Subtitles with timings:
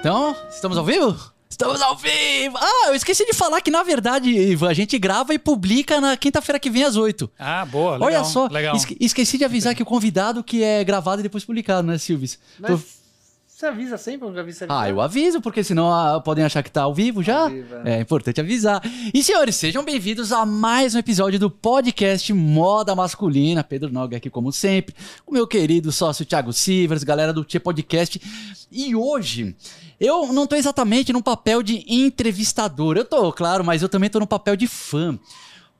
[0.00, 1.16] Então, estamos ao vivo?
[1.50, 2.56] Estamos ao vivo!
[2.56, 6.16] Ah, eu esqueci de falar que, na verdade, Ivan, a gente grava e publica na
[6.16, 7.28] quinta-feira que vem às oito.
[7.38, 8.06] Ah, boa, legal.
[8.08, 8.76] Olha só, legal.
[8.76, 12.38] esque- esqueci de avisar que o convidado que é gravado e depois publicado, né, Silvis?
[12.60, 12.86] Mas Tô-
[13.58, 14.28] você avisa sempre?
[14.28, 14.66] Vi você avisar.
[14.70, 17.40] Ah, eu aviso, porque senão ah, podem achar que tá ao vivo já.
[17.40, 17.96] Ao vivo, é.
[17.96, 18.80] É importante avisar.
[19.12, 23.64] E, senhores, sejam bem-vindos a mais um episódio do podcast Moda Masculina.
[23.64, 24.94] Pedro Noga aqui, como sempre,
[25.26, 28.22] com meu querido sócio Thiago Sivers, galera do Tia Podcast.
[28.70, 29.56] E hoje,
[29.98, 32.96] eu não tô exatamente num papel de entrevistador.
[32.96, 35.18] Eu tô, claro, mas eu também tô no papel de fã.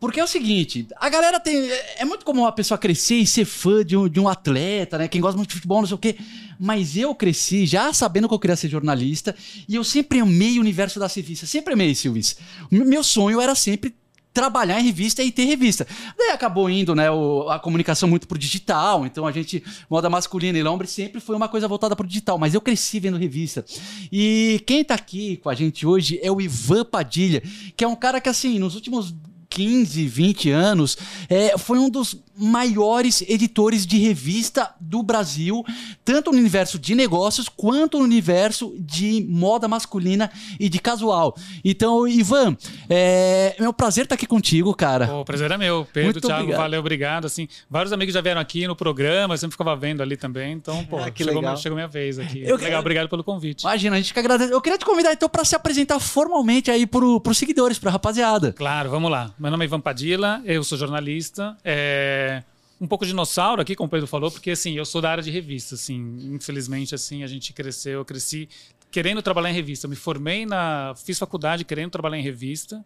[0.00, 1.56] Porque é o seguinte, a galera tem.
[1.96, 5.08] É muito comum a pessoa crescer e ser fã de um, de um atleta, né?
[5.08, 6.16] Quem gosta muito de futebol, não sei o quê.
[6.58, 9.34] Mas eu cresci já sabendo que eu queria ser jornalista
[9.68, 11.50] e eu sempre amei o universo das revistas.
[11.50, 12.36] Sempre amei, Silvis.
[12.70, 13.92] Meu sonho era sempre
[14.32, 15.84] trabalhar em revista e ter revista.
[16.16, 20.56] Daí acabou indo, né, o- a comunicação muito pro digital, então a gente, moda masculina
[20.56, 23.64] e lombre sempre foi uma coisa voltada pro digital, mas eu cresci vendo revista.
[24.12, 27.42] E quem tá aqui com a gente hoje é o Ivan Padilha,
[27.76, 29.12] que é um cara que assim, nos últimos
[29.50, 30.96] 15, 20 anos,
[31.28, 35.64] é, foi um dos maiores editores de revista do Brasil,
[36.04, 41.34] tanto no universo de negócios quanto no universo de moda masculina e de casual.
[41.64, 42.56] Então, Ivan,
[42.88, 45.08] é, é um prazer estar aqui contigo, cara.
[45.08, 45.86] Pô, o prazer é meu.
[45.92, 46.60] Pedro, Muito Thiago, obrigado.
[46.60, 47.24] valeu, obrigado.
[47.26, 50.52] Assim, vários amigos já vieram aqui no programa, eu sempre ficava vendo ali também.
[50.52, 51.56] Então, pô, Ah, que chegou, legal.
[51.56, 52.42] chegou minha vez aqui.
[52.44, 53.62] Eu legal, obrigado pelo convite.
[53.62, 54.52] Imagina, a gente que agradece.
[54.52, 58.52] Eu queria te convidar então para se apresentar formalmente aí pro, pros seguidores, pra rapaziada.
[58.52, 59.34] Claro, vamos lá.
[59.38, 61.56] Meu nome é Ivan Padilla, eu sou jornalista.
[61.64, 62.42] É...
[62.80, 65.30] Um pouco dinossauro aqui, como o Pedro falou, porque assim, eu sou da área de
[65.30, 68.48] revista, assim, infelizmente assim, a gente cresceu, eu cresci
[68.90, 69.86] querendo trabalhar em revista.
[69.86, 72.84] Eu me formei na, fiz faculdade querendo trabalhar em revista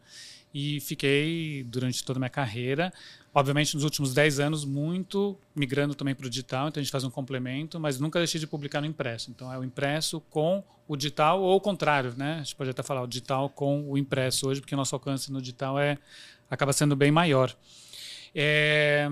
[0.52, 2.92] e fiquei durante toda a minha carreira,
[3.34, 7.04] obviamente nos últimos 10 anos muito migrando também para o digital, então a gente faz
[7.04, 9.30] um complemento, mas nunca deixei de publicar no impresso.
[9.30, 12.34] Então é o impresso com o digital ou o contrário, né?
[12.34, 15.32] A gente pode até falar o digital com o impresso hoje, porque o nosso alcance
[15.32, 15.96] no digital é
[16.52, 17.52] acaba sendo bem maior.
[18.34, 19.08] É,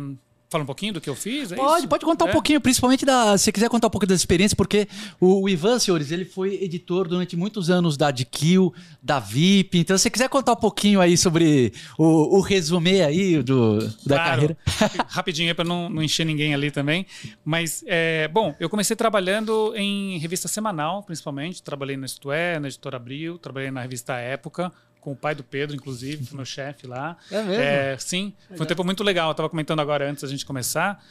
[0.53, 1.53] Fala um pouquinho do que eu fiz?
[1.53, 1.89] é Pode, isso?
[1.89, 2.33] pode contar um É?
[2.33, 3.39] pouquinho, principalmente da.
[3.39, 4.89] Se você quiser contar um pouco da experiência, porque
[5.21, 9.79] o, o Ivan, senhores, ele foi editor durante muitos anos da DQ, da VIP.
[9.79, 14.17] Então, se você quiser contar um pouquinho aí sobre o, o resumê aí do, da
[14.17, 14.31] Claro.
[14.31, 14.57] carreira.
[15.07, 17.07] Rapidinho para não, não encher ninguém ali também.
[17.45, 21.63] Mas, é, bom, eu comecei trabalhando em revista semanal, principalmente.
[21.63, 25.43] Trabalhei na Isto É, na Editora Abril, trabalhei na revista Época, com o pai do
[25.43, 27.17] Pedro, inclusive, foi meu chefe lá.
[27.31, 27.63] É mesmo?
[27.63, 29.29] É, sim, foi um tempo muito legal.
[29.29, 31.03] Eu estava comentando agora antes da gente começar.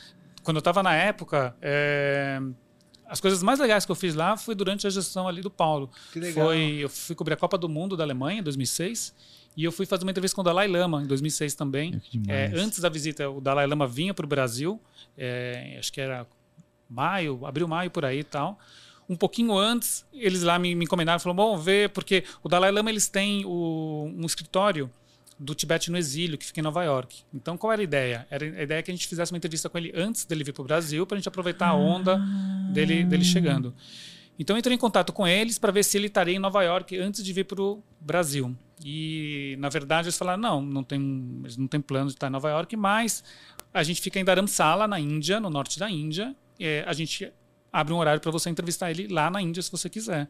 [0.43, 2.39] Quando eu estava na época, é,
[3.05, 5.89] as coisas mais legais que eu fiz lá foi durante a gestão ali do Paulo.
[6.13, 6.45] Que legal.
[6.45, 9.13] Foi, eu fui cobrir a Copa do Mundo da Alemanha em 2006
[9.57, 11.99] e eu fui fazer uma entrevista com o Dalai Lama em 2006 também.
[12.11, 12.53] Demais.
[12.53, 14.79] É, antes da visita, o Dalai Lama vinha para o Brasil,
[15.17, 16.25] é, acho que era
[16.89, 18.59] maio, abril, maio por aí e tal.
[19.09, 22.91] Um pouquinho antes, eles lá me, me encomendaram, falaram, bom, ver, porque o Dalai Lama
[22.91, 24.89] eles têm o- um escritório
[25.39, 27.23] do Tibete no exílio, que fica em Nova York.
[27.33, 28.27] Então, qual era a ideia?
[28.29, 30.61] Era a ideia que a gente fizesse uma entrevista com ele antes dele vir para
[30.61, 32.17] o Brasil, para a gente aproveitar a onda
[32.71, 33.73] dele, dele chegando.
[34.37, 36.97] Então, eu entrei em contato com eles para ver se ele estaria em Nova York
[36.97, 38.55] antes de vir para o Brasil.
[38.85, 42.31] E, na verdade, eles falaram, não, não tem, eles não tem plano de estar em
[42.31, 43.23] Nova York, mas
[43.73, 46.35] a gente fica em Dharamsala, na Índia, no norte da Índia.
[46.59, 47.31] É, a gente
[47.71, 50.27] abre um horário para você entrevistar ele lá na Índia, se você quiser.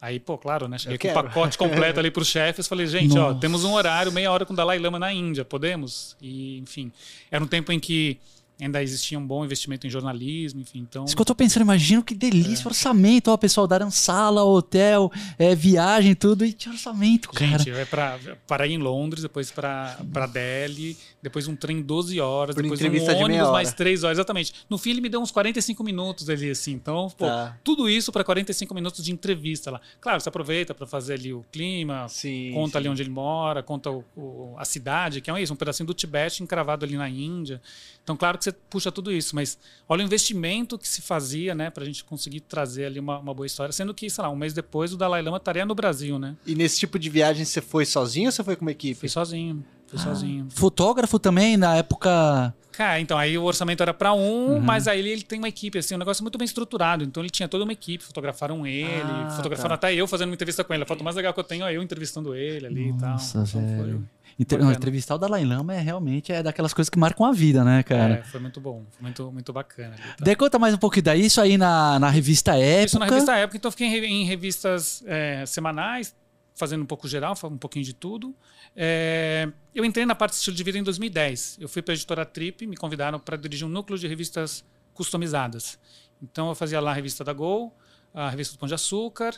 [0.00, 0.78] Aí, pô, claro, né?
[0.78, 1.28] Cheguei Eu com o quero.
[1.28, 2.68] pacote completo ali para os chefes.
[2.68, 3.40] Falei, gente, ó, Nossa.
[3.40, 6.16] temos um horário, meia hora com o Dalai Lama na Índia, podemos?
[6.20, 6.92] E, enfim,
[7.30, 8.18] era um tempo em que
[8.58, 11.04] ainda existia um bom investimento em jornalismo, enfim, então...
[11.04, 15.54] Isso que eu tô pensando, imagino que delícia, orçamento, ó, pessoal, dar sala, hotel, é,
[15.54, 17.58] viagem, tudo, e tinha orçamento, cara.
[17.58, 22.18] Gente, é pra, para ir em Londres, depois para para Delhi, depois um trem 12
[22.20, 23.76] horas, Por depois um de ônibus mais hora.
[23.76, 24.54] 3 horas, exatamente.
[24.70, 26.72] No fim ele me deu uns 45 minutos ali, assim.
[26.72, 27.58] Então, pô, Tá.
[27.62, 29.80] tudo isso para 45 minutos de entrevista lá.
[30.00, 32.78] Claro, você aproveita para fazer ali o clima, Sim, conta sim.
[32.78, 35.92] ali onde ele mora, conta o- o- a cidade, que é isso, um pedacinho do
[35.94, 37.60] Tibete encravado ali na Índia.
[38.02, 39.58] Então, claro que você puxa tudo isso, mas
[39.88, 43.34] olha o investimento que se fazia, né, para a gente conseguir trazer ali uma, uma
[43.34, 43.72] boa história.
[43.72, 46.36] Sendo que, sei lá, um mês depois o Dalai Lama estaria no Brasil, né?
[46.46, 48.94] E nesse tipo de viagem você foi sozinho ou você foi com uma equipe?
[48.98, 50.46] Fui sozinho, fui sozinho.
[50.50, 52.54] Fotógrafo também, na época.
[52.72, 54.60] Cara, então aí o orçamento era para um, Uhum.
[54.60, 57.02] mas aí ele, ele tem uma equipe, assim, um negócio muito bem estruturado.
[57.04, 59.74] Então ele tinha toda uma equipe, fotografaram ele, Ah, fotografaram tá.
[59.76, 60.82] até eu fazendo uma entrevista com ele.
[60.82, 63.62] A foto mais legal que eu tenho é eu entrevistando ele ali Nossa, e tal.
[63.62, 64.08] Então, velho.
[64.38, 67.64] Inter- não, entrevistar o Dalai Lama é realmente é daquelas coisas que marcam a vida,
[67.64, 68.14] né, cara?
[68.16, 69.94] é, foi muito bom, foi muito, muito bacana.
[69.94, 70.16] Ali, tá?
[70.24, 72.84] Daí conta mais um pouquinho daí, isso aí na, na revista Época.
[72.86, 76.14] Isso na revista Época, então eu fiquei em revistas é, semanais,
[76.54, 78.34] fazendo um pouco geral, um pouquinho de tudo.
[78.74, 81.56] É, eu entrei na parte de estilo de vida em 2010.
[81.60, 84.62] Eu fui para a editora Trip, me convidaram para dirigir um núcleo de revistas
[84.92, 85.78] customizadas.
[86.22, 87.74] Então eu fazia lá a revista da Gol,
[88.12, 89.34] a revista do Pão de Açúcar,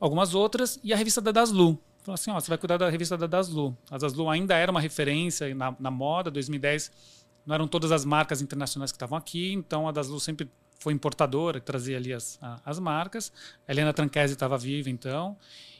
[0.00, 1.78] algumas outras, e a revista da Daslu.
[2.04, 3.76] Falou assim, ó, você vai cuidar da revista da Daslu.
[3.90, 6.92] A Daslu ainda era uma referência na, na moda, 2010
[7.46, 10.48] não eram todas as marcas internacionais que estavam aqui, então a Daslu sempre
[10.78, 13.32] foi importadora, trazia ali as, as marcas.
[13.66, 15.36] A Helena Tranquese estava viva, então.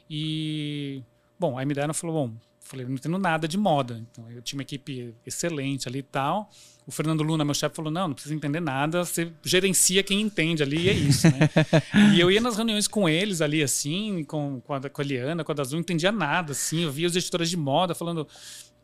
[0.09, 1.03] E,
[1.39, 3.97] bom, aí me deram falou, bom, falei, não entendo nada de moda.
[3.99, 6.49] Então, eu tinha uma equipe excelente ali e tal.
[6.87, 10.61] O Fernando Luna, meu chefe, falou, não, não precisa entender nada, você gerencia quem entende
[10.61, 11.49] ali e é isso, né?
[12.15, 15.43] e eu ia nas reuniões com eles ali, assim, com, com, a, com a Eliana,
[15.43, 16.83] com a Daslu, não entendia nada, assim.
[16.83, 18.27] Eu via os editores de moda falando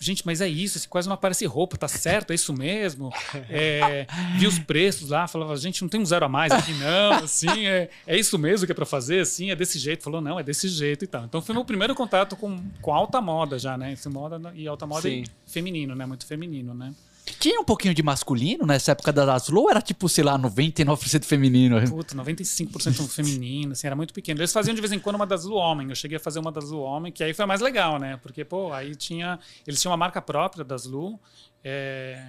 [0.02, 3.12] gente, mas é isso, assim, quase não aparece roupa, tá certo, é isso mesmo.
[3.54, 4.08] É,
[4.38, 7.66] vi os preços lá, falava, gente, não tem um zero a mais aqui, não, assim,
[7.66, 10.04] é, é isso mesmo que é para fazer, assim, é desse jeito.
[10.04, 11.26] Falou, não, é desse jeito e tal.
[11.26, 13.92] Então foi meu primeiro contato com, com alta moda já, né?
[13.92, 16.06] Esse moda e alta moda e feminino, né?
[16.06, 16.94] Muito feminino, né?
[17.40, 21.24] Tinha um pouquinho de masculino nessa época da Daslo ou era tipo, sei lá, 99%
[21.24, 21.82] feminino?
[21.90, 24.40] Puta, 95% feminino, assim, era muito pequeno.
[24.40, 25.90] Eles faziam de vez em quando uma Daslo homem.
[25.90, 28.18] Eu cheguei a fazer uma Daslo homem, que aí foi mais legal, né?
[28.22, 29.40] Porque, pô, aí tinha.
[29.66, 31.20] Eles tinham uma marca própria das Lu.
[31.64, 32.22] É...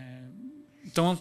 [0.84, 1.18] Então,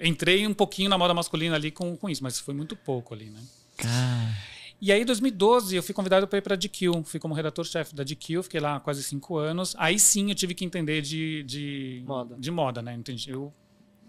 [0.00, 3.26] entrei um pouquinho na moda masculina ali com, com isso, mas foi muito pouco ali,
[3.26, 3.40] né?
[3.76, 4.53] Cara.
[4.84, 7.04] E aí, em 2012, eu fui convidado para ir para a GQ.
[7.06, 9.74] Fui como redator-chefe da GQ, fiquei lá quase cinco anos.
[9.78, 12.36] Aí sim eu tive que entender de, de moda.
[12.38, 12.92] De moda, né?
[12.92, 13.50] Entendi, eu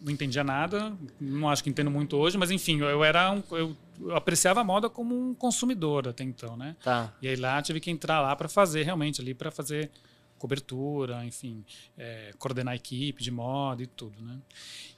[0.02, 3.74] não entendia nada, não acho que entendo muito hoje, mas enfim, eu era um, eu,
[4.02, 6.76] eu, apreciava a moda como um consumidor até então, né?
[6.84, 7.14] Tá.
[7.22, 9.90] E aí lá tive que entrar lá para fazer realmente ali para fazer
[10.38, 11.64] cobertura, enfim,
[11.98, 14.38] é, coordenar a equipe de moda e tudo, né?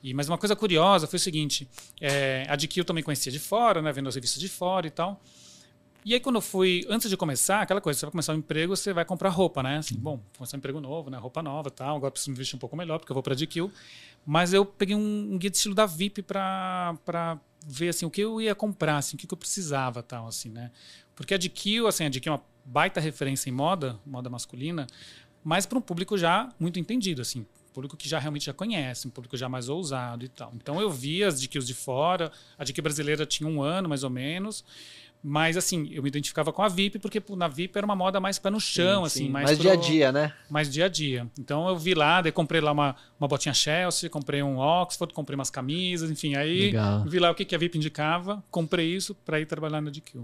[0.02, 1.70] E mas uma coisa curiosa foi o seguinte,
[2.02, 3.92] é, a GQ eu também conhecia de fora, né?
[3.92, 5.22] Vendo as revistas de fora e tal.
[6.08, 8.74] E aí, quando eu fui, antes de começar, aquela coisa, você vai começar um emprego,
[8.74, 9.80] você vai comprar roupa, né?
[9.80, 11.18] Assim, bom, começar um emprego novo, né?
[11.18, 11.98] Roupa nova tal.
[11.98, 13.70] Agora preciso me vestir um pouco melhor, porque eu vou para a GQ.
[14.26, 17.38] Mas eu peguei um, um guia de estilo da VIP para
[17.68, 20.72] ver, assim, o que eu ia comprar, assim, o que eu precisava tal, assim, né?
[21.14, 24.88] Porque a GQ, assim, a GQ é uma baita referência em moda, moda masculina,
[25.44, 27.46] mas para um público já muito entendido, assim,
[27.78, 30.52] público que já realmente já conhece, um público já mais ousado e tal.
[30.56, 34.10] Então eu vi as GQs de fora, a GQ brasileira tinha um ano mais ou
[34.10, 34.66] menos,
[35.24, 38.40] mas, assim, eu me identificava com a VIP, porque na VIP era uma moda mais
[38.40, 39.26] pé no chão, sim, assim.
[39.26, 39.30] Sim.
[39.30, 39.64] Mais, mais pro...
[39.64, 40.34] dia a dia, né?
[40.50, 41.28] Mais dia a dia.
[41.38, 45.36] Então, eu vi lá, daí comprei lá uma, uma botinha Chelsea, comprei um Oxford, comprei
[45.36, 46.36] umas camisas, enfim.
[46.36, 47.04] Aí, Legal.
[47.06, 50.20] vi lá o que, que a VIP indicava, comprei isso para ir trabalhar na DQ.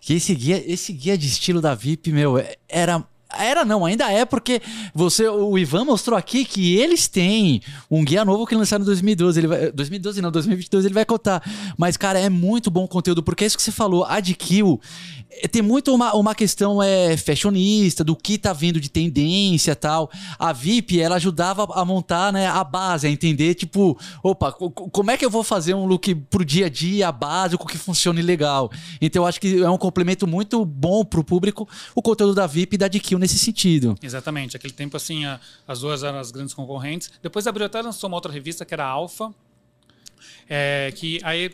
[0.00, 2.34] Que esse guia, esse guia de estilo da VIP, meu,
[2.68, 3.04] era
[3.36, 4.62] era não, ainda é porque
[4.94, 7.60] você, o Ivan mostrou aqui que eles têm
[7.90, 9.40] um guia novo que lançaram em 2012.
[9.40, 11.42] Ele vai, 2012 não, 2022 ele vai contar.
[11.76, 14.80] Mas, cara, é muito bom o conteúdo, porque é isso que você falou, a Kill
[15.27, 20.10] é, tem muito uma, uma questão é, fashionista, do que tá vindo de tendência tal.
[20.38, 25.16] A VIP, ela ajudava a montar né, a base, a entender, tipo, opa, como é
[25.16, 28.70] que eu vou fazer um look pro dia a dia, básico, que funcione legal.
[29.00, 32.74] Então, eu acho que é um complemento muito bom pro público o conteúdo da VIP
[32.74, 33.94] e da Kill nesse sentido.
[34.02, 34.56] Exatamente.
[34.56, 37.10] Aquele tempo, assim, a, as duas eram as grandes concorrentes.
[37.22, 39.32] Depois abriu até lançou uma outra revista que era a Alpha,
[40.48, 41.52] é, que aí,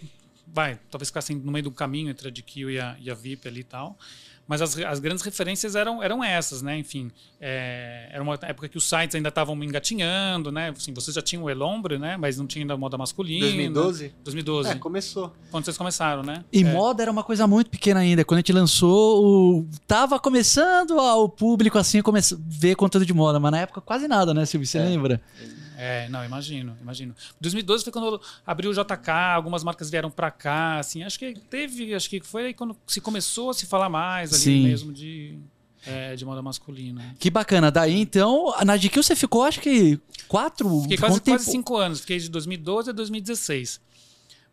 [0.55, 3.49] vai, talvez ficasse no meio do caminho entre a DQ e a, e a VIP
[3.49, 3.99] ali e tal.
[4.47, 6.79] Mas as, as grandes referências eram, eram essas, né?
[6.79, 7.11] Enfim,
[7.41, 10.69] é, era uma época que os sites ainda estavam engatinhando, né?
[10.69, 12.17] Assim, vocês já tinham o Elombre, né?
[12.19, 13.47] Mas não tinha ainda moda masculina.
[13.47, 14.15] 2012?
[14.23, 14.69] 2012.
[14.69, 15.33] É, começou.
[15.51, 16.45] Quando vocês começaram, né?
[16.53, 16.73] E é.
[16.73, 18.25] moda era uma coisa muito pequena ainda.
[18.25, 19.69] Quando a gente lançou, o...
[19.87, 22.21] tava começando o público assim come...
[22.47, 24.67] ver conteúdo de moda, mas na época quase nada, né, Silvio?
[24.67, 24.85] Você é.
[24.85, 25.23] lembra?
[25.43, 25.64] É,
[26.09, 27.15] não, imagino, imagino.
[27.41, 31.95] 2012 foi quando abriu o JK, algumas marcas vieram para cá, assim, acho que teve,
[31.95, 34.63] acho que foi aí quando se começou a se falar mais ali Sim.
[34.63, 35.39] mesmo de
[35.87, 37.15] é, de moda masculina.
[37.19, 37.71] Que bacana.
[37.71, 40.83] Daí, então, na GQ você ficou, acho que, quatro...
[40.83, 42.01] Fiquei quase, quase cinco anos.
[42.01, 43.81] Fiquei de 2012 a 2016.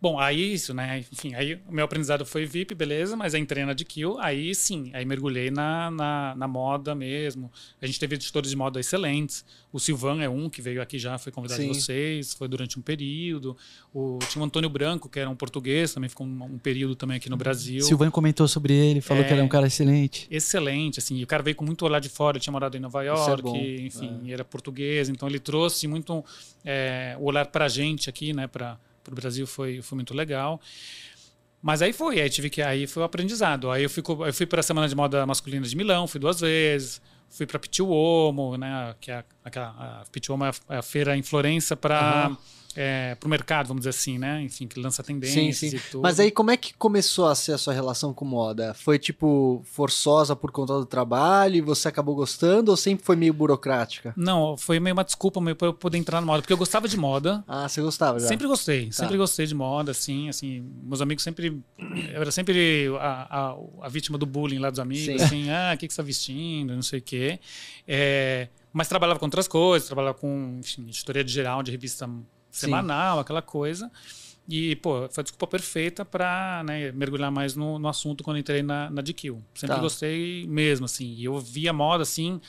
[0.01, 1.05] Bom, aí isso, né?
[1.11, 4.89] Enfim, aí o meu aprendizado foi VIP, beleza, mas aí entrei na DQ, aí sim,
[4.93, 7.51] aí mergulhei na, na, na, moda mesmo.
[7.79, 9.45] A gente teve editores de moda excelentes.
[9.71, 11.69] O Silvan é um que veio aqui já, foi convidado sim.
[11.69, 13.55] de vocês, foi durante um período.
[13.93, 17.17] O, tinha o Antônio Branco, que era um português, também ficou um, um período também
[17.17, 17.81] aqui no Brasil.
[17.81, 20.27] Silvan comentou sobre ele, falou é, que ele é um cara excelente.
[20.31, 23.03] Excelente, assim, o cara veio com muito olhar de fora, ele tinha morado em Nova
[23.03, 24.31] é York, é enfim, é.
[24.31, 26.25] era português, então ele trouxe muito
[26.65, 30.59] é, o olhar pra gente aqui, né, pra para o Brasil foi, foi muito legal.
[31.61, 33.69] Mas aí foi, aí tive que aí foi o aprendizado.
[33.69, 36.39] Aí eu fui, eu fui para a Semana de Moda Masculina de Milão, fui duas
[36.39, 37.01] vezes.
[37.29, 41.15] Fui para Pitti Uomo, né, que é a Pitti Uomo é a, é a feira
[41.15, 42.37] em Florença para uhum.
[42.75, 44.41] É, pro mercado, vamos dizer assim, né?
[44.41, 45.75] Enfim, que lança tendências Sim, sim.
[45.75, 46.01] e tudo.
[46.01, 48.73] Mas aí, como é que começou a ser a sua relação com moda?
[48.73, 53.33] Foi, tipo, forçosa por conta do trabalho e você acabou gostando ou sempre foi meio
[53.33, 54.13] burocrática?
[54.15, 56.87] Não, foi meio uma desculpa meio pra eu poder entrar na moda, porque eu gostava
[56.87, 57.43] de moda.
[57.47, 58.27] Ah, você gostava já?
[58.27, 61.61] Sempre gostei, sempre gostei de moda, assim, assim, meus amigos sempre,
[62.13, 65.25] eu era sempre a, a, a vítima do bullying lá dos amigos, Sim.
[65.25, 67.39] assim, ah, o que, que você tá vestindo, não sei o quê.
[67.87, 72.09] É, mas trabalhava com outras coisas, trabalhava com, enfim, editoria de geral, de revista
[72.51, 73.91] semanal, aquela coisa.
[74.49, 78.61] E, pô, foi a desculpa perfeita pra né, mergulhar mais no, no assunto quando entrei
[78.61, 79.37] na, na GQ.
[79.53, 79.81] Sempre Tá.
[79.81, 81.13] gostei mesmo, assim.
[81.13, 82.41] E eu via moda, assim,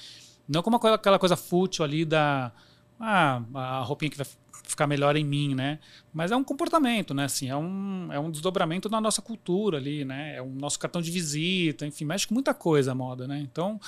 [0.49, 2.51] não como aquela, coisa fútil ali da...
[2.99, 4.27] Ah, a roupinha que vai
[4.65, 5.79] ficar melhor em mim, né?
[6.13, 7.25] Mas é um comportamento, né?
[7.25, 10.37] Assim, é um, é um desdobramento da nossa cultura ali, né?
[10.37, 13.41] É o nosso cartão de visita, enfim, mexe com muita coisa a moda, né?
[13.41, 13.81] Então,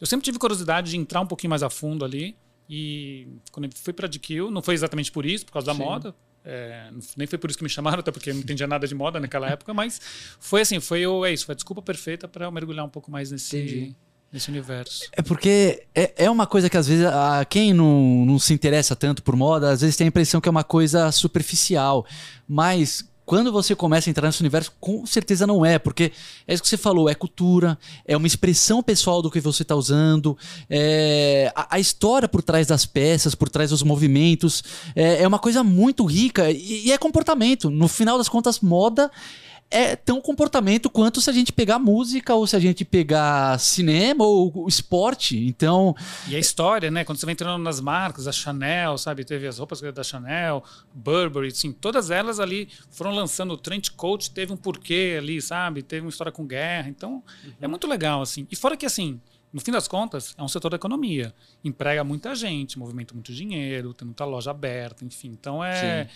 [0.00, 2.36] eu sempre tive curiosidade de entrar um pouquinho mais a fundo ali.
[2.68, 5.80] E quando eu fui para DQ, não foi exatamente por isso, por causa da Sim.
[5.80, 6.14] moda.
[6.44, 8.94] É, nem foi por isso que me chamaram, até porque eu não entendia nada de
[8.94, 10.00] moda naquela época, mas
[10.38, 13.32] foi assim, foi é isso, foi a desculpa perfeita para eu mergulhar um pouco mais
[13.32, 13.96] nesse, Entendi.
[14.32, 15.08] nesse universo.
[15.12, 18.94] É porque é, é uma coisa que às vezes a, quem não, não se interessa
[18.94, 22.06] tanto por moda, às vezes tem a impressão que é uma coisa superficial.
[22.46, 26.12] Mas quando você começa a entrar nesse universo, com certeza não é, porque
[26.46, 29.74] é isso que você falou, é cultura, é uma expressão pessoal do que você está
[29.74, 30.38] usando,
[30.70, 34.62] é a, a história por trás das peças, por trás dos movimentos,
[34.94, 37.68] é, é uma coisa muito rica e, e é comportamento.
[37.68, 39.10] No final das contas, moda
[39.70, 44.24] é tão comportamento quanto se a gente pegar música ou se a gente pegar cinema
[44.24, 45.36] ou esporte.
[45.46, 45.94] Então,
[46.28, 47.04] E a história, né?
[47.04, 49.24] Quando você vai entrando nas marcas, a Chanel, sabe?
[49.24, 50.62] Teve as roupas da Chanel,
[50.94, 55.82] Burberry, assim, todas elas ali foram lançando o trench coat, teve um porquê ali, sabe?
[55.82, 56.88] Teve uma história com guerra.
[56.88, 57.22] Então,
[57.60, 58.46] é muito legal, assim.
[58.50, 59.20] E fora que, assim,
[59.56, 61.34] no fim das contas, é um setor da economia.
[61.64, 65.28] Emprega muita gente, movimenta muito dinheiro, tem muita loja aberta, enfim.
[65.28, 66.10] Então, é...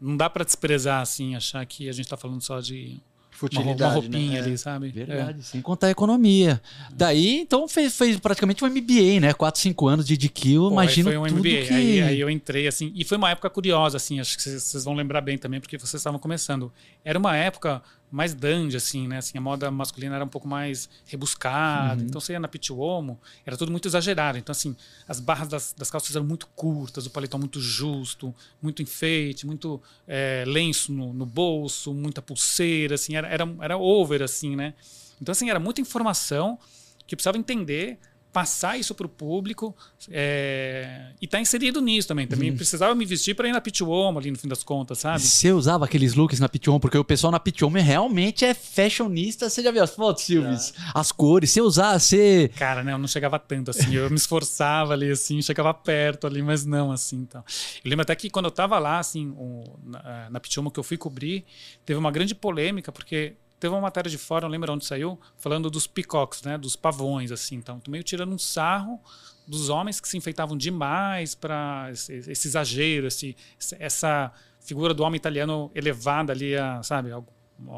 [0.00, 2.98] Não dá para desprezar, assim, achar que a gente tá falando só de
[3.30, 4.46] Futilidade, uma roupinha né?
[4.46, 4.88] ali, sabe?
[4.88, 6.60] verdade, sem contar a economia.
[6.94, 9.34] Daí, então, fez, fez praticamente um MBA, né?
[9.34, 11.66] 4, 5 anos de DQ, imagino foi um tudo MBA.
[11.66, 11.74] que...
[11.74, 14.94] Aí, aí eu entrei, assim, e foi uma época curiosa, assim, acho que vocês vão
[14.94, 16.72] lembrar bem também, porque vocês estavam começando.
[17.04, 19.18] Era uma época mais dandy, assim, né?
[19.18, 22.00] Assim, a moda masculina era um pouco mais rebuscada.
[22.00, 22.06] Uhum.
[22.08, 24.38] Então você ia na Pitiomo, era tudo muito exagerado.
[24.38, 24.76] Então, assim,
[25.08, 29.82] as barras das, das calças eram muito curtas, o paletó muito justo, muito enfeite, muito
[30.06, 34.74] é, lenço no, no bolso, muita pulseira, assim, era, era, era over, assim, né?
[35.20, 36.58] Então, assim, era muita informação
[37.06, 37.98] que precisava entender,
[38.36, 39.74] passar isso para o público
[40.10, 42.26] é, e estar inserido nisso também.
[42.26, 45.22] Também precisava me vestir para ir na Pitwomo ali no fim das contas, sabe?
[45.22, 49.48] Você usava aqueles looks na Pichon, porque o pessoal na Pichon realmente é fashionista.
[49.48, 50.74] Você já viu as fotos, Silves?
[50.92, 51.50] As cores.
[51.50, 52.50] Você usar, você.
[52.56, 56.42] Cara, né, eu não chegava tanto assim, eu me esforçava ali assim, chegava perto ali,
[56.42, 57.42] mas não assim, então.
[57.82, 60.98] Eu lembro até que quando eu tava lá assim, o- na, na que eu fui
[60.98, 61.42] cobrir,
[61.86, 65.70] teve uma grande polêmica porque teve uma matéria de fora, não lembro onde saiu, falando
[65.70, 69.00] dos peacocks, né, dos pavões assim, então, meio tirando um sarro
[69.46, 73.36] dos homens que se enfeitavam demais para esse, esse exagero, esse,
[73.78, 77.22] essa figura do homem italiano elevada ali a, sabe, a,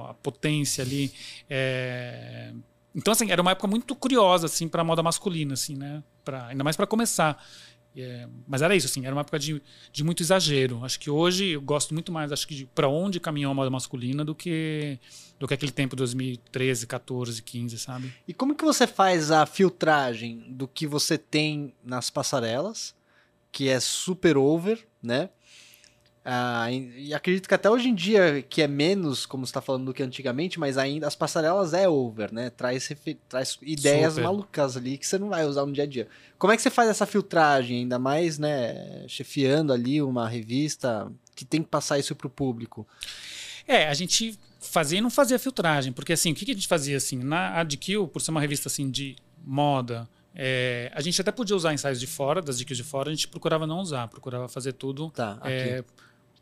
[0.08, 1.12] a potência ali,
[1.48, 2.52] é,
[2.94, 6.02] então, assim, era uma época muito curiosa, assim, para moda masculina, assim, né?
[6.24, 7.40] Pra, ainda mais para começar.
[7.96, 9.60] É, mas era isso, assim, era uma época de,
[9.92, 10.84] de muito exagero.
[10.84, 14.24] Acho que hoje eu gosto muito mais, acho que para onde caminhou a moda masculina
[14.24, 14.98] do que
[15.38, 18.12] do que aquele tempo 2013, 14, 15, sabe?
[18.26, 22.94] E como que você faz a filtragem do que você tem nas passarelas,
[23.52, 25.30] que é super over, né?
[26.24, 29.86] Ah, e acredito que até hoje em dia, que é menos, como você está falando,
[29.86, 32.50] do que antigamente, mas ainda as passarelas é over, né?
[32.50, 32.90] Traz,
[33.28, 34.24] traz ideias Super.
[34.24, 36.06] malucas ali que você não vai usar no dia a dia.
[36.38, 41.44] Como é que você faz essa filtragem, ainda mais, né, chefiando ali uma revista que
[41.44, 42.86] tem que passar isso pro público?
[43.66, 46.68] É, a gente fazia e não fazia filtragem, porque assim, o que, que a gente
[46.68, 47.16] fazia assim?
[47.18, 51.72] Na AdQ, por ser uma revista assim de moda, é, a gente até podia usar
[51.72, 55.10] ensaios de fora, das dicas de fora, a gente procurava não usar, procurava fazer tudo
[55.10, 55.84] Tá, aqui.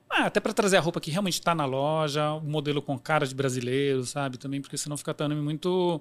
[0.08, 3.26] Ah, até para trazer a roupa que realmente está na loja, o modelo com cara
[3.26, 4.38] de brasileiro, sabe?
[4.38, 6.00] Também, porque senão fica também muito.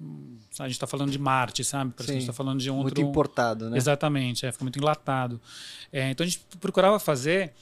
[0.00, 1.92] hum, A gente está falando de Marte, sabe?
[1.92, 3.00] Parece que a gente Sim, está falando de um outro.
[3.00, 3.76] Muito importado, né?
[3.76, 5.40] Exatamente, é, fica muito enlatado.
[5.92, 7.52] É, então a gente procurava fazer,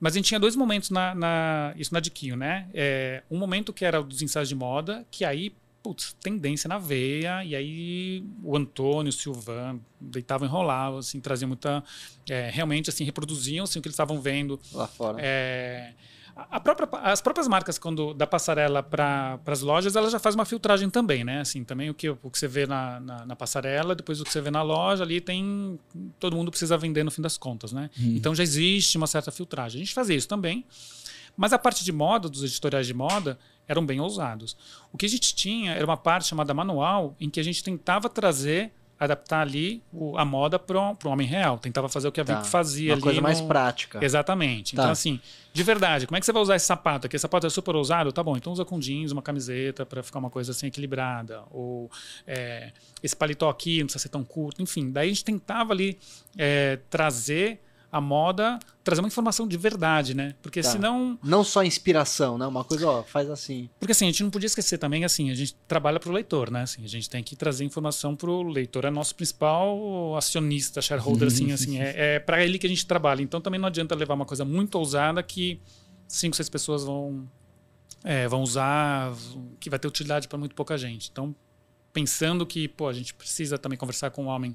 [0.00, 2.68] mas a gente tinha dois momentos na, na- isso na Diquinho, né?
[2.72, 6.78] É, um momento que era o dos ensaios de moda, que aí, putz, tendência na
[6.78, 11.82] veia, e aí o Antônio, o Silvan deitavam enrolavam, assim, traziam muita.
[12.28, 14.60] é, realmente, assim, reproduziam assim, o que eles estavam vendo.
[14.72, 15.18] Lá fora.
[15.20, 15.94] É,
[16.48, 20.44] a própria, as próprias marcas, quando da passarela para as lojas, ela já faz uma
[20.44, 21.40] filtragem também, né?
[21.40, 24.32] Assim, também o que, o que você vê na, na, na, passarela, depois o que
[24.32, 25.78] você vê na loja, ali tem.
[26.18, 27.90] Todo mundo precisa vender no fim das contas, né?
[27.98, 28.14] Hum.
[28.16, 29.80] Então já existe uma certa filtragem.
[29.80, 30.64] A gente fazia isso também.
[31.36, 33.38] Mas a parte de moda, dos editoriais de moda,
[33.70, 34.56] eram bem ousados.
[34.92, 38.08] O que a gente tinha era uma parte chamada manual, em que a gente tentava
[38.08, 41.56] trazer adaptar ali o, a moda para o homem real.
[41.56, 42.34] Tentava fazer o que a tá.
[42.34, 43.02] VIP fazia Uma ali.
[43.02, 43.22] coisa no...
[43.22, 44.04] mais prática.
[44.04, 44.76] Exatamente.
[44.76, 44.82] Tá.
[44.82, 45.18] Então, assim,
[45.54, 47.16] de verdade, como é que você vai usar esse sapato aqui?
[47.16, 48.12] Esse sapato é super ousado?
[48.12, 51.44] Tá bom, então usa com jeans, uma camiseta para ficar uma coisa assim equilibrada.
[51.50, 51.90] Ou
[52.26, 52.72] é,
[53.02, 54.60] esse paletó aqui não precisa ser tão curto.
[54.60, 55.98] Enfim, daí a gente tentava ali
[56.36, 57.58] é, trazer
[57.92, 60.34] a moda trazer uma informação de verdade, né?
[60.40, 60.70] Porque tá.
[60.70, 61.18] senão.
[61.22, 62.46] Não só inspiração, né?
[62.46, 63.68] Uma coisa, ó, faz assim.
[63.78, 66.50] Porque assim, a gente não podia esquecer também, assim, a gente trabalha para o leitor,
[66.50, 66.62] né?
[66.62, 71.28] Assim, a gente tem que trazer informação para o leitor, é nosso principal acionista, shareholder,
[71.28, 73.22] assim, assim, é, é para ele que a gente trabalha.
[73.22, 75.60] Então também não adianta levar uma coisa muito ousada que
[76.06, 77.28] cinco, seis pessoas vão,
[78.04, 79.12] é, vão usar,
[79.58, 81.08] que vai ter utilidade para muito pouca gente.
[81.10, 81.34] Então,
[81.92, 84.54] pensando que, pô, a gente precisa também conversar com o homem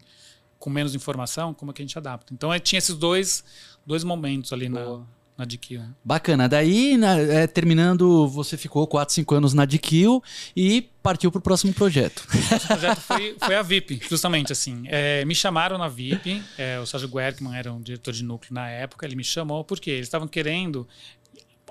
[0.65, 2.33] com menos informação, como é que a gente adapta?
[2.33, 3.43] Então é, tinha esses dois,
[3.85, 4.97] dois momentos ali Boa.
[4.97, 5.05] na,
[5.37, 5.79] na DQ.
[6.03, 6.49] Bacana.
[6.49, 10.19] Daí, na, é, terminando, você ficou 4, 5 anos na DQ
[10.57, 12.21] e partiu para o próximo projeto.
[12.21, 14.85] O próximo projeto foi, foi, a VIP, justamente assim.
[14.87, 18.67] É, me chamaram na VIP, é, o Sérgio Guerkman era um diretor de núcleo na
[18.67, 20.87] época, ele me chamou porque eles estavam querendo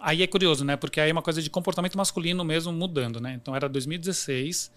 [0.00, 0.76] aí é curioso, né?
[0.76, 3.34] Porque aí é uma coisa de comportamento masculino mesmo mudando, né?
[3.34, 4.70] Então era 2016.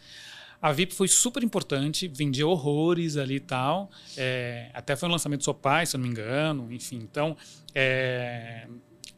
[0.61, 3.89] A VIP foi super importante, vendia horrores ali e tal.
[4.15, 6.71] É, até foi um lançamento do seu pai, se eu não me engano.
[6.71, 7.37] Enfim, então
[7.75, 8.67] é,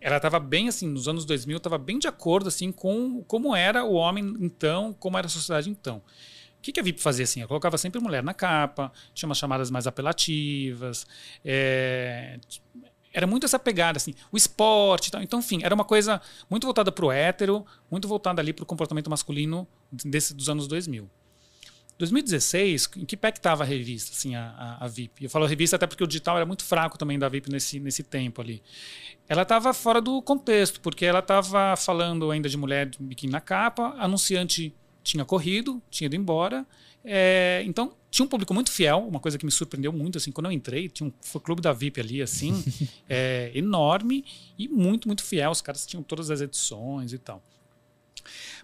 [0.01, 3.83] ela estava bem assim nos anos 2000, estava bem de acordo assim com como era
[3.83, 6.01] o homem então, como era a sociedade então.
[6.57, 7.39] O que, que a VIP fazia assim?
[7.39, 11.07] Ela colocava sempre mulher na capa, tinha umas chamadas mais apelativas,
[11.43, 12.37] é,
[13.13, 15.21] era muito essa pegada, assim, o esporte e tal.
[15.23, 18.65] Então, enfim, era uma coisa muito voltada para o hétero, muito voltada ali para o
[18.65, 21.09] comportamento masculino desse, dos anos 2000.
[21.99, 25.25] 2016, em que pé que estava a revista, assim, a, a, VIP?
[25.25, 28.03] Eu falo revista até porque o digital era muito fraco também da VIP nesse, nesse
[28.03, 28.63] tempo ali.
[29.27, 33.41] Ela estava fora do contexto, porque ela estava falando ainda de mulher de biquíni na
[33.41, 36.65] capa, anunciante tinha corrido, tinha ido embora.
[37.03, 40.45] É, então, tinha um público muito fiel, uma coisa que me surpreendeu muito, assim, quando
[40.45, 42.63] eu entrei, tinha um foi clube da VIP ali, assim,
[43.09, 44.23] é, enorme
[44.57, 45.51] e muito, muito fiel.
[45.51, 47.43] Os caras tinham todas as edições e tal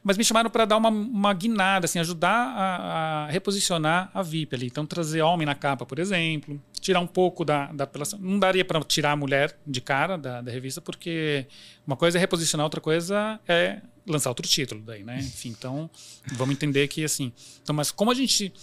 [0.04, 4.56] mas me chamaram para dar uma, uma guinada, assim, ajudar a, a, reposicionar a VIP
[4.56, 4.68] ali.
[4.68, 8.20] Então, trazer homem na capa, por exemplo, tirar um pouco da, da apelação.
[8.20, 11.48] Não daria para tirar a mulher de cara da, da revista, porque
[11.86, 15.18] uma coisa é reposicionar, outra coisa é lançar outro título daí, né?
[15.20, 15.90] Enfim, então,
[16.34, 17.34] vamos entender que, assim...
[17.62, 18.54] Então, mas como a gente...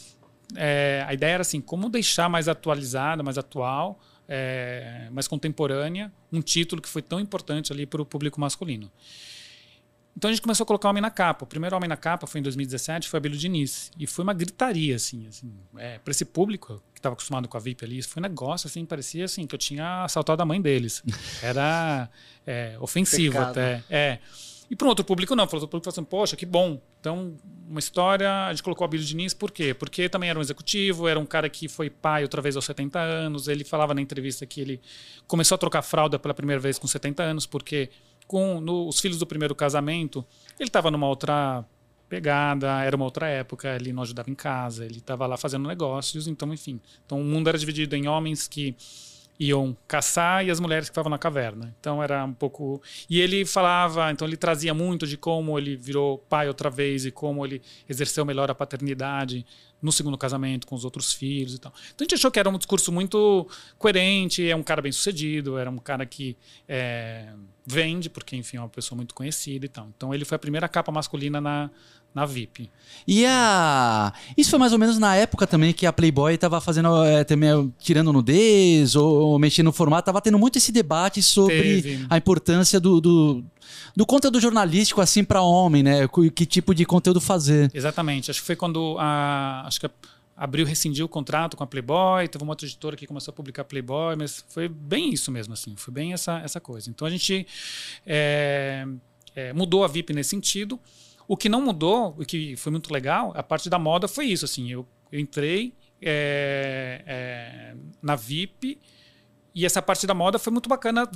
[0.54, 6.40] É, a ideia era assim, como deixar mais atualizada, mais atual, é, mais contemporânea, um
[6.40, 8.90] título que foi tão importante ali para o público masculino.
[10.16, 11.44] Então a gente começou a colocar homem na capa.
[11.44, 13.90] O primeiro homem na capa foi em 2017, foi Abílio Diniz.
[13.98, 17.60] E foi uma gritaria, assim, assim é, para esse público que estava acostumado com a
[17.60, 21.02] VIP ali, foi um negócio, assim, parecia assim, que eu tinha assaltado a mãe deles.
[21.42, 22.08] Era
[22.46, 23.50] é, ofensivo Pecado.
[23.50, 23.82] até.
[23.88, 24.18] É.
[24.70, 26.80] E para um outro público não, para outro público falou assim, poxa, que bom.
[26.98, 27.36] Então,
[27.68, 29.74] uma história, a gente colocou o Abílio Diniz, por quê?
[29.74, 32.98] Porque também era um executivo, era um cara que foi pai outra vez aos 70
[32.98, 34.80] anos, ele falava na entrevista que ele
[35.26, 37.90] começou a trocar fralda pela primeira vez com 70 anos, porque
[38.32, 40.24] com no, os filhos do primeiro casamento,
[40.58, 41.62] ele estava numa outra
[42.08, 46.26] pegada, era uma outra época, ele não ajudava em casa, ele estava lá fazendo negócios,
[46.26, 46.80] então, enfim.
[47.04, 48.74] Então, o mundo era dividido em homens que
[49.38, 51.74] iam caçar e as mulheres que estavam na caverna.
[51.80, 52.80] Então era um pouco.
[53.08, 57.10] E ele falava, então ele trazia muito de como ele virou pai outra vez e
[57.10, 59.44] como ele exerceu melhor a paternidade
[59.80, 61.72] no segundo casamento com os outros filhos e tal.
[61.92, 65.58] Então a gente achou que era um discurso muito coerente, é um cara bem sucedido,
[65.58, 66.36] era um cara que
[66.68, 67.32] é,
[67.66, 69.88] vende, porque enfim é uma pessoa muito conhecida e tal.
[69.96, 71.68] Então ele foi a primeira capa masculina na,
[72.14, 72.70] na VIP.
[73.06, 74.12] E a.
[74.36, 77.04] Isso foi mais ou menos na época também que a Playboy estava fazendo.
[77.04, 80.06] É, também, tirando nudez ou, ou mexendo no formato.
[80.06, 82.06] Tava tendo muito esse debate sobre Teve.
[82.08, 83.44] a importância do, do,
[83.96, 86.08] do conteúdo jornalístico assim para homem, né?
[86.34, 87.70] Que tipo de conteúdo fazer.
[87.74, 88.30] Exatamente.
[88.30, 89.64] Acho que foi quando a.
[89.66, 89.90] Acho que a
[90.36, 93.64] Abril rescindiu o contrato com a Playboy, teve uma outra editora que começou a publicar
[93.64, 96.90] Playboy, mas foi bem isso mesmo, assim, foi bem essa, essa coisa.
[96.90, 97.46] Então a gente
[98.06, 98.84] é,
[99.36, 100.80] é, mudou a VIP nesse sentido.
[101.26, 104.44] O que não mudou, o que foi muito legal, a parte da moda foi isso.
[104.44, 108.78] Assim, eu, eu entrei é, é, na VIP
[109.54, 111.08] e essa parte da moda foi muito bacana.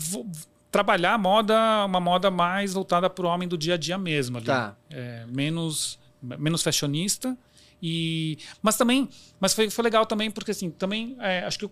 [0.70, 4.38] Trabalhar a moda, uma moda mais voltada para o homem do dia a dia mesmo.
[4.38, 4.46] Ali.
[4.46, 4.76] Tá.
[4.90, 7.36] É, menos, menos fashionista.
[7.82, 11.70] E, mas também, mas foi, foi legal também porque assim, também é, acho que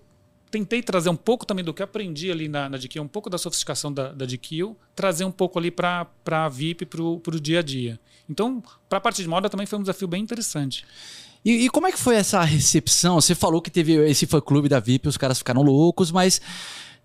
[0.54, 3.36] tentei trazer um pouco também do que aprendi ali na, na DQ, um pouco da
[3.36, 7.62] sofisticação da, da DQ, trazer um pouco ali para a VIP, para o dia a
[7.62, 7.98] dia.
[8.30, 10.84] Então, para a parte de moda também foi um desafio bem interessante.
[11.44, 13.20] E, e, como é que foi essa recepção?
[13.20, 16.40] Você falou que teve esse fã-clube da VIP, os caras ficaram loucos, mas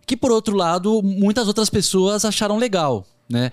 [0.05, 3.51] que por outro lado, muitas outras pessoas acharam legal, né?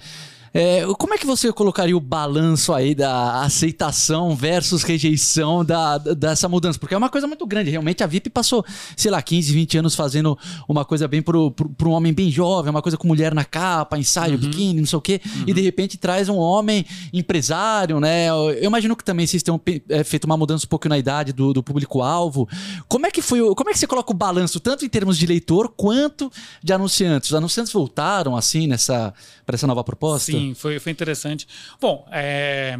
[0.57, 6.49] É, como é que você colocaria o balanço aí da aceitação versus rejeição da, dessa
[6.49, 6.79] mudança?
[6.79, 7.71] Porque é uma coisa muito grande.
[7.71, 8.65] Realmente a VIP passou,
[8.97, 12.81] sei lá, 15, 20 anos fazendo uma coisa bem para um homem bem jovem, uma
[12.81, 14.41] coisa com mulher na capa, ensaio, uhum.
[14.41, 15.45] biquíni, não sei o quê, uhum.
[15.47, 18.29] e de repente traz um homem empresário, né?
[18.29, 21.53] Eu imagino que também vocês tenham é, feito uma mudança um pouco na idade do,
[21.53, 22.49] do público-alvo.
[22.89, 23.41] Como é que foi?
[23.55, 27.29] Como é que você coloca o balanço, tanto em termos de leitor quanto de anunciantes?
[27.29, 29.13] Os anunciantes voltaram assim nessa
[29.45, 30.33] para essa nova proposta?
[30.33, 31.47] Sim, foi, foi interessante.
[31.81, 32.79] Bom, é,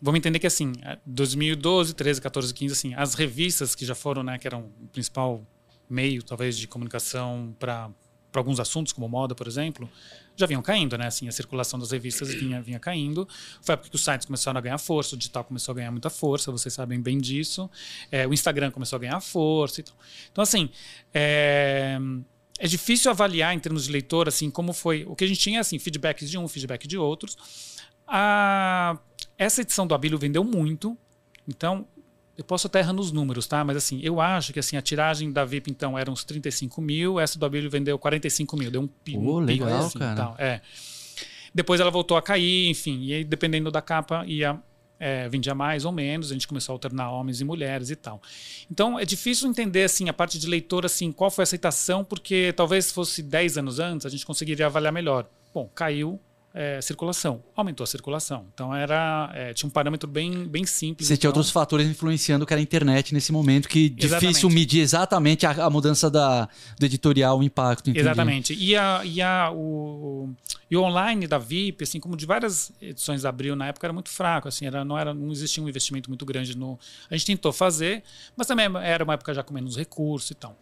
[0.00, 0.72] vamos entender que assim,
[1.06, 5.44] 2012, 13, 14, 15, assim, as revistas que já foram, né, que eram o principal
[5.88, 7.90] meio, talvez, de comunicação para
[8.34, 9.90] alguns assuntos, como moda, por exemplo,
[10.36, 11.06] já vinham caindo, né?
[11.06, 13.28] Assim, a circulação das revistas vinha, vinha caindo.
[13.60, 16.50] Foi porque os sites começaram a ganhar força, o digital começou a ganhar muita força,
[16.50, 17.68] vocês sabem bem disso.
[18.10, 19.80] É, o Instagram começou a ganhar força.
[19.80, 19.94] Então,
[20.32, 20.70] então assim,
[21.12, 21.98] é,
[22.62, 25.04] é difícil avaliar em termos de leitor, assim, como foi.
[25.08, 27.78] O que a gente tinha, assim, feedbacks de um, feedback de outros.
[28.06, 28.98] A,
[29.38, 30.94] essa edição do Abílio vendeu muito,
[31.48, 31.86] então
[32.36, 33.64] eu posso até errar nos números, tá?
[33.64, 37.18] Mas assim, eu acho que assim, a tiragem da VIP, então, era uns 35 mil,
[37.18, 39.24] essa do Abílio vendeu 45 mil, deu um pico.
[39.24, 40.16] Oh, legal, assim, cara.
[40.16, 40.60] Tal, é.
[41.54, 44.60] Depois ela voltou a cair, enfim, e aí dependendo da capa ia
[45.00, 48.20] é, vendia mais ou menos, a gente começou a alternar homens e mulheres e tal.
[48.70, 52.52] Então é difícil entender assim a parte de leitor assim, qual foi a aceitação, porque
[52.54, 55.26] talvez fosse 10 anos antes a gente conseguiria avaliar melhor.
[55.54, 56.20] Bom, caiu
[56.52, 57.42] é, circulação.
[57.54, 58.46] Aumentou a circulação.
[58.52, 61.06] Então era é, tinha um parâmetro bem, bem simples.
[61.06, 61.20] Você então...
[61.20, 65.50] tinha outros fatores influenciando que era a internet nesse momento, que difícil medir exatamente a,
[65.66, 67.90] a, mudança da, do editorial, o impacto.
[67.90, 68.00] Entendi.
[68.00, 68.54] Exatamente.
[68.54, 70.30] E, a, e, a, o,
[70.70, 73.92] e o online da VIP, assim como de várias edições da Abril na época, era
[73.92, 74.48] muito fraco.
[74.48, 76.78] Assim, era, não, era, não existia um investimento muito grande no.
[77.08, 78.02] A gente tentou fazer,
[78.36, 80.56] mas também era uma época já com menos recursos e tal.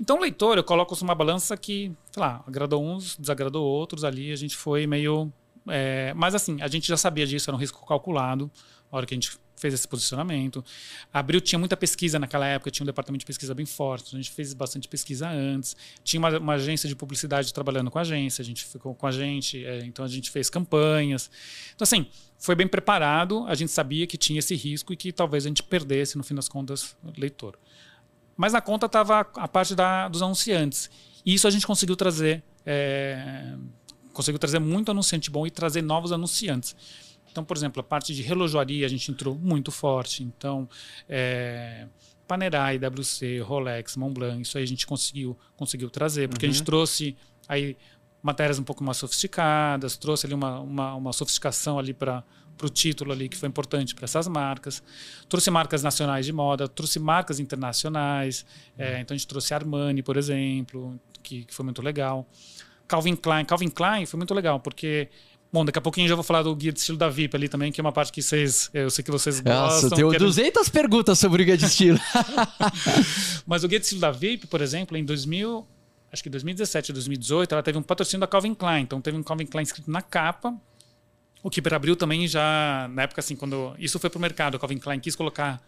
[0.00, 4.36] Então, leitor, eu coloco uma balança que, sei lá, agradou uns, desagradou outros ali, a
[4.36, 5.32] gente foi meio.
[5.68, 8.50] É, mas assim, a gente já sabia disso, era um risco calculado,
[8.90, 10.62] na hora que a gente fez esse posicionamento.
[11.12, 14.18] A Abril tinha muita pesquisa naquela época, tinha um departamento de pesquisa bem forte, a
[14.18, 15.74] gente fez bastante pesquisa antes.
[16.02, 19.10] Tinha uma, uma agência de publicidade trabalhando com a agência, a gente ficou com a
[19.10, 21.30] gente, é, então a gente fez campanhas.
[21.74, 22.06] Então, assim,
[22.38, 25.62] foi bem preparado, a gente sabia que tinha esse risco e que talvez a gente
[25.62, 27.56] perdesse, no fim das contas, leitor.
[28.36, 30.90] Mas na conta estava a parte da, dos anunciantes.
[31.24, 32.42] E isso a gente conseguiu trazer.
[32.66, 33.54] É,
[34.12, 36.76] conseguiu trazer muito anunciante bom e trazer novos anunciantes.
[37.30, 40.22] Então, por exemplo, a parte de relojoaria a gente entrou muito forte.
[40.22, 40.68] Então,
[41.08, 41.86] é,
[42.28, 46.50] Panerai, WC, Rolex, Montblanc, isso aí a gente conseguiu, conseguiu trazer, porque uhum.
[46.50, 46.66] a gente uhum.
[46.66, 47.16] trouxe
[47.48, 47.76] aí
[48.22, 52.24] matérias um pouco mais sofisticadas, trouxe ali uma, uma, uma sofisticação ali para
[52.56, 54.82] para o título ali que foi importante para essas marcas.
[55.28, 58.44] Trouxe marcas nacionais de moda, trouxe marcas internacionais.
[58.78, 62.26] É, então a gente trouxe Armani, por exemplo, que, que, foi muito legal.
[62.86, 65.08] Calvin Klein, Calvin Klein foi muito legal porque
[65.54, 67.70] Bom, daqui a pouquinho já vou falar do guia de estilo da VIP ali também,
[67.70, 69.88] que é uma parte que vocês, eu sei que vocês gostam.
[69.88, 70.18] Nossa, querem...
[70.18, 71.96] 200 perguntas sobre o guia de estilo.
[73.46, 75.64] Mas o guia de estilo da VIP, por exemplo, em 2000,
[76.12, 78.82] acho que 2017, 2018, ela teve um patrocínio da Calvin Klein.
[78.82, 80.52] Então teve um Calvin Klein escrito na capa,
[81.44, 84.78] o Keeper abriu também já, na época assim, quando isso foi pro mercado, o Calvin
[84.78, 85.62] Klein quis colocar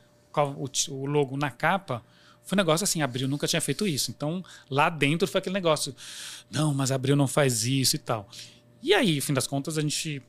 [0.88, 2.02] o logo na capa,
[2.42, 4.10] foi um negócio assim, Abril nunca tinha feito isso.
[4.10, 5.94] Então, lá dentro foi aquele negócio,
[6.50, 8.26] não, mas Abril não faz isso e tal.
[8.82, 10.22] E aí, fim das contas, a gente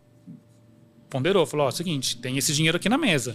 [1.10, 3.34] ponderou, falou, ó, seguinte, tem esse dinheiro aqui na mesa.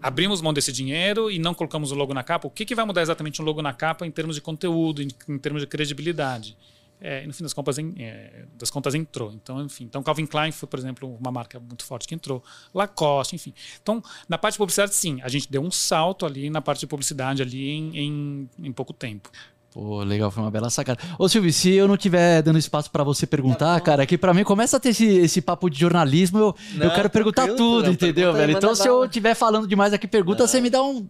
[0.00, 2.46] Abrimos mão desse dinheiro e não colocamos o logo na capa.
[2.46, 5.08] O que, que vai mudar exatamente um logo na capa em termos de conteúdo, em,
[5.28, 6.56] em termos de credibilidade?
[7.00, 9.32] É, no fim das contas, é, das contas entrou.
[9.32, 12.42] Então, enfim, então Calvin Klein foi, por exemplo, uma marca muito forte que entrou.
[12.74, 13.54] Lacoste, enfim.
[13.82, 16.86] Então, na parte de publicidade, sim, a gente deu um salto ali na parte de
[16.86, 19.30] publicidade ali em, em, em pouco tempo.
[19.72, 21.00] Pô, legal, foi uma bela sacada.
[21.16, 24.34] Ô Silvio, se eu não tiver dando espaço para você perguntar, tá cara, que para
[24.34, 27.84] mim começa a ter esse, esse papo de jornalismo, eu, não, eu quero perguntar tudo,
[27.84, 28.52] não, entendeu, velho?
[28.52, 30.48] Então se eu estiver falando demais aqui, pergunta, não.
[30.48, 31.06] você me dá um,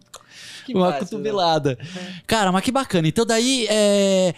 [0.69, 1.75] uma massa, cotovelada.
[2.27, 3.07] Cara, mas que bacana.
[3.07, 4.35] Então daí, é...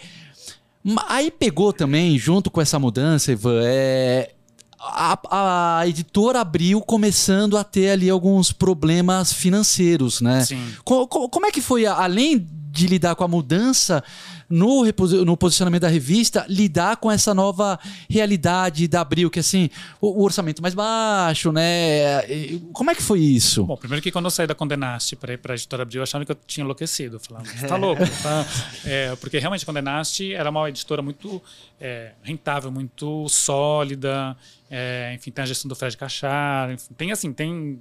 [1.08, 4.32] Aí pegou também, junto com essa mudança, Ivan, é,
[4.78, 10.44] a, a, editora abriu começando a ter ali alguns problemas financeiros, né?
[10.44, 10.62] Sim.
[10.84, 14.04] Co, co, como é que foi, além de lidar com a mudança
[14.48, 14.84] no,
[15.24, 17.78] no posicionamento da revista, lidar com essa nova
[18.08, 22.28] realidade da Abril, que assim, o, o orçamento mais baixo, né?
[22.30, 23.64] E Como é que foi isso?
[23.64, 26.24] Bom, primeiro que quando eu saí da Condenaste para ir para a editora Abril, acharam
[26.24, 27.18] que eu tinha enlouquecido.
[27.20, 28.44] Falaram, você tá louco, tá?
[28.84, 31.40] É, porque realmente a Condenaste era uma editora muito
[31.80, 34.36] é, rentável, muito sólida,
[34.70, 37.80] é, enfim, tem a gestão do Fred Cachar, enfim, tem assim, tem...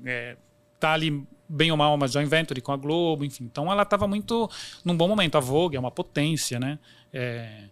[0.83, 3.45] É, tá ali bem ou mal uma joint venture com a Globo, enfim.
[3.45, 4.49] Então ela estava muito
[4.83, 5.37] num bom momento.
[5.37, 6.77] A Vogue é uma potência, né?
[7.11, 7.69] É,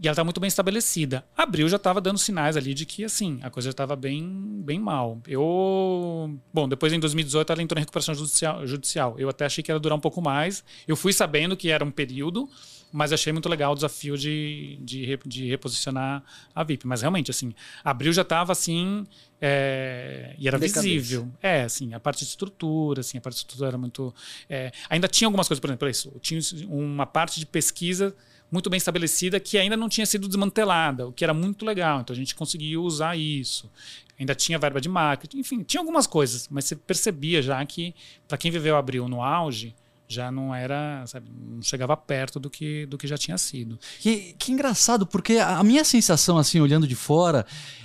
[0.00, 1.24] e ela está muito bem estabelecida.
[1.36, 5.20] Abril já estava dando sinais ali de que, assim, a coisa estava bem, bem mal.
[5.26, 6.38] Eu.
[6.54, 9.18] Bom, depois em 2018 ela entrou em recuperação judicial.
[9.18, 10.62] Eu até achei que ia durar um pouco mais.
[10.86, 12.48] Eu fui sabendo que era um período,
[12.92, 16.22] mas achei muito legal o desafio de, de, de reposicionar
[16.54, 16.86] a VIP.
[16.86, 19.04] Mas realmente, assim, Abril já estava assim.
[19.40, 21.28] É, e era visível.
[21.40, 24.14] É, assim, a parte de estrutura, assim, a parte de estrutura era muito.
[24.48, 28.14] é, ainda tinha algumas coisas, por exemplo, isso, tinha uma parte de pesquisa
[28.50, 32.00] muito bem estabelecida que ainda não tinha sido desmantelada, o que era muito legal.
[32.00, 33.70] Então a gente conseguiu usar isso.
[34.18, 37.94] Ainda tinha verba de marketing, enfim, tinha algumas coisas, mas você percebia já que,
[38.26, 39.76] para quem viveu abril no auge,
[40.08, 43.78] já não era, sabe, não chegava perto do que, do que já tinha sido.
[44.00, 47.44] Que, que engraçado, porque a minha sensação, assim, olhando de fora,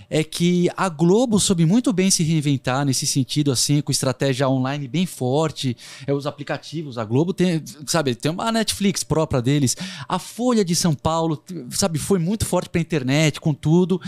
[0.10, 4.88] é que a Globo soube muito bem se reinventar nesse sentido, assim, com estratégia online
[4.88, 9.76] bem forte, é, os aplicativos, a Globo tem, sabe, tem uma Netflix própria deles,
[10.08, 14.00] a Folha de São Paulo, sabe, foi muito forte pra internet, com tudo.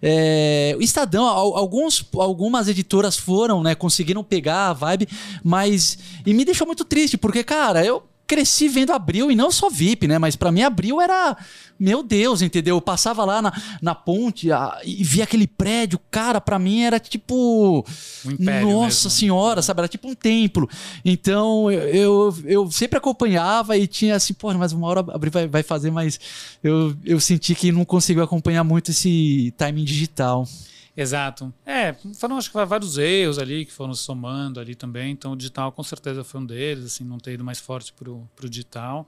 [0.00, 5.06] É, o Estadão, al- alguns, algumas editoras foram, né, conseguiram pegar a vibe,
[5.44, 9.68] mas, e me deixou muito triste, porque, cara, eu cresci vendo Abril e não só
[9.68, 10.18] VIP, né?
[10.18, 11.36] Mas pra mim Abril era,
[11.78, 12.76] meu Deus, entendeu?
[12.76, 16.98] Eu passava lá na, na ponte a- e via aquele prédio, cara, pra mim era
[16.98, 17.84] tipo,
[18.24, 19.10] Um nossa mesmo.
[19.10, 19.80] senhora, sabe?
[19.80, 20.66] Era tipo um templo.
[21.04, 25.46] Então eu, eu, eu sempre acompanhava e tinha assim, pô, mas uma hora Abril vai,
[25.46, 26.18] vai fazer, mas
[26.64, 30.48] eu, eu senti que não conseguiu acompanhar muito esse timing digital.
[30.96, 31.52] Exato.
[31.64, 35.10] É, foram acho que vários erros ali que foram somando ali também.
[35.12, 38.28] Então o digital com certeza foi um deles, assim, não ter ido mais forte pro,
[38.36, 39.06] pro digital.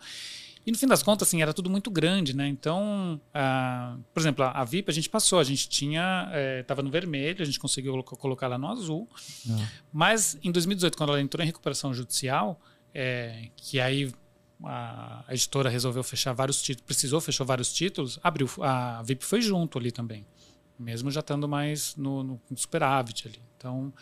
[0.67, 2.49] E no fim das contas, assim, era tudo muito grande, né?
[2.49, 6.91] Então, ah, por exemplo, a, a VIP a gente passou, a gente tinha, estava no
[6.91, 9.07] vermelho, a gente conseguiu colo- colocar ela no azul.
[9.93, 12.59] Mas em 2018, quando ela entrou em recuperação judicial,
[12.95, 14.11] é, que aí
[14.65, 19.43] a, a editora resolveu fechar vários títulos, precisou fechar vários títulos, abriu, a VIP foi
[19.43, 20.25] junto ali também,
[20.79, 23.43] mesmo já estando mais no, no superávit ali.
[23.57, 23.93] Então,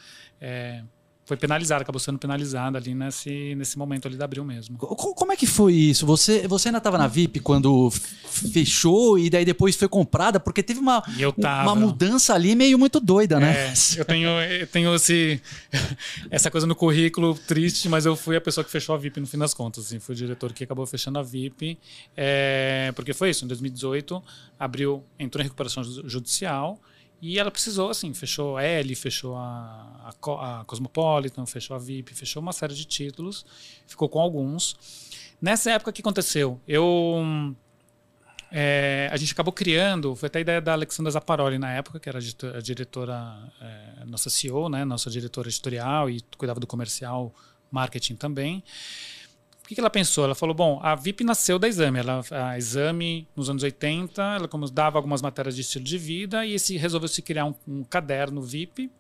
[0.41, 0.83] é,
[1.25, 4.77] foi penalizada, acabou sendo penalizada ali nesse, nesse momento ali da Abril mesmo.
[4.77, 6.05] Co- co- Como é que foi isso?
[6.05, 7.91] Você, você ainda estava na VIP quando
[8.27, 10.41] fechou e daí depois foi comprada?
[10.41, 11.03] Porque teve uma,
[11.63, 13.69] uma mudança ali meio muito doida, né?
[13.69, 15.41] É, eu tenho, eu tenho esse,
[16.31, 19.27] essa coisa no currículo triste, mas eu fui a pessoa que fechou a VIP no
[19.27, 19.87] fim das contas.
[19.87, 21.79] Assim, fui o diretor que acabou fechando a VIP.
[22.17, 24.23] é, porque foi isso, em 2018,
[24.59, 26.81] abriu, entrou em recuperação ju- judicial
[27.23, 32.13] e ela precisou, assim, fechou a L, fechou a, a, a Cosmopolitan, fechou a VIP,
[32.15, 33.47] fechou uma série de títulos,
[33.87, 34.77] ficou com alguns.
[35.41, 36.61] Nessa época, o que aconteceu?
[36.67, 37.25] Eu
[38.51, 42.07] é, a gente acabou criando, foi até a ideia da Alexandra Zaparoli na época, que
[42.07, 47.33] era a diretora, é, nossa CEO, né, nossa diretora editorial e cuidava do comercial,
[47.71, 48.63] marketing também.
[49.73, 50.25] Que, que ela pensou?
[50.25, 51.99] Ela falou: bom, a VIP nasceu da Exame.
[51.99, 56.45] Ela, a Exame, nos anos 80, ela como dava algumas matérias de estilo de vida
[56.45, 58.91] e esse resolveu se criar um, um caderno VIP,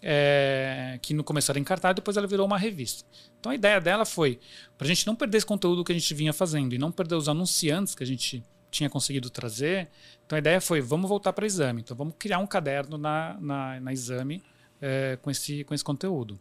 [0.00, 3.04] é, que no começo era encartado, depois ela virou uma revista.
[3.40, 4.38] Então a ideia dela foi
[4.78, 7.16] para a gente não perder esse conteúdo que a gente vinha fazendo e não perder
[7.16, 9.88] os anunciantes que a gente tinha conseguido trazer.
[10.24, 11.80] Então a ideia foi, vamos voltar para Exame.
[11.80, 14.40] Então vamos criar um caderno na, na, na Exame
[14.80, 16.38] é, com, esse, com esse conteúdo.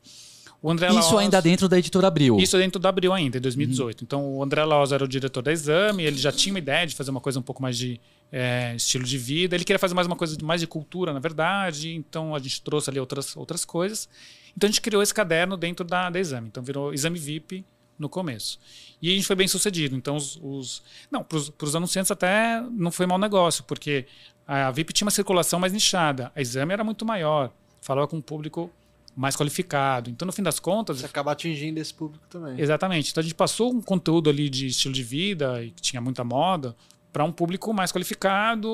[0.62, 2.38] O André Isso Laos- ainda dentro da editora Abril.
[2.38, 4.02] isso dentro do Abril ainda, em 2018.
[4.02, 4.06] Uhum.
[4.06, 6.94] Então, o André Laos era o diretor da Exame, ele já tinha uma ideia de
[6.96, 8.00] fazer uma coisa um pouco mais de
[8.32, 9.56] é, estilo de vida.
[9.56, 11.94] Ele queria fazer mais uma coisa de- mais de cultura, na verdade.
[11.96, 14.08] Então, a gente trouxe ali outras, outras coisas.
[14.56, 16.48] Então, a gente criou esse caderno dentro da, da Exame.
[16.48, 17.66] Então, virou Exame VIP
[18.00, 18.60] no começo.
[19.02, 19.96] E a gente foi bem sucedido.
[19.96, 20.40] Então, os.
[20.44, 24.06] os não, para os anunciantes até não foi mau negócio, porque
[24.48, 26.32] a VIP tinha uma circulação mais nichada.
[26.36, 28.72] A Exame era muito maior, falava com um público
[29.16, 30.10] mais qualificado.
[30.10, 32.60] Então, no fim das contas, Você acaba atingindo esse público também.
[32.60, 33.12] Exatamente.
[33.12, 36.24] Então a gente passou um conteúdo ali de estilo de vida e que tinha muita
[36.24, 36.76] moda
[37.12, 38.68] para um público mais qualificado,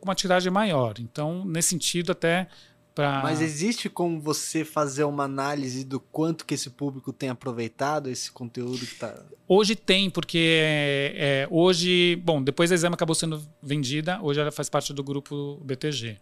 [0.00, 0.94] com uma tiragem maior.
[0.98, 2.48] Então, nesse sentido, até
[2.94, 3.22] para.
[3.22, 8.30] Mas existe como você fazer uma análise do quanto que esse público tem aproveitado esse
[8.30, 9.22] conteúdo que tá.
[9.46, 10.60] Hoje tem, porque
[11.14, 15.60] é, hoje, bom, depois a Exame acabou sendo vendida, hoje ela faz parte do grupo
[15.62, 16.18] BTG.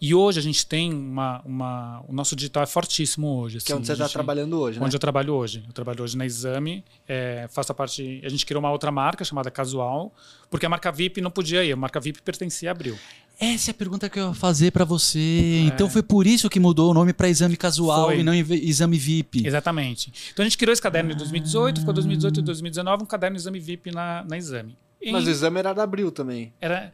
[0.00, 3.58] E hoje a gente tem uma, uma o nosso digital é fortíssimo hoje.
[3.58, 4.86] Que é onde você a está trabalhando hoje, né?
[4.86, 5.64] Onde eu trabalho hoje.
[5.66, 8.20] Eu trabalho hoje na Exame, é, faço a parte.
[8.24, 10.14] A gente criou uma outra marca chamada Casual,
[10.48, 11.72] porque a marca VIP não podia ir.
[11.72, 12.96] A marca VIP pertencia a Abril.
[13.40, 15.60] Essa é a pergunta que eu ia fazer pra você.
[15.64, 18.20] Então foi por isso que mudou o nome pra exame casual Foi.
[18.20, 19.46] e não exame VIP.
[19.46, 20.12] Exatamente.
[20.32, 23.60] Então a gente criou esse caderno em 2018, ficou 2018 e 2019 um caderno Exame
[23.60, 24.76] VIP na, na Exame.
[25.00, 26.52] E Mas o exame era da Abril também.
[26.60, 26.92] era.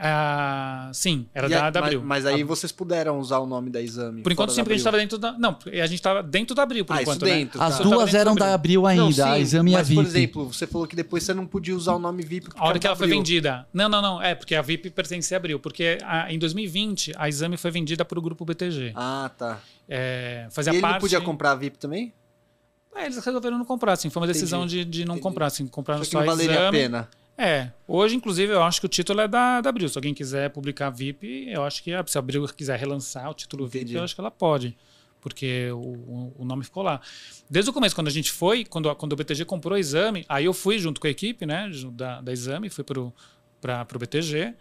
[0.00, 2.02] Ah, sim, era E da, a- da mas- Abril.
[2.04, 4.22] Mas, aí vocês puderam usar o nome da exame.
[4.22, 5.32] Por enquanto, sempre a gente estava dentro da.
[5.38, 7.24] Não, a gente estava dentro da Abril, por Ah, enquanto.
[7.26, 7.64] isso dentro, né?
[7.66, 7.84] As tá.
[7.84, 8.86] Duas eram da da Abril.
[8.86, 10.00] Abril Não, ainda, a sim, exame e a mas, VIP.
[10.02, 12.48] por exemplo, você falou que depois você não podia usar o nome VIP.
[12.56, 13.18] A hora que ela foi Abril.
[13.20, 13.66] vendida.
[13.72, 14.22] Não, não, não.
[14.22, 15.58] É, porque a VIP pertence a Abril.
[15.60, 18.92] Porque a- em 2020, a Exame foi vendida para o grupo BTG.
[18.94, 19.58] Ah, tá.
[19.88, 20.94] É, E fazia ele parte.
[20.94, 22.12] não podia comprar a VIP também?
[22.96, 24.08] É, eles resolveram não comprar, assim.
[24.08, 25.22] Foi uma decisão Entendi, de, de não entendi.
[25.22, 25.66] comprar, assim.
[25.66, 26.78] Comprar Só que não a valeria a Exame.
[26.78, 27.08] pena.
[27.36, 27.70] É.
[27.86, 29.88] Hoje, inclusive, eu acho que o título é da, da Abril.
[29.88, 33.66] Se alguém quiser publicar VIP, eu acho que se a Abril quiser relançar o título
[33.66, 33.84] Entendi.
[33.86, 34.76] VIP, eu acho que ela pode.
[35.20, 37.00] Porque o, o- nome ficou lá.
[37.50, 40.24] Desde o começo, quando a gente foi, quando, a- quando o BTG comprou o exame,
[40.28, 44.54] aí eu fui junto com a equipe, né, da, da exame, fui para o BTG.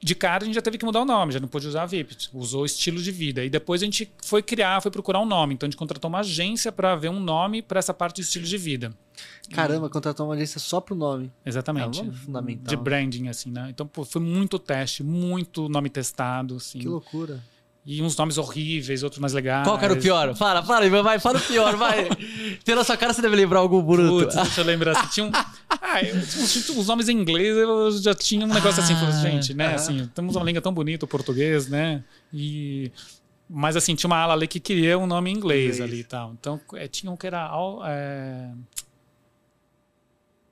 [0.00, 2.14] De cara a gente já teve que mudar o nome, já não pôde usar VIP,
[2.34, 3.44] usou estilo de vida.
[3.44, 5.54] E depois a gente foi criar, foi procurar um nome.
[5.54, 8.44] Então a gente contratou uma agência para ver um nome para essa parte de estilo
[8.44, 8.92] de vida.
[9.50, 11.32] Caramba, contratou uma agência só pro nome.
[11.44, 12.00] Exatamente.
[12.00, 12.66] É um nome fundamental.
[12.66, 13.68] De branding, assim, né?
[13.70, 16.80] Então, pô, foi muito teste, muito nome testado, assim.
[16.80, 17.42] Que loucura.
[17.86, 19.66] E uns nomes horríveis, outros mais legais.
[19.66, 20.34] Qual que era o pior?
[20.34, 22.08] Fala, fala, Ivan, vai, fala o pior, vai.
[22.64, 24.24] Pela sua cara você deve lembrar algum bruto.
[24.24, 25.30] Putz, deixa eu lembrar assim, tinha um.
[25.68, 29.20] Ah, eu, os, os nomes em inglês eu já tinha um negócio assim, falei, Ah,
[29.20, 29.66] gente, né?
[29.66, 29.74] aham.
[29.74, 32.02] Assim, temos uma língua tão bonita, o português, né?
[32.32, 32.90] E.
[33.50, 35.80] Mas assim, tinha uma ala ali que queria um nome em inglês, Inglês.
[35.92, 36.32] ali e tal.
[36.32, 37.50] Então, é, tinha um que era.
[37.86, 38.48] É...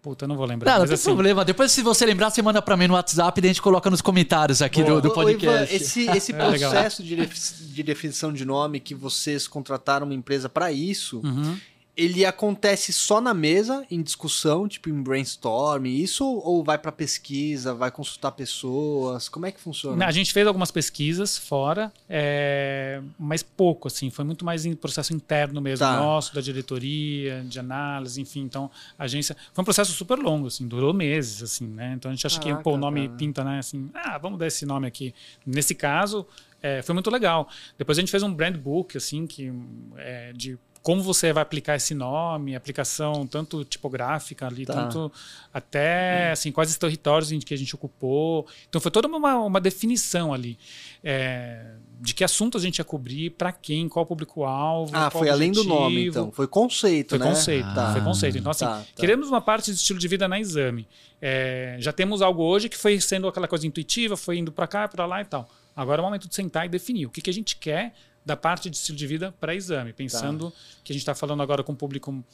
[0.03, 0.73] Puta, eu não vou lembrar.
[0.73, 1.45] Não, não tem assim, problema.
[1.45, 4.01] Depois, se você lembrar, você manda pra mim no WhatsApp e a gente coloca nos
[4.01, 5.77] comentários aqui do, do ô, Ivan, podcast.
[5.77, 10.73] esse esse É, processo de, de definição de nome que vocês contrataram uma empresa para
[10.73, 11.57] isso, Uhum.
[11.95, 17.75] Ele acontece só na mesa, em discussão, tipo em brainstorm, isso ou vai para pesquisa,
[17.75, 19.29] vai consultar pessoas?
[19.29, 20.07] Como é que funciona?
[20.07, 24.09] A gente fez algumas pesquisas fora, é, mas pouco, assim.
[24.09, 25.97] Foi muito mais em processo interno mesmo, Tá.
[25.99, 28.41] nosso, da diretoria, de análise, enfim.
[28.41, 29.37] Então, a agência...
[29.53, 30.67] Foi um processo super longo, assim.
[30.67, 31.93] Durou meses, assim, né?
[31.95, 33.19] Então, a gente acha que Caraca, pô, o nome cara.
[33.19, 33.59] pinta, né?
[33.59, 35.15] Assim, ah, vamos dar esse nome aqui.
[35.45, 36.27] Nesse caso,
[36.63, 37.49] é, foi muito legal.
[37.77, 39.53] Depois a gente fez um brand book, assim, que
[39.99, 44.75] é, de como você vai aplicar esse nome, aplicação tanto tipográfica ali, Tá.
[44.75, 45.13] tanto
[45.55, 48.47] até assim quais os territórios em que a gente ocupou.
[48.69, 50.59] Então foi toda uma, uma definição ali
[51.05, 54.91] é, de que assunto a gente ia cobrir, para quem, qual público-alvo.
[54.95, 56.11] ah, qual foi além do nome, objetivo.
[56.19, 56.33] então.
[56.33, 57.27] Foi conceito, Foi né?
[57.29, 57.93] conceito, Tá.
[57.93, 58.39] foi conceito.
[58.39, 58.85] Então, assim, Tá, tá.
[58.97, 60.89] queremos uma parte de estilo de vida na exame.
[61.21, 64.89] É, já temos algo hoje que foi sendo aquela coisa intuitiva, foi indo para cá,
[64.89, 65.49] para lá e tal.
[65.77, 68.37] Agora é o momento de sentar e definir o que, que a gente quer da
[68.37, 70.53] parte de estilo de vida para exame, pensando
[70.85, 72.25] que a gente está falando agora com o público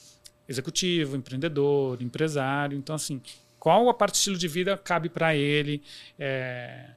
[0.49, 2.77] executivo, empreendedor, empresário.
[2.77, 3.21] Então, assim,
[3.59, 5.83] qual a parte de estilo de vida cabe para ele?
[6.19, 6.91] É,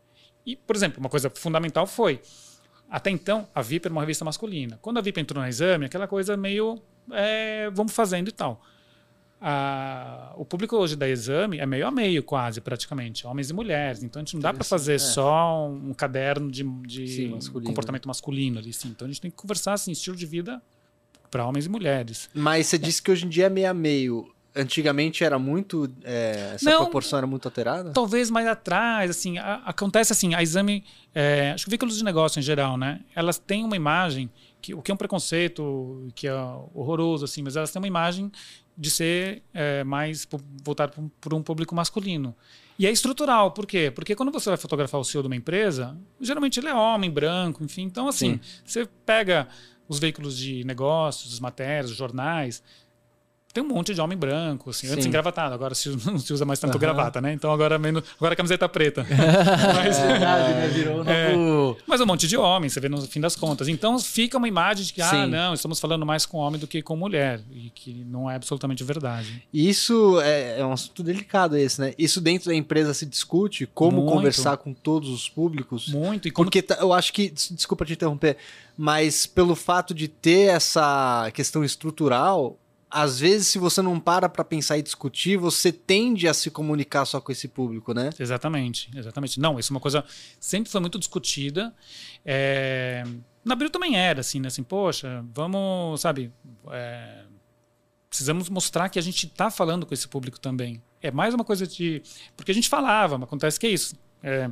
[0.45, 2.21] E, por exemplo, uma coisa fundamental foi
[2.89, 4.77] até então, a VIP era uma revista masculina.
[4.81, 8.61] Quando a VIP entrou no exame, aquela coisa meio é, vamos fazendo e tal.
[9.43, 14.03] A- o público hoje da exame é meio a meio, quase, praticamente, homens e mulheres.
[14.03, 14.99] Então a gente não dá para fazer É.
[14.99, 17.67] só um caderno de, de Sim, masculino.
[17.69, 18.89] comportamento masculino ali, sim.
[18.89, 20.61] Então a gente tem que conversar assim, estilo de vida
[21.31, 22.29] para homens e mulheres.
[22.35, 24.31] Mas você disse que hoje em dia é meio a meio.
[24.53, 25.89] Antigamente era muito.
[26.03, 26.81] é, essa Não.
[26.83, 27.91] proporção era muito alterada?
[27.93, 30.83] Talvez mais atrás, assim, a- acontece assim, a exame,
[31.15, 32.99] é, acho que veículos de negócio em geral, né?
[33.15, 34.29] Elas têm uma imagem,
[34.61, 36.33] que, o que é um preconceito, que é
[36.73, 38.29] horroroso, assim, mas elas têm uma imagem
[38.77, 40.27] de ser é, mais
[40.63, 42.35] voltado para um público masculino.
[42.79, 43.91] E é estrutural, por quê?
[43.93, 47.63] Porque quando você vai fotografar o CEO de uma empresa, geralmente ele é homem, branco,
[47.63, 47.83] enfim.
[47.83, 49.47] Então, assim, você pega
[49.87, 52.63] os veículos de negócios, as matérias, os jornais,
[53.53, 55.09] tem um monte de homem branco, assim, antes Sim.
[55.09, 56.79] engravatado, agora se, não se usa mais tanto Aham.
[56.79, 57.33] gravata, né?
[57.33, 59.05] Então agora menos, agora camiseta preta.
[59.75, 60.67] mas, É verdade, né?
[60.69, 61.35] Virou um É.
[61.35, 61.77] novo...
[61.87, 63.67] mas um monte de homem, você vê no fim das contas.
[63.67, 65.27] Então fica uma imagem de que, ah, Sim.
[65.27, 68.83] não, estamos falando mais com homem do que com mulher, e que não é absolutamente
[68.83, 69.43] verdade.
[69.53, 71.93] Isso é, é um assunto delicado esse, né?
[71.97, 74.11] Isso dentro da empresa se discute, como Muito.
[74.13, 75.89] conversar com todos os públicos.
[75.89, 78.37] Muito, e como Porque tá- eu acho que, des- desculpa te interromper,
[78.77, 82.57] mas pelo fato de ter essa questão estrutural,
[82.91, 87.05] às vezes se você não para pra pensar e discutir, você tende a se comunicar
[87.05, 88.09] só com esse público, né?
[88.19, 89.39] Exatamente, exatamente.
[89.39, 90.03] Não, isso é uma coisa
[90.39, 91.73] sempre foi muito discutida.
[92.25, 93.03] É...
[93.43, 94.49] Na Abril também era, assim, né?
[94.49, 96.31] Assim, poxa, vamos, sabe,
[96.69, 97.23] é,
[98.07, 100.83] precisamos mostrar que a gente está falando com esse público também.
[101.01, 102.03] É mais uma coisa de.
[102.35, 103.95] Porque a gente falava, mas acontece que é isso.
[104.21, 104.49] É,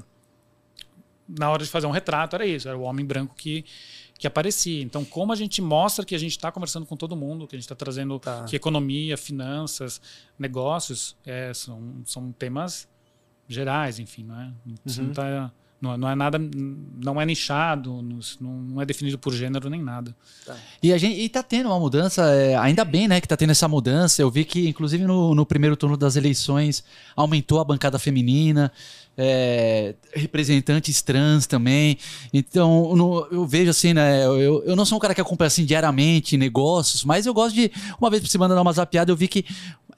[1.27, 3.63] na hora de fazer um retrato, era isso, era o homem branco que,
[4.19, 4.83] que aparecia.
[4.83, 7.57] Então, como a gente mostra que a gente está conversando com todo mundo, que a
[7.57, 8.43] gente está trazendo Tá.
[8.43, 10.01] que economia, finanças,
[10.37, 12.85] negócios, é, são, são temas
[13.47, 14.53] gerais, enfim, não é?
[14.67, 14.75] Uhum.
[15.05, 15.51] não, tá,
[15.81, 16.37] não, não é nada,
[17.03, 18.01] não é nichado,
[18.39, 20.15] não, não é definido por gênero nem nada.
[20.83, 23.51] E a gente e tá tendo uma mudança, é, ainda bem, né, que tá tendo
[23.51, 24.21] essa mudança.
[24.21, 26.83] Eu vi que, inclusive, no, no primeiro turno das eleições
[27.15, 28.71] aumentou a bancada feminina,
[29.17, 31.97] é, representantes trans também.
[32.33, 34.25] Então, no- eu vejo assim, né?
[34.25, 37.71] Eu, eu não sou um cara que acompanha assim diariamente negócios, mas eu gosto de,
[37.99, 39.11] uma vez por semana, dar uma zapiada.
[39.11, 39.45] Eu vi que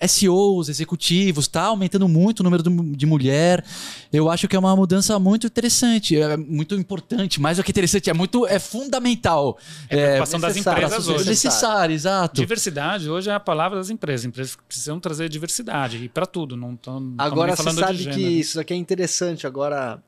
[0.07, 3.63] SEOs, executivos, tá aumentando muito o número do- de mulher.
[4.11, 8.09] Eu acho que é uma mudança muito interessante, é muito importante, mais do que interessante,
[8.09, 9.57] é muito é fundamental.
[9.89, 11.29] É a preocupação das necessário, empresas hoje.
[11.29, 12.41] necessário, exato.
[12.41, 14.21] Diversidade hoje é a palavra das empresas.
[14.21, 18.21] As empresas precisam trazer diversidade e para tudo, não estão Agora você sabe de que
[18.21, 19.45] isso aqui é interessante.
[19.47, 20.01] Agora,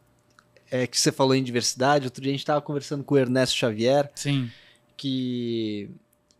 [0.71, 2.05] é que você falou em diversidade.
[2.05, 4.49] Outro dia a gente estava conversando com o Ernesto Xavier, Sim,
[4.97, 5.89] que.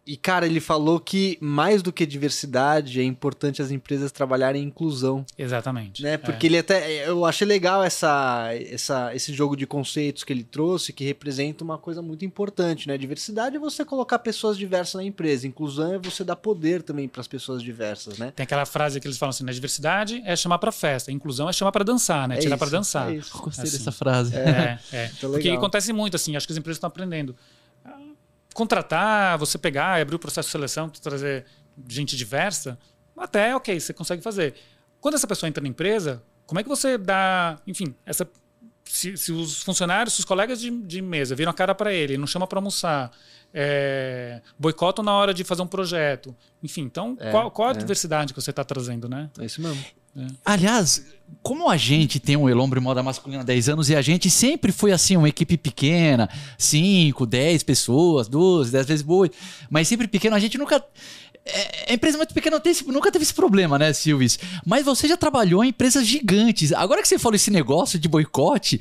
[0.06, 4.68] E, cara, ele falou que mais do que diversidade, é importante as empresas trabalharem em
[4.68, 5.26] inclusão.
[5.38, 6.04] exatamente.
[6.04, 6.14] Né?
[6.14, 6.18] É.
[6.18, 7.08] Porque ele até.
[7.08, 11.78] Eu achei legal essa, essa, esse jogo de conceitos que ele trouxe, que representa uma
[11.78, 12.98] coisa muito importante, né?
[12.98, 15.48] Diversidade é você colocar pessoas diversas na empresa.
[15.48, 18.34] Inclusão é você dar poder também para as pessoas diversas, né?
[18.36, 21.54] Tem aquela frase que eles falam assim: na diversidade é chamar para festa, inclusão é
[21.54, 22.36] chamar para dançar, né?
[22.36, 23.10] É Tirar para dançar.
[23.12, 23.38] é isso.
[23.38, 23.78] Gostei Assim.
[23.78, 24.36] dessa frase.
[24.36, 25.12] É, é.
[25.18, 27.36] Então, Porque acontece muito assim, acho que as empresas estão aprendendo.
[28.54, 31.46] Contratar, você pegar, abrir o processo de seleção, trazer
[31.88, 32.78] gente diversa,
[33.18, 34.54] até ok, você consegue fazer.
[35.00, 38.28] Quando essa pessoa entra na empresa, como é que você dá, enfim, essa
[38.86, 42.18] se, se os funcionários, se os colegas de, de mesa viram a cara para ele,
[42.18, 43.12] não chama para almoçar,
[43.54, 47.76] é, boicotam na hora de fazer um projeto, enfim, então É, qual, qual a é.
[47.76, 49.30] diversidade que você está trazendo, né?
[49.40, 49.84] É isso mesmo.
[50.46, 51.04] Aliás,
[51.42, 54.72] como a gente tem um Elombre Moda Masculina há 10 anos e a gente sempre
[54.72, 59.30] foi assim, uma equipe pequena, 5, 10 pessoas, 12, 10 vezes boa,
[59.70, 60.84] mas sempre pequeno, a gente nunca.
[61.46, 64.40] É, a empresa muito pequena tem nunca teve esse problema, né, Silvis?
[64.66, 66.72] Mas você já trabalhou em empresas gigantes.
[66.72, 68.80] Agora que você falou esse negócio de boicote,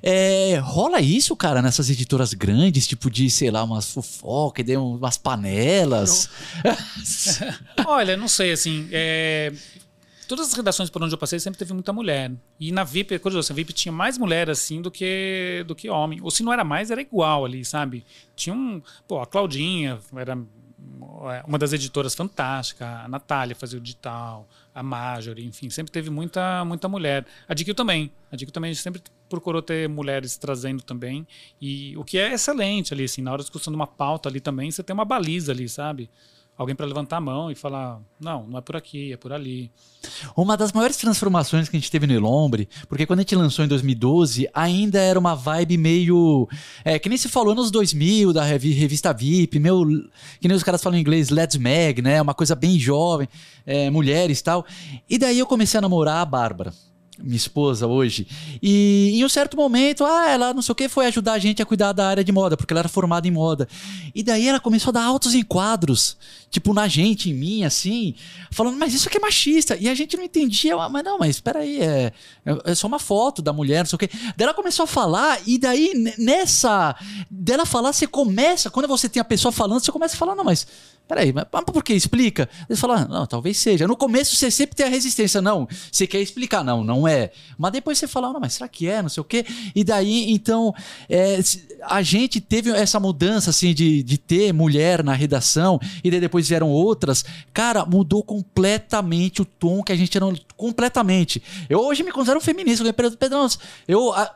[0.00, 5.18] é, rola isso, cara, nessas editoras grandes, tipo de, sei lá, umas fofoca, de umas
[5.18, 6.28] panelas.
[7.84, 8.88] Olha, não sei, assim.
[8.92, 9.52] é,
[10.26, 12.32] Todas as redações por onde eu passei sempre teve muita mulher.
[12.58, 15.88] E na VIP, é curioso, a VIP tinha mais mulher assim do que, do que
[15.88, 16.20] homem.
[16.22, 18.04] Ou se não era mais, era igual ali, sabe?
[18.34, 18.82] Tinha um.
[19.06, 20.38] Pô, a Claudinha era
[21.32, 26.10] é, uma das editoras fantástica, a Natália fazia o digital, a Marjorie, enfim, sempre teve
[26.10, 27.24] muita, muita mulher.
[27.48, 28.10] A DQ também.
[28.30, 31.26] A DQ também sempre procurou ter mulheres trazendo também.
[31.60, 34.40] E o que é excelente ali, assim, na hora de discussão de uma pauta ali
[34.40, 36.10] também, você tem uma baliza ali, sabe?
[36.56, 39.72] Alguém para levantar a mão e falar: não, não é por aqui, é por ali.
[40.36, 43.64] Uma das maiores transformações que a gente teve no Elombre, porque quando a gente lançou
[43.64, 46.48] em 2012, ainda era uma vibe meio.
[46.84, 49.84] É, que nem se falou nos 2000, da revi- revista VIP, meu.
[50.40, 52.22] Que nem os caras falam em inglês, Let's Mag, né?
[52.22, 53.26] Uma coisa bem jovem,
[53.66, 54.64] é, mulheres e tal.
[55.10, 56.72] E daí eu comecei a namorar a Bárbara.
[57.16, 58.26] Minha esposa hoje.
[58.60, 61.62] E em um certo momento, ah, ela não sei o que, foi ajudar a gente
[61.62, 63.68] a cuidar da área de moda, porque ela era formada em moda.
[64.12, 66.16] E daí ela começou a dar altos enquadros,
[66.50, 68.16] tipo, na gente, em mim, assim,
[68.50, 69.76] falando, mas isso aqui é machista.
[69.76, 72.12] E a gente não entendia, "Ah, mas não, mas espera aí, é,
[72.44, 74.10] é é só uma foto da mulher, não sei o quê.
[74.36, 76.96] Daí ela começou a falar, e daí nessa.
[77.30, 80.44] dela falar, você começa, quando você tem a pessoa falando, você começa a falar, não,
[80.44, 80.66] mas.
[81.06, 81.92] Peraí, mas por que?
[81.92, 82.48] Explica.
[82.68, 83.86] Ele fala, "Ah, não, talvez seja.
[83.86, 85.68] No começo você sempre tem a resistência, não.
[85.92, 87.30] Você quer explicar, não, não é.
[87.58, 89.02] Mas depois você fala, não, mas será que é?
[89.02, 89.44] Não sei o quê.
[89.74, 90.74] E daí, então,
[91.08, 91.38] é,
[91.82, 96.48] a gente teve essa mudança, assim, de, de ter mulher na redação, e daí depois
[96.48, 97.22] vieram outras.
[97.52, 100.24] Cara, mudou completamente o tom que a gente era.
[100.56, 101.42] Completamente.
[101.68, 102.82] Eu hoje me considero feminista.
[102.86, 103.46] Eu Pedro,
[103.86, 104.12] eu.
[104.12, 104.34] a-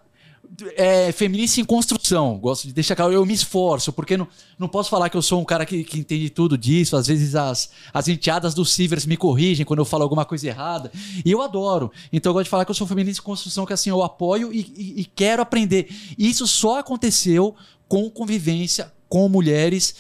[0.76, 4.26] é, feminista em construção, gosto de deixar claro, eu me esforço, porque não,
[4.58, 7.34] não posso falar que eu sou um cara que, que entende tudo disso, às vezes
[7.34, 10.90] as, as enteadas do Sivers me corrigem quando eu falo alguma coisa errada,
[11.24, 13.72] e eu adoro, então eu gosto de falar que eu sou feminista em construção, que
[13.72, 15.88] assim, eu apoio e, e- e quero aprender,
[16.18, 17.54] isso só aconteceu
[17.88, 19.94] com convivência com mulheres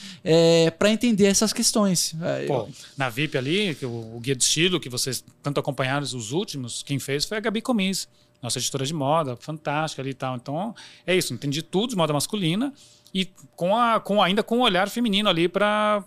[0.78, 2.14] para entender essas questões.
[2.20, 3.86] É, Pô, na VIP ali, o,
[4.16, 7.62] o guia de estilo que vocês tanto acompanharam, os últimos, quem fez foi a Gabi
[7.62, 8.06] Comis,
[8.42, 10.36] nossa editora de moda, fantástica ali e tal.
[10.36, 10.74] Então,
[11.06, 12.72] é isso, entendi tudo de moda masculina
[13.12, 13.26] e
[13.56, 16.04] com, a, com ainda com o olhar feminino ali para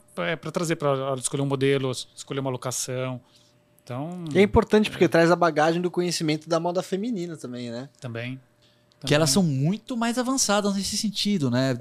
[0.53, 3.19] trazer para escolher um modelo, escolher uma locação.
[3.83, 7.89] Então, E é importante porque traz a bagagem do conhecimento da moda feminina também, né?
[7.99, 8.39] também.
[9.03, 11.75] Que elas são muito mais avançadas nesse sentido, né?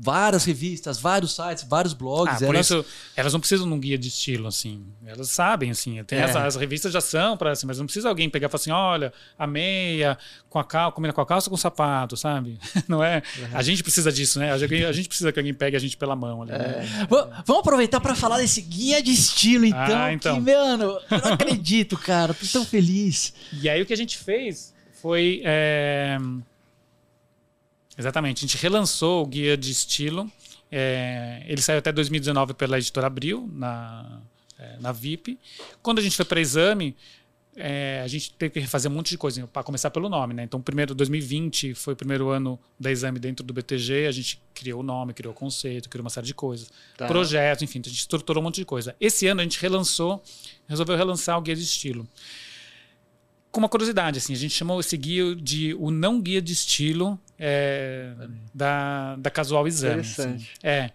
[0.00, 2.34] Várias revistas, vários sites, vários blogs.
[2.42, 2.66] Ah, por elas...
[2.66, 2.84] isso,
[3.16, 4.84] elas não precisam de um guia de estilo, assim.
[5.04, 6.02] Elas sabem, assim.
[6.04, 6.24] Tem É.
[6.24, 8.70] as, as revistas já são para assim, mas não precisa alguém pegar e falar assim:
[8.70, 10.16] olha, a meia
[10.48, 12.58] com a calça, combina com a calça ou com o sapato, sabe?
[12.88, 13.22] Não é?
[13.52, 14.52] A gente precisa disso, né?
[14.52, 14.58] A
[14.92, 16.50] gente, precisa que alguém pegue a gente pela mão ali.
[16.52, 17.06] né?
[17.08, 19.78] Va- Vamos aproveitar para falar desse guia de estilo, então.
[19.98, 20.42] Ah, então.
[20.42, 22.34] Que, mano, eu não acredito, cara.
[22.34, 23.32] Tô tão feliz.
[23.52, 25.40] E aí o que a gente fez foi.
[25.44, 26.18] é,
[28.00, 30.30] Exatamente, a gente relançou o guia de estilo.
[30.72, 34.22] é, Ele saiu até 2019 pela editora Abril, na,
[34.58, 35.38] é, na VIP.
[35.82, 36.96] Quando a gente foi para exame,
[37.54, 40.44] é, a gente teve que refazer um monte de coisa, para começar pelo nome, né?
[40.44, 44.80] Então, primeiro, 2020 foi o primeiro ano da exame dentro do BTG, a gente criou
[44.80, 46.70] o nome, criou o conceito, criou uma série de coisas.
[46.96, 47.06] Tá.
[47.06, 48.96] Projetos, enfim, a gente estruturou um monte de coisa.
[48.98, 50.22] Esse ano a gente relançou,
[50.66, 52.08] resolveu relançar o guia de estilo
[53.50, 57.18] com uma curiosidade, assim, a gente chamou esse guia de o não guia de estilo
[57.40, 58.12] é,
[58.54, 60.00] da, da Casual Exame.
[60.02, 60.12] assim.
[60.22, 60.52] Interessante.
[60.62, 60.90] É.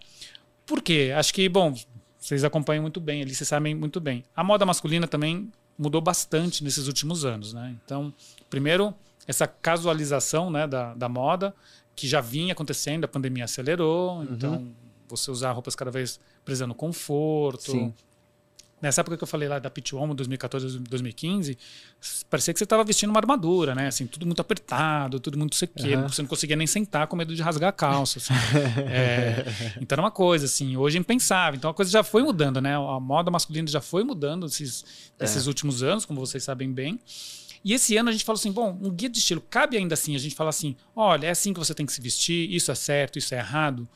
[0.64, 1.12] Por quê?
[1.16, 1.74] Acho que, bom,
[2.18, 4.24] vocês acompanham muito bem ali, vocês sabem muito bem.
[4.34, 7.76] A moda masculina também mudou bastante nesses últimos anos, né?
[7.84, 8.12] Então,
[8.48, 8.94] primeiro,
[9.26, 11.54] essa casualização né, da, da moda,
[11.94, 14.28] que já vinha acontecendo, a pandemia acelerou, Uhum.
[14.30, 14.68] então
[15.08, 17.70] você usar roupas cada vez prezando conforto.
[17.72, 17.94] Sim.
[18.80, 21.56] Nessa época que eu falei lá da Pit Homo, 2014, 2015,
[22.28, 23.86] parecia que você estava vestindo uma armadura, né?
[23.86, 26.00] Assim, tudo muito apertado, tudo muito sequeiro.
[26.00, 26.08] Aham.
[26.08, 28.18] Você não conseguia nem sentar com medo de rasgar a calça.
[28.18, 28.34] assim.
[28.86, 29.44] É,
[29.80, 31.56] então era uma coisa, assim, hoje é impensável.
[31.56, 32.76] Então a coisa já foi mudando, né?
[32.76, 34.84] A moda masculina já foi mudando esses,
[35.18, 37.00] esses últimos anos, como vocês sabem bem.
[37.64, 40.14] E esse ano a gente falou assim: bom, um guia de estilo, cabe ainda assim
[40.14, 42.74] a gente fala assim: olha, é assim que você tem que se vestir, isso é
[42.74, 43.88] certo, isso é errado.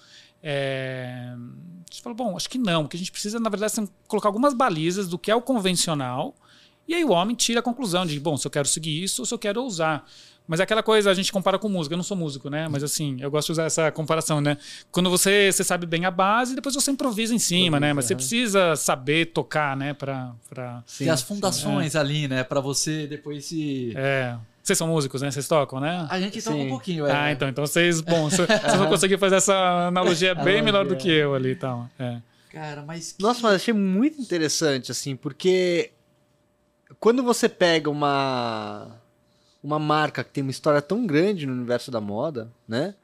[0.43, 1.33] É...
[1.35, 4.29] A gente falou, bom, acho que não, porque a gente precisa, na verdade, assim, colocar
[4.29, 6.35] algumas balizas do que é o convencional,
[6.87, 9.27] e aí o homem tira a conclusão de, bom, se eu quero seguir isso ou
[9.27, 10.05] se eu quero usar.
[10.51, 11.95] Mas é aquela coisa, a gente compara com música.
[11.95, 12.67] Eu não sou músico, né?
[12.67, 14.57] Mas assim, eu gosto de usar essa comparação, né?
[14.91, 17.93] Quando você, você sabe bem a base, depois você improvisa em cima, né?
[17.93, 19.95] Mas você precisa saber tocar, né?
[19.95, 20.83] Pra, pra...
[20.99, 22.43] Tem as fundações ali, né?
[22.43, 23.93] Pra você depois se.
[23.95, 24.37] É.
[24.63, 25.31] Vocês são músicos, né?
[25.31, 26.07] Vocês tocam, né?
[26.11, 26.67] A gente toca Sim.
[26.67, 27.13] um pouquinho, é.
[27.13, 28.47] Ah, então, então vocês, bom, vocês
[28.77, 29.55] vão conseguir fazer essa
[29.89, 30.63] analogia bem Analogia.
[30.63, 31.89] melhor do que eu ali e tal.
[31.99, 32.21] É.
[32.53, 33.13] Cara, mas.
[33.13, 35.93] que- Nossa, mas achei muito interessante, assim, porque
[36.99, 38.89] quando você pega uma
[39.63, 42.95] uma marca que tem uma história tão grande no universo da moda, né?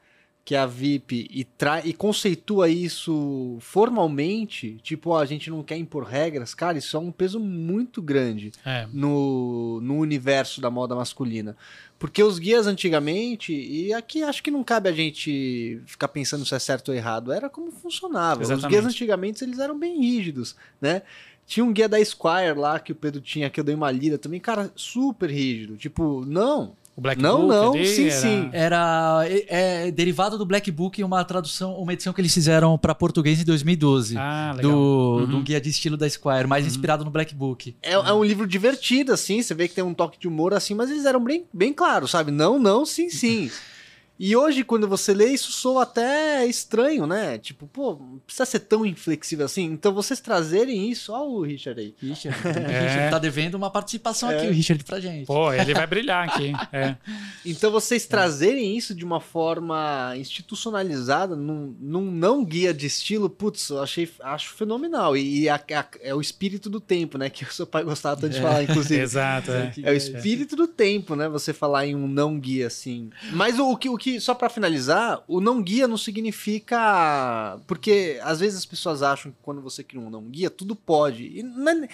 [0.46, 5.60] Que é a VIP e, tra e conceitua isso formalmente, tipo, ó, a gente não
[5.62, 8.86] quer impor regras, cara, isso é um peso muito grande É.
[8.92, 11.56] no, no universo da moda masculina.
[11.98, 16.54] Porque os guias antigamente, e aqui acho que não cabe a gente ficar pensando se
[16.54, 18.42] é certo ou errado, era como funcionava.
[18.42, 18.70] Os Exatamente.
[18.70, 21.02] guias antigamente eles eram bem rígidos, né?
[21.44, 24.16] Tinha um guia da Squire lá que o Pedro tinha, que eu dei uma lida
[24.18, 25.76] também, cara, super rígido.
[25.76, 28.48] Tipo, não, O Black Não, Book não, ali sim, era- sim.
[28.54, 32.94] Era é, é derivado do Black Book, uma tradução, uma edição que eles fizeram pra
[32.94, 34.16] português em 2012.
[34.16, 34.72] Ah, legal.
[34.72, 35.26] do, Uhum.
[35.26, 37.76] do guia de estilo da Squire, mais inspirado no Black Book.
[37.82, 40.74] é, é um livro divertido, assim, você vê que tem um toque de humor, assim,
[40.74, 42.30] mas eles eram bem, bem claros, sabe?
[42.30, 43.50] Não, não, sim, sim.
[44.18, 47.36] E hoje, quando você lê, isso soa até estranho, né?
[47.38, 49.64] Tipo, pô, não precisa ser tão inflexível assim.
[49.64, 51.94] Então, vocês trazerem isso, ó o Richard aí.
[52.00, 52.80] Richard, É.
[52.88, 54.36] Richard tá devendo uma participação É.
[54.38, 55.26] aqui, o Richard, pra gente.
[55.26, 56.52] Pô, ele vai brilhar aqui.
[56.72, 56.96] É.
[57.44, 63.68] Então, vocês trazerem isso de uma forma institucionalizada, num, num não guia de estilo, putz,
[63.68, 65.16] eu achei, acho fenomenal.
[65.16, 67.28] E, a- a- é o espírito do tempo, né?
[67.30, 69.00] Que o seu pai gostava tanto de falar, inclusive.
[69.00, 69.50] Exato.
[69.52, 69.72] É.
[69.82, 71.28] É o espírito do tempo, né?
[71.28, 73.10] Você falar em um não guia assim.
[73.32, 78.18] Mas o, o que, o que só pra finalizar, o não guia não significa porque
[78.22, 81.40] às vezes as pessoas acham que quando você cria um não guia tudo pode.
[81.40, 81.88] É-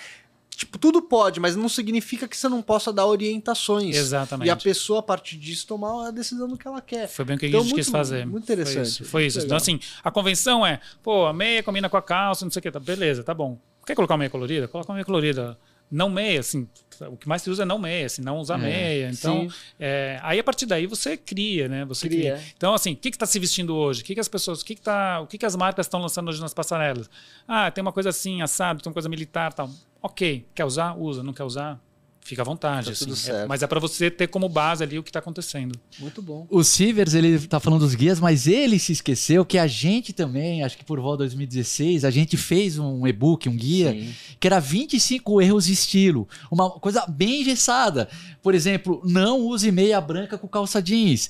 [0.55, 3.97] tipo tudo pode, mas não significa que você não possa dar orientações.
[3.97, 4.47] Exatamente.
[4.47, 7.09] E a pessoa a partir disso tomar a decisão do que ela quer.
[7.09, 8.27] Foi bem o que a Então, gente quis muito- fazer.
[8.27, 8.75] muito interessante.
[8.77, 9.05] Foi isso.
[9.07, 9.39] Foi isso.
[9.41, 12.63] Então, assim, a convenção é, pô, a meia combina com a calça, não sei o
[12.63, 12.71] que.
[12.71, 13.59] Tá, beleza, tá bom.
[13.87, 14.69] Quer colocar uma meia colorida?
[14.69, 15.59] Coloca uma meia colorida.
[15.93, 16.67] Não meia, assim,
[17.03, 19.11] o que mais se usa é não meia, assim, não usar meia.
[19.11, 19.47] Então,
[19.79, 21.85] é, aí a partir daí você cria, né?
[21.85, 22.37] Você cria.
[22.37, 22.45] Cria.
[22.57, 24.01] Então, assim, o que está se vestindo hoje?
[24.01, 26.01] O que, que as pessoas, o que, que, tá, o que, que as marcas estão
[26.01, 27.11] lançando hoje nas passarelas?
[27.47, 29.69] Ah, tem uma coisa assim, assado, tem uma coisa militar tal.
[30.01, 30.95] Ok, quer usar?
[30.99, 31.23] Usa.
[31.23, 31.79] Não quer usar?
[32.25, 32.87] Fica à vontade.
[32.87, 33.05] Tá assim.
[33.07, 35.79] tudo É, mas é para você ter como base ali o que está acontecendo.
[35.99, 36.47] Muito bom.
[36.49, 40.63] O Sivers, ele tá falando dos guias, mas ele se esqueceu que a gente também,
[40.63, 44.15] acho que por volta de 2016, a gente fez um e-book, um guia, Sim.
[44.39, 46.29] que era 25 erros de estilo.
[46.49, 48.09] Uma coisa bem engessada.
[48.41, 51.29] Por exemplo, não use meia branca com calça jeans.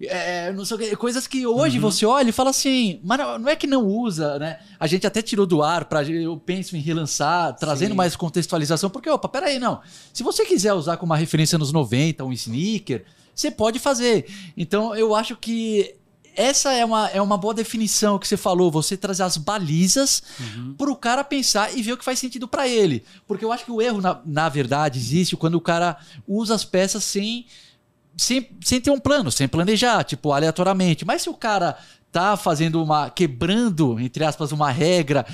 [0.00, 3.38] É, não sei o que, coisas que hoje você olha e fala assim, mas não
[3.38, 4.58] não é que não usa, né?
[4.78, 7.96] A gente até tirou do ar, pra, eu penso em relançar, trazendo Sim.
[7.96, 9.80] mais contextualização, porque, opa, peraí, não.
[10.12, 13.04] Se você quiser usar como uma referência nos 90, um sneaker,
[13.34, 14.26] você pode fazer.
[14.56, 15.94] Então eu acho que
[16.36, 20.74] essa é uma, é uma boa definição que você falou, você trazer as balizas Uhum.
[20.74, 23.04] para o cara pensar e ver o que faz sentido para ele.
[23.26, 26.64] Porque eu acho que o erro, na, na verdade, existe quando o cara usa as
[26.64, 27.46] peças sem,
[28.16, 31.04] sem, sem ter um plano, sem planejar, tipo, aleatoriamente.
[31.04, 31.78] Mas se o cara
[32.10, 33.10] tá fazendo uma.
[33.10, 35.24] quebrando, entre aspas, uma regra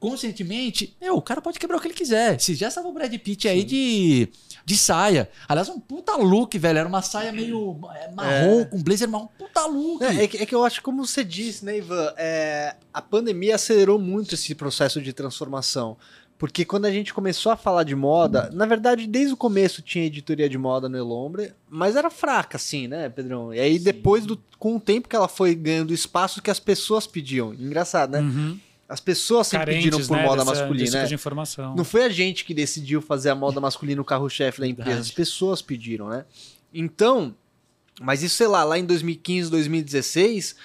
[0.00, 2.40] conscientemente, meu, o cara pode quebrar o que ele quiser.
[2.40, 4.28] Se já estava o Brad Pitt aí de,
[4.68, 5.30] de saia.
[5.48, 6.78] Aliás, um puta look, velho.
[6.78, 9.26] Era uma saia meio é, marrom, com blazer marrom.
[9.38, 10.04] Puta look.
[10.04, 12.12] É, é que, é que eu acho, como você disse, né, Ivan?
[12.18, 15.96] é, a pandemia acelerou muito esse processo de transformação.
[16.36, 20.04] Porque quando a gente começou a falar de moda, na verdade, desde o começo tinha
[20.04, 23.52] editoria de moda no Elombre, mas era fraca, assim, né, Pedrão?
[23.52, 27.06] E aí, depois, do, com o tempo que ela foi ganhando espaço que as pessoas
[27.06, 27.52] pediam.
[27.54, 28.20] Engraçado, né?
[28.20, 28.58] Uhum.
[28.88, 31.04] As pessoas sempre Carentes, pediram por né, moda dessa- masculina, tipo né?
[31.06, 31.76] de informação.
[31.76, 35.08] Não foi a gente que decidiu fazer a moda masculina o carro-chefe da empresa, Verdade.
[35.10, 36.24] as pessoas pediram, né?
[36.72, 37.34] Então,
[38.00, 40.56] mas isso, sei lá, lá em 2015, 2016,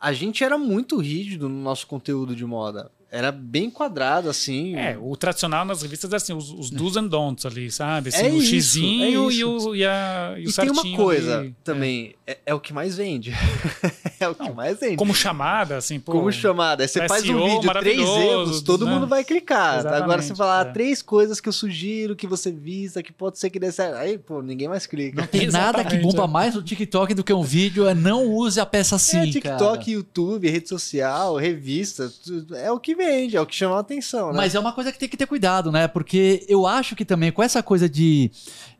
[0.00, 2.90] a gente era muito rígido no nosso conteúdo de moda.
[3.12, 4.76] Era bem quadrado, assim.
[4.76, 8.10] É, o tradicional nas revistas é assim, os, os do's and don'ts ali, sabe?
[8.10, 10.96] Assim, É o isso, xizinho é e, o, e, a, e o E tem uma
[10.96, 11.54] coisa ali.
[11.64, 12.38] também, é.
[12.46, 13.32] é o que mais vende.
[14.20, 14.96] é o que Não, mais vende.
[14.96, 16.12] Como chamada, assim, pô.
[16.12, 16.84] Como chamada?
[16.84, 18.92] Aí você faz um vídeo, três erros, todo né?
[18.92, 19.80] mundo vai clicar.
[19.80, 20.70] Exatamente, Agora você falar é.
[20.72, 23.96] três coisas que eu sugiro que você vista, que pode ser que dê certo.
[23.96, 25.20] Aí, pô, ninguém mais clica.
[25.20, 26.28] Não tem nada que bomba é.
[26.28, 29.58] mais no TikTok do que um vídeo é não use a peça assim, é, TikTok,
[29.58, 29.90] cara.
[29.90, 34.30] YouTube, rede social, revista, tudo- é o que vende, é o que chama a atenção,
[34.30, 34.36] né?
[34.36, 35.88] Mas é uma coisa que tem que ter cuidado, né?
[35.88, 38.30] Porque eu acho que também com essa coisa de.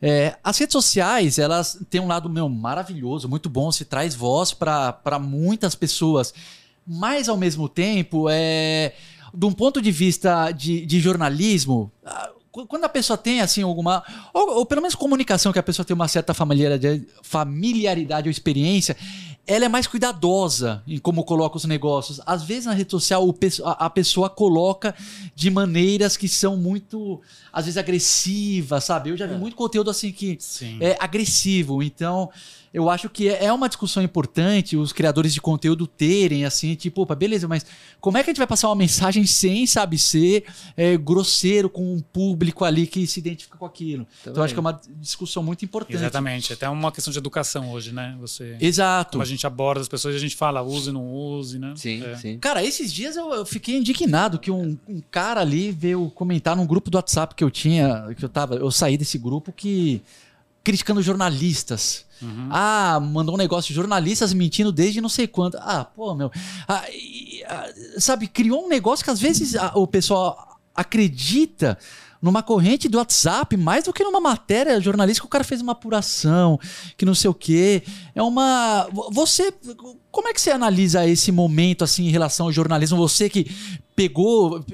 [0.00, 4.52] é, as redes sociais, elas têm um lado meu maravilhoso, muito bom, se traz voz
[4.52, 6.34] para muitas pessoas.
[6.86, 8.92] Mas ao mesmo tempo, é,
[9.32, 11.90] de um ponto de vista de, de jornalismo.
[12.50, 14.02] qu- Quando a pessoa tem assim alguma.
[14.34, 18.96] Ou, ou pelo menos comunicação, que a pessoa tem uma certa familiaridade, familiaridade ou experiência,
[19.46, 22.20] ela é mais cuidadosa em como coloca os negócios.
[22.24, 23.34] Às vezes na rede social o
[23.64, 24.94] a, pessoa coloca
[25.34, 27.20] de maneiras que são muito,
[27.52, 29.10] às vezes, agressivas, sabe?
[29.10, 30.78] Eu já vi muito conteúdo assim que Sim.
[30.80, 31.82] é agressivo.
[31.82, 32.30] Então,
[32.72, 37.02] eu acho que é é uma discussão importante os criadores de conteúdo terem, assim, tipo,
[37.02, 37.66] opa, beleza, mas
[38.00, 40.44] como é que a gente vai passar uma mensagem sem, sabe, ser
[40.76, 44.06] é, grosseiro com um público ali que se identifica com aquilo?
[44.20, 45.96] Então, eu acho que é uma discussão muito importante.
[45.96, 46.52] Exatamente.
[46.52, 48.16] Até uma questão de educação hoje, né?
[48.20, 48.56] Você.
[48.60, 49.12] Exato.
[49.12, 51.72] Como a gente aborda as pessoas, a gente fala use, não use, né?
[51.76, 52.16] Sim, É.
[52.16, 52.38] sim.
[52.38, 56.66] Cara, esses dias eu, eu fiquei indignado que um, um cara ali veio comentar num
[56.66, 60.02] grupo do WhatsApp que eu tinha, que eu tava, eu saí desse grupo que
[60.62, 62.04] criticando jornalistas.
[62.22, 62.48] Uhum.
[62.50, 65.56] Ah, mandou um negócio de jornalistas mentindo desde não sei quando.
[65.56, 66.30] Ah, pô, meu.
[66.68, 67.68] Ah, e, ah,
[67.98, 71.78] sabe, criou um negócio que às vezes ah, o pessoal acredita
[72.20, 76.58] numa corrente do WhatsApp mais do que numa matéria jornalística o cara fez uma apuração,
[76.96, 77.82] que não sei o quê.
[78.14, 78.88] É uma.
[79.10, 79.52] Você.
[80.10, 82.98] Como é que você analisa esse momento assim em relação ao jornalismo?
[82.98, 83.50] Você que
[83.96, 84.64] pegou.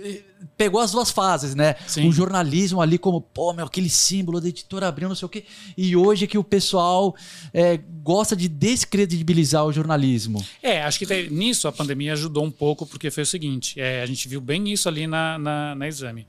[0.56, 1.74] Pegou as duas fases, né?
[1.86, 2.08] Sim.
[2.08, 5.44] O jornalismo ali como, pô, meu, aquele símbolo da editora abriu, não sei o quê.
[5.76, 7.14] E hoje que o pessoal
[7.52, 10.42] é, gosta de descredibilizar o jornalismo.
[10.62, 14.02] É, acho que te- nisso a pandemia ajudou um pouco, porque foi o seguinte: é,
[14.02, 16.26] a gente viu bem isso ali na, na, na exame.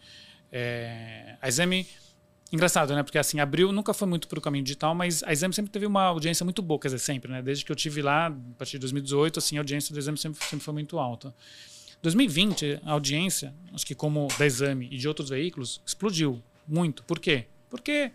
[0.52, 1.88] É, a exame.
[2.50, 3.04] Engraçado, né?
[3.04, 5.86] Porque assim, abril nunca foi muito para o caminho digital, mas a Exame sempre teve
[5.86, 7.42] uma audiência muito boa, quer dizer, sempre, né?
[7.42, 10.42] Desde que eu tive lá, a partir de 2018, assim, a audiência do Exame sempre,
[10.46, 11.36] sempre foi muito alta.
[12.02, 17.04] 2020, a audiência, acho que como da Exame e de outros veículos, explodiu muito.
[17.04, 17.46] Por quê?
[17.70, 18.12] Porque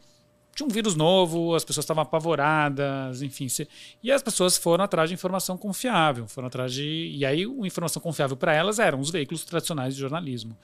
[0.54, 3.48] tinha um vírus novo, as pessoas estavam apavoradas, enfim.
[3.48, 3.68] se-
[4.02, 7.10] E as pessoas foram atrás de informação confiável, foram atrás de.
[7.14, 10.56] E aí, a informação confiável para elas eram os veículos tradicionais de jornalismo.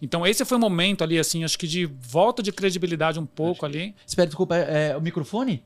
[0.00, 3.64] Então, esse foi o momento ali, assim, acho que de volta de credibilidade um pouco
[3.64, 3.94] ali.
[4.04, 5.62] Espera, desculpa, é, é o microfone?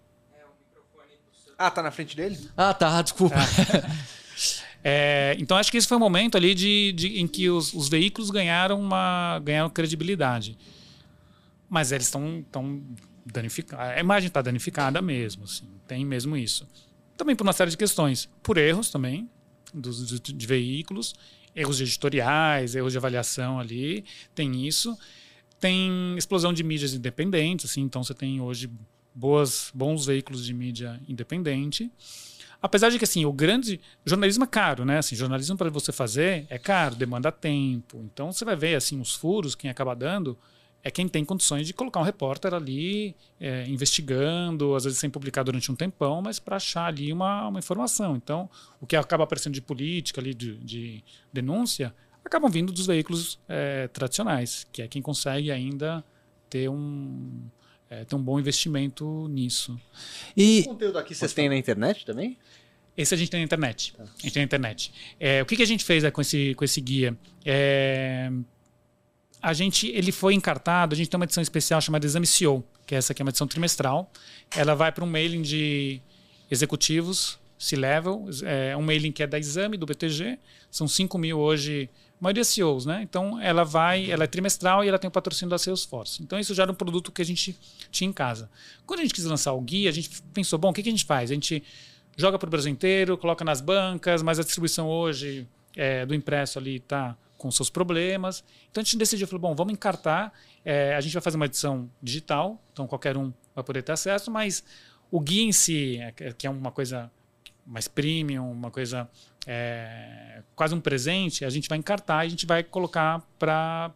[1.59, 2.39] Ah, tá na frente dele?
[2.55, 3.37] Ah, tá, desculpa.
[4.89, 7.89] É, então, acho que esse foi o momento ali de, de- em que os, os
[7.89, 10.57] veículos ganharam, uma, ganharam credibilidade.
[11.69, 12.81] Mas eles estão tão
[13.25, 13.85] danificados.
[13.85, 16.69] A imagem está danificada mesmo, assim, tem mesmo isso.
[17.17, 18.29] Também por uma série de questões.
[18.45, 19.29] Por erros também,
[19.75, 21.17] dos, de, de veículos,
[21.53, 24.05] erros de editoriais, erros de avaliação ali,
[24.37, 24.97] tem isso.
[25.59, 28.71] Tem explosão de mídias independentes, assim, então você tem hoje
[29.13, 31.91] boas, bons veículos de mídia independente.
[32.67, 34.99] Apesar de que assim, o grande jornalismo é caro, né?
[34.99, 38.03] Assim, jornalismo para você fazer é caro, demanda tempo.
[38.13, 40.37] Então você vai ver assim os furos, quem acaba dando
[40.83, 45.45] é quem tem condições de colocar um repórter ali é, investigando, às vezes sem publicar
[45.45, 48.17] durante um tempão, mas para achar ali uma, uma informação.
[48.17, 48.51] Então,
[48.81, 51.95] o que acaba aparecendo de política ali, de, de denúncia,
[52.25, 56.05] acabam vindo dos veículos é, tradicionais, que é quem consegue ainda
[56.51, 57.49] ter um
[57.89, 59.79] é, ter um bom investimento nisso.
[60.37, 62.37] E o conteúdo aqui vocês têm na internet também?
[62.97, 63.93] Esse a gente tem na internet.
[63.97, 64.03] Tá.
[64.03, 64.93] A gente tem na internet.
[65.21, 67.17] É, o que, que a gente fez é, com, esse, com esse guia?
[67.45, 68.31] É,
[69.43, 72.95] a gente, ele foi encartado, a gente tem uma edição especial chamada Exame CEO, que
[72.95, 74.11] é essa aqui é uma edição trimestral.
[74.57, 76.01] Ela vai para um mailing de
[76.51, 80.39] executivos, C-level, é um mailing que é da Exame, do BTG.
[80.71, 81.89] São 5 mil hoje,
[82.21, 83.03] a maioria CEOs, né?
[83.03, 86.23] Então ela vai, ela é trimestral e ela tem o patrocínio da Salesforce.
[86.23, 87.59] Então isso já era um produto que a gente
[87.91, 88.51] tinha em casa.
[88.85, 90.93] Quando a gente quis lançar o guia, a gente pensou, bom, o que, que a
[90.93, 91.31] gente faz?
[91.31, 91.63] A gente
[92.17, 95.47] joga para o Brasil inteiro, coloca nas bancas, mas a distribuição hoje
[95.77, 98.43] é, do impresso ali está com seus problemas.
[98.71, 100.33] Então a gente decidiu, falou, bom, vamos encartar,
[100.65, 104.31] é, a gente vai fazer uma edição digital, então qualquer um vai poder ter acesso,
[104.31, 104.65] mas
[105.11, 107.11] o guia em si, é, que é uma coisa
[107.67, 109.09] mais premium, uma coisa
[109.47, 113.93] é, quase um presente, a gente vai encartar e a gente vai colocar para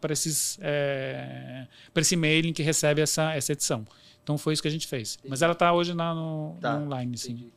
[0.61, 3.85] é, para esse mailing que recebe essa, essa edição.
[4.23, 5.15] Então foi isso que a gente fez.
[5.15, 5.29] Entendi.
[5.29, 6.77] Mas ela está hoje na, no, tá.
[6.77, 7.51] no online, sim.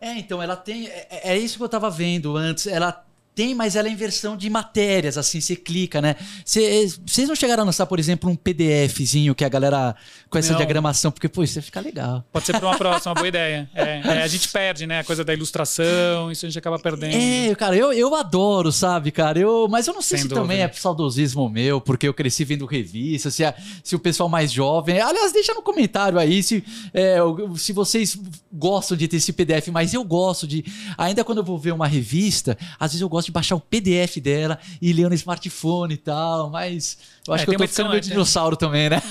[0.00, 0.88] É, então ela tem.
[0.88, 2.66] É, é, isso que eu estava vendo antes.
[2.66, 3.04] Ela
[3.38, 6.16] tem, mas ela é em versão de matérias, assim, você clica, né?
[6.44, 9.94] Vocês não chegaram a lançar, por exemplo, um PDFzinho que a galera
[10.28, 10.56] com essa não.
[10.56, 12.24] diagramação, porque, pô, isso ia ficar legal.
[12.32, 13.70] Pode ser para uma próxima, boa ideia.
[13.72, 14.98] É, é, a gente perde, né?
[14.98, 17.14] A coisa da ilustração, isso a gente acaba perdendo.
[17.14, 19.38] É, cara, eu, eu adoro, sabe, cara?
[19.38, 20.42] Eu, mas eu não sei Sem se dúvida.
[20.42, 23.44] também é saudosismo meu, porque eu cresci vendo revista, se,
[23.84, 25.00] se o pessoal mais jovem.
[25.00, 27.18] Aliás, deixa no comentário aí se, é,
[27.56, 28.18] se vocês
[28.52, 30.64] gostam de ter esse PDF, mas eu gosto de.
[30.98, 34.16] Ainda quando eu vou ver uma revista, às vezes eu gosto de baixar o PDF
[34.18, 37.90] dela e ler no smartphone e tal, mas eu acho é, que eu tô ficando
[37.90, 39.02] meio dinossauro também, né?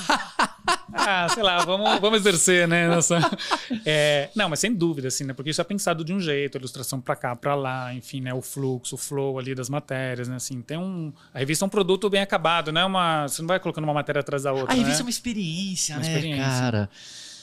[0.93, 2.88] ah, sei lá, vamos, vamos exercer, né?
[2.88, 3.20] Nossa,
[3.86, 5.34] é, não, mas sem dúvida, assim, né?
[5.34, 8.34] Porque isso é pensado de um jeito, a ilustração para cá, para lá, enfim, né?
[8.34, 10.36] O fluxo, o flow ali das matérias, né?
[10.38, 11.13] Assim, tem um...
[11.34, 12.84] A revista é um produto bem acabado, né?
[12.84, 15.01] Uma, você não vai colocando uma matéria atrás da outra, A revista né?
[15.01, 16.43] é uma experiência, uma né, experiência.
[16.43, 16.89] cara?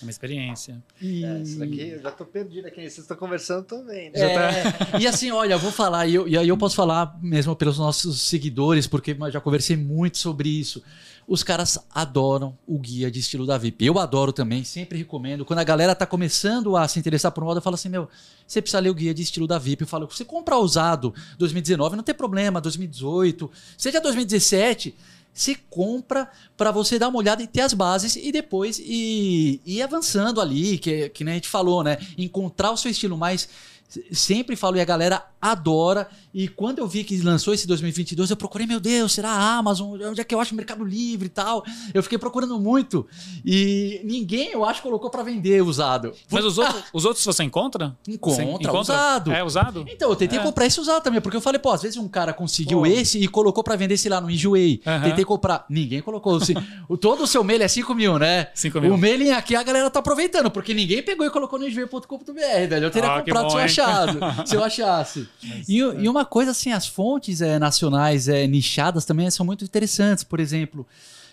[0.04, 0.82] Uma experiência.
[1.00, 1.24] E...
[1.24, 2.80] É, isso daqui eu já tô perdido aqui.
[2.80, 4.10] Vocês estão conversando também.
[4.10, 4.20] Né?
[4.20, 4.98] É, tá...
[5.00, 7.78] E assim, olha, eu vou falar, e, eu, e aí eu posso falar mesmo pelos
[7.78, 10.82] nossos seguidores, porque já conversei muito sobre isso.
[11.26, 13.86] Os caras adoram o guia de estilo da VIP.
[13.86, 15.44] Eu adoro também, sempre recomendo.
[15.44, 18.08] Quando a galera tá começando a se interessar por moda, eu falo assim: meu,
[18.46, 19.82] você precisa ler o guia de estilo da VIP.
[19.82, 24.94] Eu falo, você comprar usado 2019, não tem problema, 2018, seja 2017
[25.34, 29.82] você compra para você dar uma olhada e ter as bases e depois ir, ir
[29.82, 31.98] avançando ali, que, que nem a gente falou, né?
[32.16, 33.48] Encontrar o seu estilo mais
[34.12, 36.08] sempre falo e a galera adora.
[36.32, 40.00] E quando eu vi que lançou esse 2022, eu procurei, meu Deus, será a Amazon?
[40.02, 41.64] Onde é que eu acho o Mercado Livre e tal?
[41.92, 43.06] Eu fiquei procurando muito.
[43.44, 46.12] E ninguém, eu acho, colocou para vender usado.
[46.30, 47.96] Mas os, outros, os outros você encontra?
[48.08, 49.32] Encontra, encontra, usado.
[49.32, 49.84] É usado?
[49.88, 50.42] Então, eu tentei é.
[50.42, 52.86] comprar esse usado também, porque eu falei, pô, às vezes um cara conseguiu pô.
[52.86, 54.80] esse e colocou para vender, sei lá, no Enjoei.
[54.84, 55.02] Uhum.
[55.02, 55.66] Tentei comprar.
[55.68, 56.38] Ninguém colocou.
[56.88, 58.48] o, todo o seu mail é 5 mil, né?
[58.54, 58.94] 5 mil.
[58.94, 62.86] O mailing aqui a galera tá aproveitando, porque ninguém pegou e colocou no enjoei.com.br, velho.
[62.86, 64.46] Eu teria ah, comprado se eu achado.
[64.46, 65.28] se eu achasse.
[65.68, 66.00] E, é.
[66.00, 70.24] e, uma coisa assim, as fontes é, nacionais é, nichadas também são muito interessantes.
[70.24, 70.86] Por exemplo,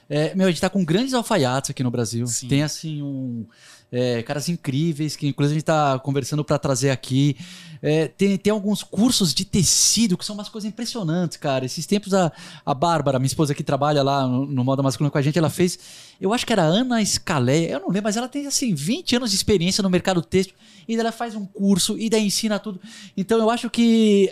[0.09, 2.27] é, meu, a gente tá com grandes alfaiates aqui no Brasil.
[2.27, 2.47] Sim.
[2.47, 3.45] Tem assim um.
[3.91, 7.37] É, caras incríveis, que inclusive a gente está conversando para trazer aqui.
[7.81, 11.65] É, tem, tem alguns cursos de tecido que são umas coisas impressionantes, cara.
[11.65, 12.31] Esses tempos a,
[12.65, 15.49] a Bárbara, minha esposa que trabalha lá no, no Moda Masculina com a gente, ela
[15.49, 15.79] fez,
[16.19, 19.31] eu acho que era Ana Scalé, eu não lembro, mas ela tem assim 20 anos
[19.31, 20.55] de experiência no mercado têxtil
[20.87, 22.79] e ela faz um curso e daí ensina tudo.
[23.15, 24.31] Então eu acho que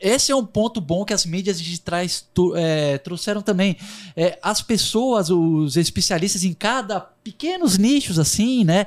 [0.00, 2.26] esse é um ponto bom que as mídias digitais
[2.56, 3.76] é, trouxeram também.
[4.16, 8.86] É, as pessoas, os especialistas em cada pequenos nichos assim, né?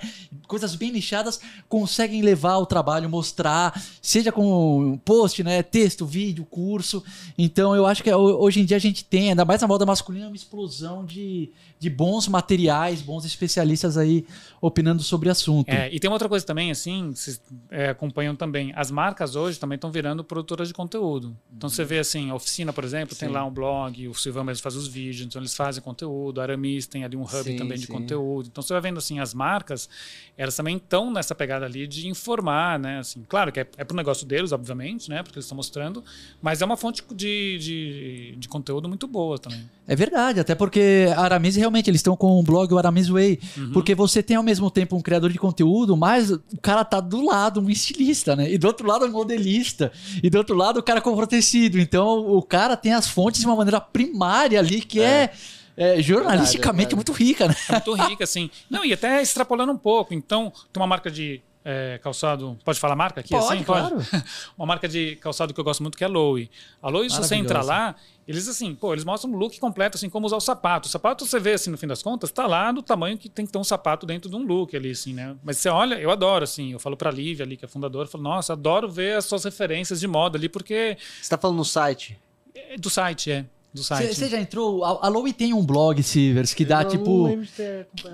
[0.52, 1.40] Coisas bem nichadas
[1.70, 5.64] conseguem levar o trabalho, mostrar, seja com post, né?
[5.64, 7.02] Texto, vídeo, curso.
[7.38, 10.28] Então eu acho que hoje em dia a gente tem, ainda mais na moda masculina,
[10.28, 11.52] uma explosão de,
[11.82, 14.24] de bons materiais, bons especialistas aí
[14.62, 15.68] opinando sobre o assunto.
[15.68, 18.72] É, e tem uma outra coisa também, assim, vocês é, acompanham também.
[18.76, 21.36] As marcas hoje também estão virando produtoras de conteúdo.
[21.52, 23.22] Então você vê assim, a oficina, por exemplo, sim.
[23.22, 26.44] tem lá um blog, o Silvão mesmo faz os vídeos, então eles fazem conteúdo, a
[26.44, 27.92] Aramis tem ali um hub sim, também de sim.
[27.92, 28.50] conteúdo.
[28.52, 29.90] Então você vai vendo assim, as marcas,
[30.38, 33.00] elas também estão nessa pegada ali de informar, né?
[33.00, 35.24] Assim, claro que é, é para o negócio deles, obviamente, né?
[35.24, 36.04] Porque eles estão mostrando,
[36.40, 39.68] mas é uma fonte de, de, de conteúdo muito boa também.
[39.88, 43.40] É verdade, até porque a Aramis realmente eles estão com o blog o Aramis Way,
[43.58, 43.72] uhum.
[43.72, 47.26] porque você tem ao mesmo tempo um criador de conteúdo, mas o cara tá do
[47.26, 48.52] lado um estilista, né?
[48.52, 49.92] E do outro lado um modelista,
[50.22, 51.80] e do outro lado o cara compra tecido.
[51.80, 55.32] Então o cara tem as fontes de uma maneira primária ali que é, é
[55.78, 57.56] é, jornalisticamente verdade, é muito rica, né?
[57.70, 58.50] É muito rica, assim.
[58.70, 60.14] Não, e até extrapolando um pouco.
[60.14, 62.58] Então, tem uma marca de é, calçado.
[62.64, 63.30] Pode falar a marca aqui?
[63.30, 63.64] Pode, assim?
[63.64, 63.98] claro.
[64.58, 66.50] Uma marca de calçado que eu gosto muito que é a Lowe.
[66.82, 67.96] A Lowe, se você entrar lá,
[68.28, 70.88] eles assim, pô, eles mostram um look completo, assim, como usar o sapato.
[70.88, 73.46] O sapato você vê, assim, no fim das contas, tá lá do tamanho que tem
[73.46, 75.36] que ter um sapato dentro de um look ali, assim, né?
[75.44, 78.12] Mas você olha, eu adoro, assim, eu falo pra Lívia ali, que é fundadora, eu
[78.12, 80.98] falo, nossa, adoro ver as suas referências de moda ali, porque.
[81.22, 82.18] Você tá falando no site?
[82.54, 84.14] É do site, é do site.
[84.16, 84.84] Você já entrou?
[84.84, 87.30] A, a Lowe tem um blog, Sivers, que dá Eu tipo.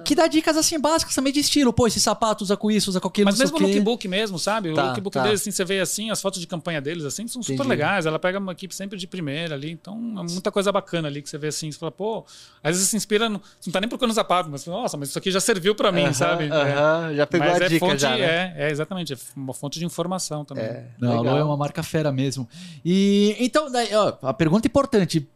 [0.05, 1.73] Que dá dicas assim básicas também de estilo.
[1.73, 4.73] Pô, esse sapato usa com isso, usa com aquilo, Mas mesmo o lookbook mesmo, sabe?
[4.73, 5.23] Tá, o lookbook tá.
[5.23, 7.69] deles, assim, você vê assim, as fotos de campanha deles, assim, são super Entendi.
[7.69, 8.05] legais.
[8.05, 11.29] Ela pega uma equipe sempre de primeira ali, então é muita coisa bacana ali que
[11.29, 12.23] você vê assim, você fala, pô,
[12.63, 15.09] às vezes você se inspira, no, você não tá nem procurando sapato, mas nossa, mas
[15.09, 16.45] isso aqui já serviu pra mim, Aham, sabe?
[16.45, 16.49] É.
[16.51, 18.53] aham, já pegou Mas a é dica fonte, já, né?
[18.57, 20.65] é, é, exatamente, é uma fonte de informação também.
[20.65, 21.21] É, Não, a.
[21.21, 22.47] Lowe é uma marca fera mesmo.
[22.85, 25.27] E então, daí, ó, a pergunta importante.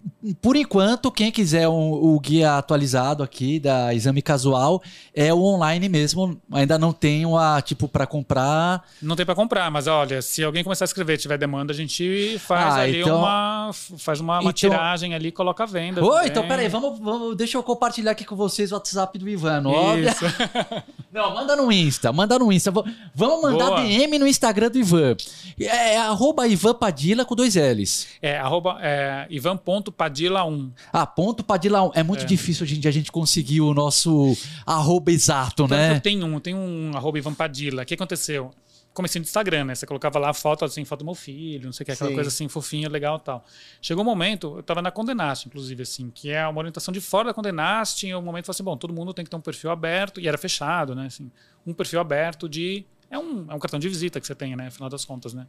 [0.41, 4.82] Por enquanto, quem quiser um- o guia atualizado aqui da Exame Casual
[5.15, 6.39] é o online mesmo.
[6.51, 8.84] Ainda não tem uma, tipo, pra comprar.
[9.01, 12.38] Não tem pra comprar, mas olha, se alguém começar a escrever tiver demanda, a gente
[12.39, 16.03] faz Ah, ali então- uma, faz uma, uma Então- tiragem ali coloca a venda.
[16.03, 19.63] Oi, então peraí, vamos, vamos, deixa eu compartilhar aqui com vocês o WhatsApp do Ivan.
[19.65, 20.09] Óbvio.
[21.11, 22.72] Não, manda no Insta, manda no Insta.
[22.72, 23.82] Vamos mandar Boa.
[23.82, 25.15] DM no Instagram do Ivan.
[25.59, 28.07] É, é arroba Ivan Padilha com dois L's.
[28.22, 29.28] É, arroba é,
[30.12, 30.72] ivan.padila1.
[30.91, 31.84] Ah, ponto Padilha.
[31.84, 31.91] um.
[31.93, 32.26] É muito É.
[32.26, 34.36] difícil hoje em dia a gente conseguir o nosso
[34.66, 35.95] arroba exato, Tanto né?
[35.95, 37.32] eu tenho um, tem um arroba Ivan.
[37.32, 38.51] O que aconteceu?
[38.93, 39.76] Comecei no Instagram, né?
[39.76, 42.16] Você colocava lá foto, assim, foto do meu filho, não sei o que, aquela Sim.
[42.16, 43.45] coisa assim, fofinha, legal e tal.
[43.82, 47.30] Chegou um momento, eu tava na Condenast, inclusive, assim, que é uma orientação de fora
[47.30, 49.72] da Condenast, tinha um momento falei assim, bom, todo mundo tem que ter um perfil
[49.72, 51.05] aberto, e era fechado, né?
[51.05, 51.32] Assim,
[51.66, 52.86] um perfil aberto de.
[53.12, 54.68] É um, é um cartão de visita que você tem, né?
[54.68, 55.45] Afinal das contas, né?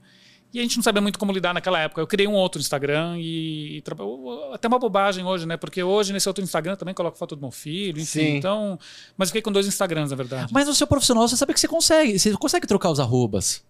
[0.52, 2.00] E a gente não sabia muito como lidar naquela época.
[2.00, 3.84] Eu criei um outro Instagram e, e
[4.52, 5.56] até uma bobagem hoje, né?
[5.56, 8.20] Porque hoje nesse outro Instagram também coloco foto do meu filho, enfim.
[8.20, 8.36] Sim.
[8.36, 8.78] Então,
[9.16, 10.52] mas fiquei com dois Instagrams, na verdade.
[10.52, 12.18] Mas no seu profissional você sabe que você consegue.
[12.18, 13.64] Você consegue trocar os arrobas.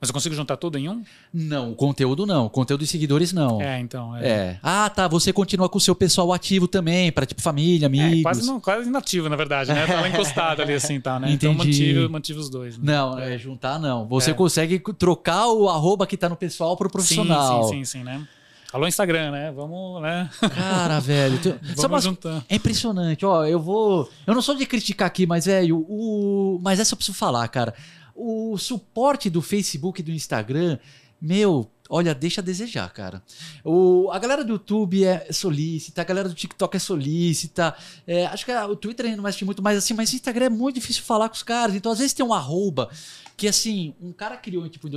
[0.00, 1.02] Mas eu consigo juntar tudo em um?
[1.32, 2.44] Não, o conteúdo não.
[2.46, 3.62] O conteúdo de seguidores não.
[3.62, 4.14] É, então.
[4.16, 4.58] É, É.
[4.62, 5.08] Ah, tá.
[5.08, 8.18] Você continua com o seu pessoal ativo também, pra tipo família, amigos.
[8.18, 9.86] É, quase, não, quase inativo, na verdade, né?
[9.86, 11.30] Tava encostado ali assim, tá, né?
[11.32, 11.68] Então Entendi.
[11.94, 12.76] mantive, mantive os dois.
[12.76, 12.92] Né?
[12.92, 14.06] Não, é, juntar não.
[14.08, 14.34] Você É.
[14.34, 17.64] consegue trocar o arroba que tá no pessoal pro profissional.
[17.64, 18.26] Sim, sim, sim, sim, né?
[18.74, 19.52] Alô, Instagram, né?
[19.56, 20.28] Vamos, né?
[20.54, 21.38] Cara, velho.
[21.38, 22.44] tu- Vamos juntar.
[22.48, 23.46] É impressionante, ó.
[23.46, 24.10] Eu vou.
[24.26, 26.60] Eu não sou de criticar aqui, mas, velho, o.
[26.62, 27.72] Mas essa eu preciso falar, cara.
[28.14, 30.78] O suporte do Facebook e do Instagram,
[31.20, 33.22] meu, olha, deixa a desejar, cara.
[33.64, 34.08] O...
[34.12, 37.74] A galera do YouTube é solícita, a galera do TikTok é solícita.
[38.06, 40.46] é, acho que a- o Twitter ainda não mexe muito mais assim, mas o Instagram
[40.46, 41.74] é muito difícil falar com os caras.
[41.74, 42.88] Então, às vezes tem um arroba
[43.36, 44.90] que, assim, um cara criou tipo, em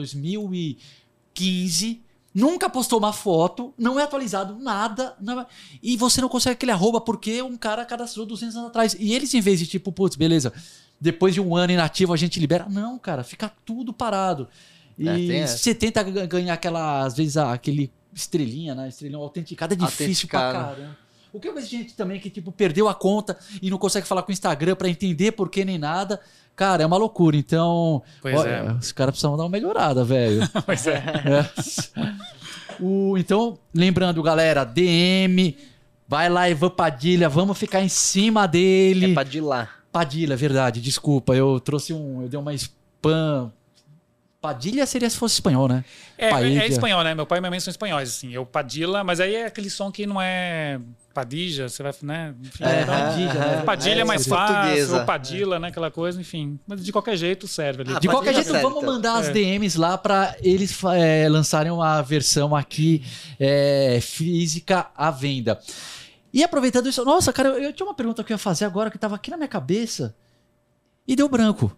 [1.36, 2.01] 2015.
[2.34, 5.47] Nunca postou uma foto, não é atualizado nada, não é-
[5.82, 8.95] e você não consegue aquele arroba porque um cara cadastrou 200 anos atrás.
[8.99, 10.53] E eles, em vez de tipo, putz, beleza,
[11.00, 12.66] depois de um ano inativo a gente libera.
[12.70, 14.48] Não, cara, fica tudo parado.
[14.98, 18.89] E É, você tenta ganhar aquela, às vezes, aquele estrelinha, né?
[18.89, 20.76] Estrelinha autenticada é difícil pra Autenticado.
[20.76, 20.98] caramba.
[21.32, 24.24] O que eu vejo gente também que, tipo, perdeu a conta e não consegue falar
[24.24, 26.20] com o Instagram pra entender por que nem nada.
[26.56, 27.38] Cara, é uma loucura.
[27.38, 28.72] Então, olha, é.
[28.72, 30.41] os caras precisam dar uma melhorada, velho.
[30.66, 30.93] Pois é.
[30.95, 32.16] É.
[32.80, 35.56] O, então, lembrando, galera, DM,
[36.08, 39.12] vai lá, Ivan Padilha, vamos ficar em cima dele.
[39.12, 39.70] É pra de lá.
[39.92, 43.52] Padilha, verdade, desculpa, eu trouxe um, eu dei uma spam.
[44.40, 45.84] Padilha seria se fosse espanhol, né?
[46.18, 46.62] É, Paella.
[46.64, 47.16] é espanhol, né?
[47.16, 48.32] Meu pai e minha mãe são espanhóis, assim.
[48.32, 50.80] Eu Padilla, mas aí é aquele som que não é
[51.12, 52.36] Padija, você vai, né?
[52.44, 53.62] Enfim, É, então, Padilha, né?
[53.66, 55.70] Padilha é, É, mais fácil, ou Padilla, né?
[55.70, 56.60] Aquela coisa, enfim.
[56.68, 57.94] Mas de qualquer jeito serve ali.
[57.96, 58.94] Ah, De qualquer Padilha jeito, serve, vamos então.
[58.94, 59.32] mandar as É.
[59.34, 63.04] DMs lá pra eles é, lançarem uma versão aqui
[63.40, 65.60] é, física à venda.
[66.34, 68.92] E aproveitando isso, nossa, cara, eu, eu tinha uma pergunta que eu ia fazer agora
[68.92, 70.16] que tava aqui na minha cabeça
[71.08, 71.76] e deu branco.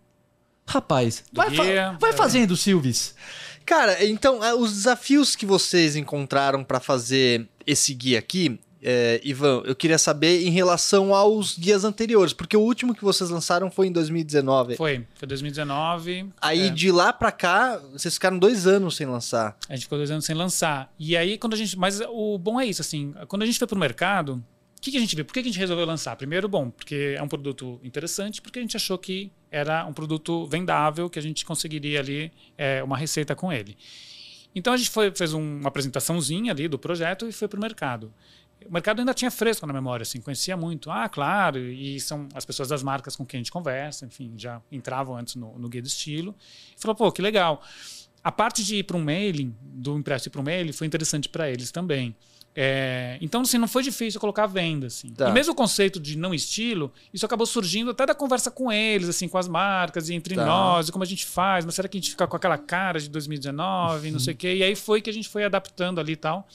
[0.67, 2.13] Rapaz, vai, fa- vai é.
[2.13, 3.15] fazendo, Silvis.
[3.65, 9.61] Cara, então, ah, os desafios que vocês encontraram pra fazer esse guia aqui, é, Ivan,
[9.65, 13.87] eu queria saber em relação aos guias anteriores, porque o último que vocês lançaram foi
[13.87, 14.75] em 2019.
[14.77, 16.29] Foi, foi 2019.
[16.41, 16.69] Aí é.
[16.69, 19.57] de lá pra cá, vocês ficaram dois anos sem lançar.
[19.67, 20.93] A gente ficou dois anos sem lançar.
[20.97, 21.77] E aí, quando a gente.
[21.77, 24.43] Mas o bom é isso, assim, quando a gente foi pro mercado,
[24.77, 25.25] o que, que a gente viu?
[25.25, 26.15] Por que, que a gente resolveu lançar?
[26.15, 30.45] Primeiro, bom, porque é um produto interessante, porque a gente achou que era um produto
[30.45, 33.75] vendável, que a gente conseguiria ali é, uma receita com ele.
[34.55, 38.11] Então a gente foi, fez um- uma apresentaçãozinha ali do projeto e foi pro mercado.
[38.67, 40.91] O mercado ainda tinha fresco na memória, assim, conhecia muito.
[40.91, 44.61] Ah, claro, e são as pessoas das marcas com quem a gente conversa, enfim, já
[44.71, 46.35] entravam antes no, no guia do estilo.
[46.77, 47.61] E falou, pô, que legal.
[48.23, 51.49] A parte de ir para um mailing, do impresso para um mailing, foi interessante para
[51.49, 52.15] eles também.
[52.55, 55.11] É, então, assim, não foi difícil colocar a venda, assim.
[55.13, 55.29] Tá.
[55.29, 59.07] E mesmo o conceito de não estilo, isso acabou surgindo até da conversa com eles,
[59.07, 60.45] assim, com as marcas e entre Tá.
[60.45, 62.99] nós, e como a gente faz, mas será que a gente fica com aquela cara
[62.99, 64.55] de 2019, não sei o quê?
[64.55, 66.45] E aí foi que a gente foi adaptando ali e tal.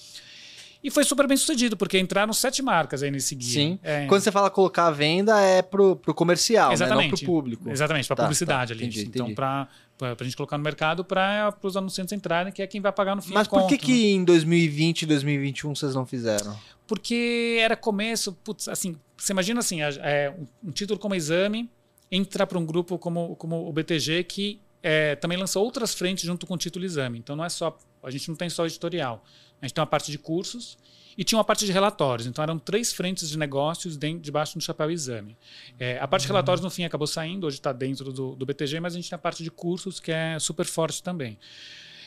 [0.84, 3.54] E foi super bem sucedido, porque entraram sete marcas aí nesse guia.
[3.54, 3.78] Sim.
[3.82, 6.76] É, Quando você fala colocar a venda, é pro, pro comercial, né?
[6.76, 7.16] Não Exatamente.
[7.16, 7.70] pro público.
[7.70, 8.84] Exatamente, para Tá, publicidade tá, ali.
[8.84, 9.34] entendi, então, entendi.
[9.34, 9.68] para
[9.98, 13.22] a gente colocar no mercado, para os anunciantes entrarem, que é quem vai pagar no
[13.22, 13.78] fim Mas por que conto, né?
[13.78, 16.54] que em 2020 e 2021 vocês não fizeram?
[16.86, 21.70] Porque era começo, putz, assim, você imagina assim, é, um, título como exame
[22.10, 26.46] entra para um grupo como, como o BTG que é, também lança outras frentes junto
[26.46, 27.18] com o título exame.
[27.18, 29.24] Então não é só, a gente não tem só editorial.
[29.60, 30.76] A gente tem uma parte de cursos
[31.16, 32.26] e tinha uma parte de relatórios.
[32.26, 35.36] Então eram três frentes de negócios dentro, debaixo do chapéu exame.
[35.78, 38.80] É, a parte de relatórios no fim acabou saindo, hoje está dentro do, do BTG,
[38.80, 41.38] mas a gente tem a parte de cursos que é super forte também.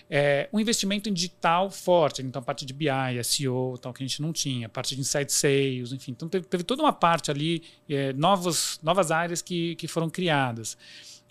[0.10, 2.88] É, um investimento em digital forte, então a parte de BI,
[3.24, 6.12] SEO, tal, que a gente não tinha, parte de inside sales, enfim.
[6.12, 10.78] Então teve, teve toda uma parte ali, é, novos, novas áreas que, que foram criadas.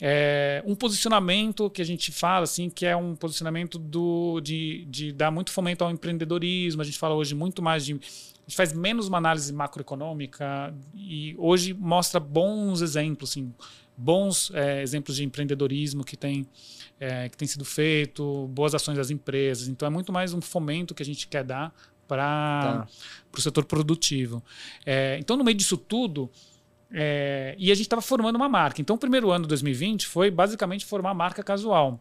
[0.01, 5.13] É, um posicionamento que a gente fala, assim, que é um posicionamento do, de, de
[5.13, 6.83] dar muito fomento ao empreendedorismo.
[6.83, 7.93] A gente fala hoje muito mais de.
[7.95, 13.53] A gente faz menos uma análise macroeconômica e hoje mostra bons exemplos, assim,
[13.97, 16.47] bons é, exemplos de empreendedorismo que tem,
[17.01, 19.67] é, que tem sido feito, boas ações das empresas.
[19.67, 21.75] Então é muito mais um fomento que a gente quer dar
[22.07, 22.89] para Tá.
[23.37, 24.43] o setor produtivo.
[24.85, 26.31] É, então, no meio disso tudo,
[26.93, 28.81] é, e a gente estava formando uma marca.
[28.81, 32.01] Então, o primeiro ano de 2020 foi basicamente formar a marca casual.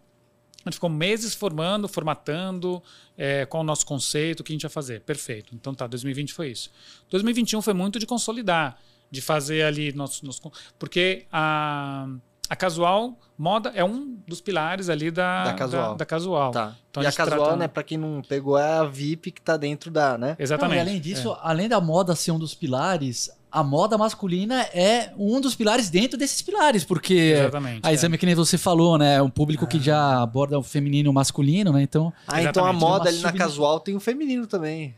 [0.64, 2.82] A gente ficou meses formando, formatando,
[3.18, 5.02] é, qual o nosso conceito, o que a gente ia fazer.
[5.02, 5.54] Perfeito.
[5.54, 6.72] Então tá, 2020 foi isso.
[7.12, 8.78] 2021 foi muito de consolidar,
[9.12, 10.42] de fazer ali nosso, nosso
[10.80, 12.08] porque a,
[12.50, 15.90] a casual moda é um dos pilares ali da, Da casual.
[15.92, 16.52] Da, da casual.
[16.52, 16.76] Tá.
[16.90, 19.42] Então e a a casual, trata- né, pra quem não pegou, é a VIP que
[19.44, 20.36] tá dentro da, né?
[20.40, 20.78] Exatamente.
[20.80, 25.14] Não, e além disso, além da moda ser um dos pilares, a moda masculina é
[25.18, 27.80] um dos pilares dentro desses pilares, porque Exatamente.
[27.88, 27.94] a é.
[27.94, 29.16] exame que nem você falou, né?
[29.16, 31.82] É um público que já aborda o feminino e o masculino, né?
[31.82, 32.80] Então, Ah, então a Exatamente.
[32.82, 34.94] moda Uma ali na sub- casual tem o feminino também.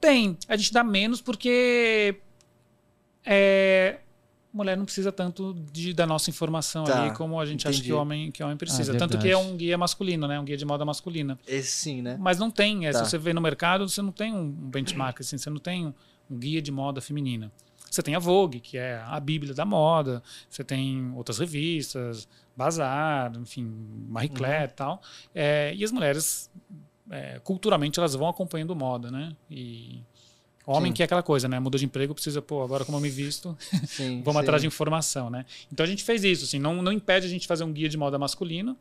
[0.00, 0.36] Tem.
[0.48, 2.16] A gente dá menos porque
[3.26, 3.98] é,
[4.52, 7.88] mulher não precisa tanto de, da nossa informação Tá, ali como a gente acha entendi.
[7.88, 8.92] que o homem, que o homem precisa.
[8.94, 10.38] Ah, tanto que é um guia masculino, né?
[10.40, 11.38] Um guia de moda masculina.
[11.46, 12.16] Esse sim, né?
[12.18, 12.86] Mas não tem.
[12.86, 13.04] é, Tá.
[13.04, 15.94] Se você vê no mercado, você não tem um benchmark, assim, você não tem um,
[16.30, 17.52] um guia de moda feminina.
[17.90, 20.22] Você tem a Vogue, que é a bíblia da moda.
[20.48, 23.70] Você tem outras revistas, Bazar, enfim,
[24.08, 25.00] Marie Claire e tal.
[25.34, 26.50] É, e as mulheres,
[27.10, 29.34] é, culturalmente, elas vão acompanhando moda, né?
[29.50, 30.02] E
[30.66, 30.96] homem Sim.
[30.96, 31.58] que é aquela coisa, né?
[31.58, 34.20] Muda de emprego, precisa, pô, agora como eu me visto, Sim.
[34.26, 34.42] vamos sim.
[34.42, 35.46] atrás de informação, né?
[35.72, 37.96] Então a gente fez isso, assim, não, não impede a gente fazer um guia de
[37.96, 38.76] moda masculino,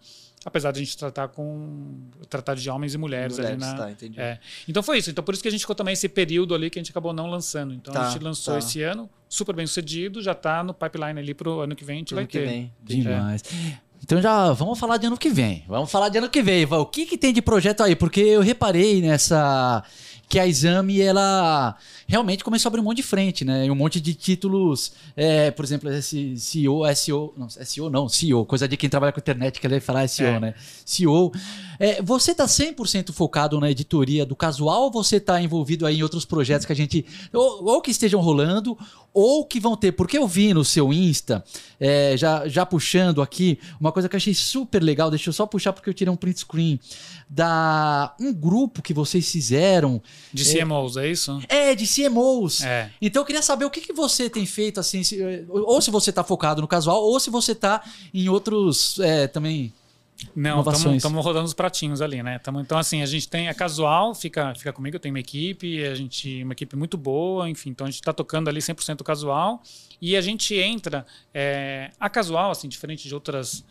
[0.45, 1.97] apesar de a gente tratar com
[2.29, 4.19] tratar de homens e mulheres, Mulheres, ali na, tá, entendi.
[4.19, 4.39] é.
[4.67, 5.09] Então foi isso.
[5.09, 7.13] Então por isso que a gente ficou também esse período ali que a gente acabou
[7.13, 7.73] não lançando.
[7.73, 8.59] Então Tá, a gente lançou tá.
[8.59, 11.99] esse ano, super bem sucedido, já tá no pipeline ali pro ano que vem a
[11.99, 12.45] gente Pro vai ano que ter.
[12.45, 12.73] vem.
[12.83, 13.43] demais.
[14.03, 15.65] Então já vamos falar de ano que vem.
[15.67, 16.65] Vamos falar de ano que vem.
[16.65, 17.95] O que, que tem de projeto aí?
[17.95, 19.83] Porque eu reparei nessa
[20.29, 21.75] que a Exame ela
[22.05, 23.65] realmente começou a abrir um monte de frente, né?
[23.65, 28.45] E um monte de títulos, é, por exemplo, esse CEO, SEO, não, SEO não, CEO,
[28.45, 30.39] coisa de quem trabalha com internet que ele falar SEO, É.
[30.39, 30.53] né?
[30.85, 31.31] CEO.
[31.79, 36.03] É, você tá 100% focado na editoria do casual ou você tá envolvido aí em
[36.03, 38.77] outros projetos que a gente ou, ou que estejam rolando
[39.19, 39.93] ou que vão ter?
[39.93, 41.43] Porque eu vi no seu Insta,
[41.79, 45.45] é, já, já puxando aqui, uma coisa que eu achei super legal, deixa eu só
[45.47, 46.79] puxar porque eu tirei um print screen
[47.27, 50.01] da um grupo que vocês fizeram,
[50.33, 51.41] De CMOs, é isso?
[51.49, 52.63] é de CMOs.
[52.63, 52.91] É.
[53.01, 56.11] Então eu queria saber o que, que você tem feito assim, se- ou se você
[56.11, 57.81] tá focado no casual, ou se você tá
[58.13, 59.73] em outros é, também.
[60.35, 60.63] Não,
[60.95, 62.39] estamos rodando os pratinhos ali, né?
[62.39, 65.83] Tamo, então, assim, a gente tem a casual, fica, fica comigo, eu tenho uma equipe,
[65.85, 69.61] a gente, uma equipe muito boa, enfim, então a gente está tocando ali 100% casual
[70.01, 71.05] e a gente entra.
[71.33, 73.63] é, a casual, assim, diferente de outras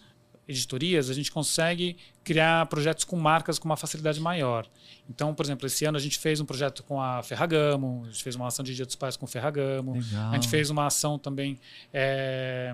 [0.49, 4.67] editorias, a gente consegue criar projetos com marcas com uma facilidade maior.
[5.09, 8.23] Então, por exemplo, esse ano a gente fez um projeto com a Ferragamo, a gente
[8.23, 10.31] fez uma ação de Dia dos Pais com o Ferragamo, Legal.
[10.31, 11.59] a gente fez uma ação também
[11.93, 12.73] é,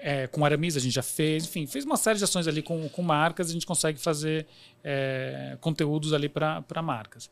[0.00, 2.88] é, com Aramis, a gente já fez, enfim, fez uma série de ações ali com,
[2.88, 4.46] com marcas, a gente consegue fazer
[4.82, 7.30] é, conteúdos ali para marcas.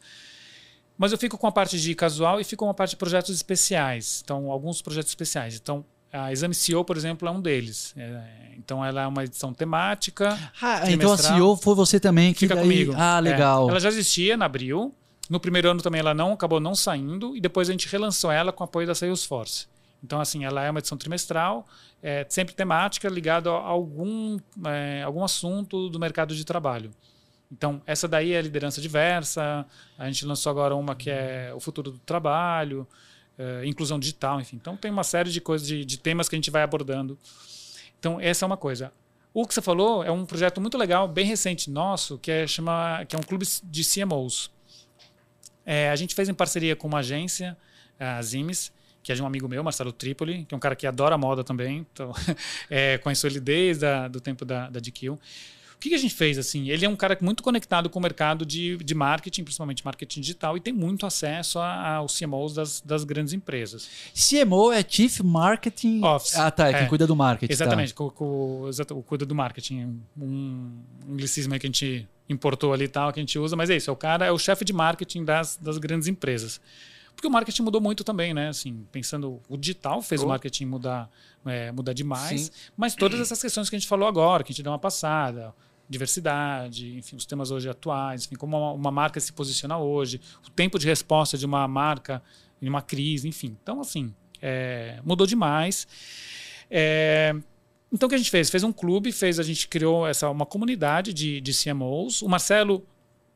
[0.99, 3.35] Mas eu fico com a parte de casual e fico com a parte de projetos
[3.35, 4.21] especiais.
[4.25, 5.57] Então, alguns projetos especiais.
[5.57, 7.95] Então, a Exame CEO, por exemplo, é um deles.
[7.97, 8.23] É,
[8.57, 10.39] então, ela é uma edição temática.
[10.61, 11.17] Ah, então a.
[11.19, 12.93] CEO foi você também que Fica daí- comigo.
[12.97, 13.21] Ah, É.
[13.21, 13.69] legal.
[13.71, 14.95] Ela já existia na Abril.
[15.31, 18.53] No primeiro ano também ela não acabou não saindo e depois a gente relançou ela
[18.53, 19.67] com apoio da Salesforce.
[20.03, 21.67] Então assim, ela é uma edição trimestral,
[22.03, 26.91] é, sempre temática ligada a algum é, algum assunto do mercado de trabalho.
[27.53, 29.67] Então, essa daí é a liderança diversa.
[29.99, 32.89] A gente lançou agora uma que é o futuro do trabalho,
[33.39, 34.57] é, inclusão digital, enfim.
[34.57, 37.19] Então, tem uma série de coisas, de, de temas que a gente vai abordando.
[37.99, 38.91] Então, essa é uma coisa.
[39.35, 43.05] O que você falou é um projeto muito legal, bem recente nosso, que é, chama,
[43.07, 44.51] que é um clube de CMOs.
[45.65, 47.57] É, a gente fez em parceria com uma agência,
[48.01, 48.73] a Zimes,
[49.03, 51.43] que é de um amigo meu, Marcelo Tripoli, que é um cara que adora moda
[51.43, 51.87] também.
[51.93, 52.13] Então,
[52.71, 55.11] é, conheço ele desde a, do tempo da, da DQ.
[55.11, 55.19] O
[55.83, 56.39] que, que, a gente fez?
[56.39, 56.71] assim?
[56.71, 60.57] Ele é um cara muito conectado com o mercado de, de marketing, principalmente marketing digital,
[60.57, 63.89] e tem muito acesso aos CMOs das, das, grandes empresas.
[64.15, 66.37] CMO é Chief Marketing Office.
[66.37, 66.69] Ah, tá.
[66.69, 67.53] É quem é, cuida do marketing.
[67.53, 67.97] Exatamente, tá.
[67.97, 70.01] com, com, com, cuida do marketing.
[70.17, 70.71] Um
[71.11, 73.91] anglicismo que a gente importou ali e tal, que a gente usa, mas é isso.
[73.91, 76.61] É o cara, é o chefe de marketing das, das grandes empresas.
[77.23, 78.49] Porque o marketing mudou muito também, né?
[78.49, 80.25] Assim, pensando, o digital fez oh.
[80.25, 81.09] o marketing mudar,
[81.47, 82.51] é, mudar demais, Sim.
[82.77, 85.55] mas todas essas questões que a gente falou agora, que a gente deu uma passada,
[85.89, 90.51] diversidade, enfim, os temas hoje atuais, enfim, como uma, uma marca se posiciona hoje, o
[90.51, 92.21] tempo de resposta de uma marca
[92.61, 93.57] em uma crise, enfim.
[93.63, 95.87] Então, assim, é, mudou demais.
[96.69, 97.37] É,
[97.93, 98.51] então, o que a gente fez?
[98.51, 102.21] Fez um clube, fez, a gente criou essa, uma comunidade de, de CMOs.
[102.21, 102.85] O Marcelo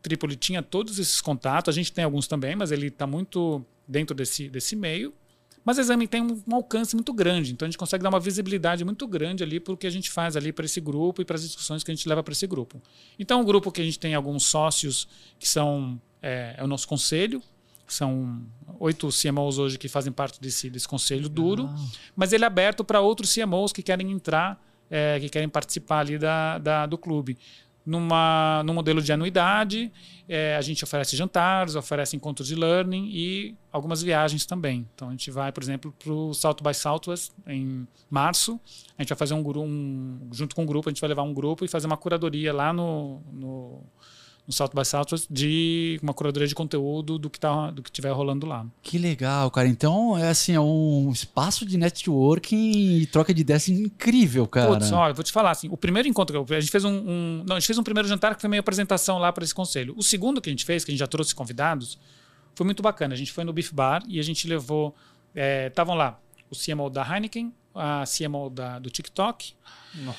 [0.03, 4.15] Tripoli tinha todos esses contatos, a gente tem alguns também, mas ele está muito dentro
[4.15, 5.15] desse, desse meio.
[5.65, 8.21] Mas o exame tem um, um, alcance muito grande, então a gente consegue dar uma
[8.21, 11.25] visibilidade muito grande ali para o que a gente faz ali para esse grupo e
[11.25, 12.81] para as discussões que a gente leva para esse grupo.
[13.19, 15.09] Então, é um grupo que a gente tem alguns sócios
[15.41, 17.43] que são é, é o nosso conselho,
[17.89, 18.47] são
[18.79, 21.87] oito CMOs hoje que fazem parte desse, desse conselho duro, ah.
[22.15, 26.17] mas ele é aberto para outros CMOs que querem entrar, é, que querem participar ali
[26.17, 27.37] da, da, do clube
[27.87, 29.93] numa, num modelo de anuidade.
[30.29, 34.87] É, a gente oferece jantares, oferece encontros de learning e algumas viagens também.
[34.95, 38.61] Então a gente vai, por exemplo, para o South by Southwest em março.
[38.99, 41.33] A gente vai fazer um, um junto com um grupo, a gente vai levar um
[41.33, 43.85] grupo e fazer uma curadoria lá no, no
[44.47, 48.11] no South by Southwest de uma curadoria de conteúdo do que tá do que tiver
[48.11, 48.65] rolando lá.
[48.83, 49.67] Que legal, cara.
[49.67, 54.73] Então é assim, é um espaço de networking e troca de ideias incrível, cara.
[54.75, 57.57] Putz, olha, vou te falar assim, o primeiro encontro a gente fez um, um, não,
[57.57, 59.95] a gente fez um primeiro jantar que foi meio apresentação lá para esse conselho.
[59.97, 61.99] O segundo que a gente fez, que a gente já trouxe convidados,
[62.55, 63.15] foi muito bacana.
[63.15, 64.95] A gente foi no Beef Bar e a gente levou
[65.67, 66.21] estavam é, lá
[66.51, 69.55] o CMO da Heineken, a CMO da, do TikTok,
[69.95, 70.15] Não.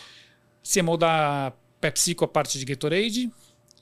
[0.63, 3.31] CMO da PepsiCo, a parte de Gatorade,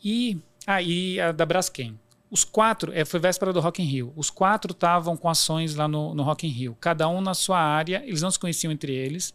[0.06, 0.38] e
[0.68, 2.00] aí ah, a da Braskem.
[2.30, 4.14] Os quatro, é, foi véspera do Rock in Rio.
[4.16, 6.78] Os quatro estavam com ações lá no, no Rock in Rio.
[6.80, 9.34] Cada um na sua área, eles não se conheciam entre eles.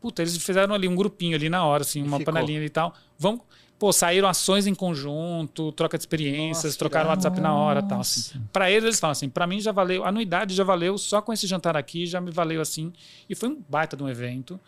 [0.00, 2.34] Puta, eles fizeram ali um grupinho ali na hora, assim, uma Ficou.
[2.34, 2.92] panelinha e tal.
[3.18, 3.42] Vamos,
[3.78, 8.00] pô, saíram ações em conjunto, troca de experiências, Nossa, trocaram o WhatsApp na hora, tal
[8.00, 8.40] assim.
[8.52, 11.32] Para eles eles falam assim, para mim já valeu, a anuidade já valeu, só com
[11.32, 12.92] esse jantar aqui já me valeu assim.
[13.28, 14.60] E foi um baita de um evento,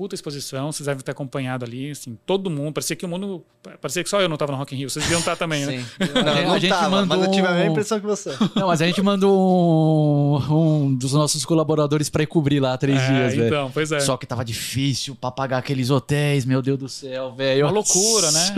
[0.00, 3.44] puta exposição, vocês devem ter acompanhado ali, assim, todo mundo, parecia que o mundo,
[3.82, 5.84] parecia que só eu não estava no Rock in Rio, vocês deviam estar também, né?
[6.00, 8.34] Não, não, a gente tava, mandou mas eu tive a mesma impressão que você.
[8.56, 12.98] Não, mas a gente mandou um, um dos nossos colaboradores para ir cobrir lá três
[12.98, 13.46] é, dias, velho.
[13.46, 14.00] Então, pois é.
[14.00, 17.66] Só que tava difícil para pagar aqueles hotéis, meu Deus do céu, velho.
[17.66, 18.54] Uma loucura, né?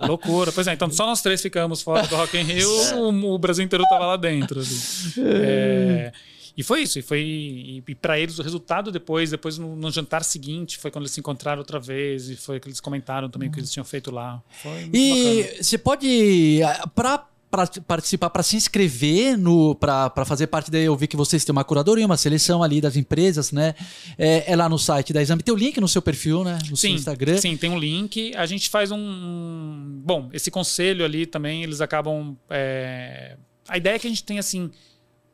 [0.08, 0.50] loucura.
[0.50, 3.64] Pois é, então só nós três ficamos fora do Rock in Rio, o, o Brasil
[3.64, 4.60] inteiro tava lá dentro.
[4.60, 5.12] Assim.
[5.18, 6.12] É...
[6.56, 9.90] E foi isso, e foi e, e para eles o resultado depois, depois no, no,
[9.90, 13.48] jantar seguinte, foi quando eles se encontraram outra vez e foi que eles comentaram também
[13.48, 14.42] o que eles tinham feito lá.
[14.62, 15.62] Foi e bacana.
[15.62, 16.60] você pode
[16.94, 21.44] para para participar, para se inscrever no para fazer parte daí, eu vi que vocês
[21.44, 23.74] têm uma curadoria, uma seleção ali das empresas, né?
[24.18, 25.42] É, é lá no site da Exame.
[25.42, 26.58] Tem o link no seu perfil, né?
[26.68, 27.38] No sim, seu Instagram.
[27.38, 28.34] Sim, tem um link.
[28.34, 30.00] A gente faz um.
[30.04, 32.36] Bom, esse conselho ali também, eles acabam.
[32.50, 33.36] É...
[33.68, 34.70] A ideia é que a gente tem assim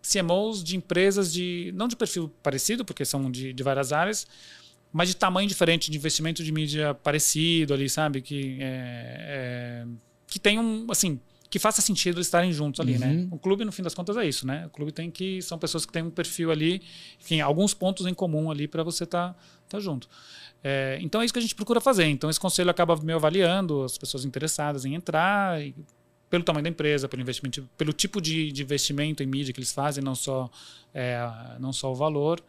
[0.02, 4.26] CMOs de empresas de não de perfil parecido, porque são de, de várias áreas,
[4.92, 8.20] mas de tamanho diferente, de investimento de mídia parecido ali, sabe?
[8.20, 9.86] Que, é, é,
[10.26, 13.06] que tem um, assim, que faça sentido eles estarem juntos ali, né?
[13.06, 13.14] uhum.
[13.14, 13.28] né?
[13.30, 14.66] O clube, no fim das contas, é isso, né?
[14.66, 16.82] O clube tem que, são pessoas que têm um perfil ali,
[17.20, 19.38] enfim, alguns pontos em comum ali para você estar tá,
[19.68, 20.08] tá junto.
[20.64, 22.06] É, então é isso que a gente procura fazer.
[22.06, 25.74] Então esse conselho acaba me avaliando as pessoas interessadas em entrar, e
[26.32, 29.70] pelo tamanho da empresa, pelo investimento, pelo tipo de, de investimento em mídia que eles
[29.70, 30.50] fazem, não só,
[30.94, 31.20] é,
[31.60, 32.42] não só o valor.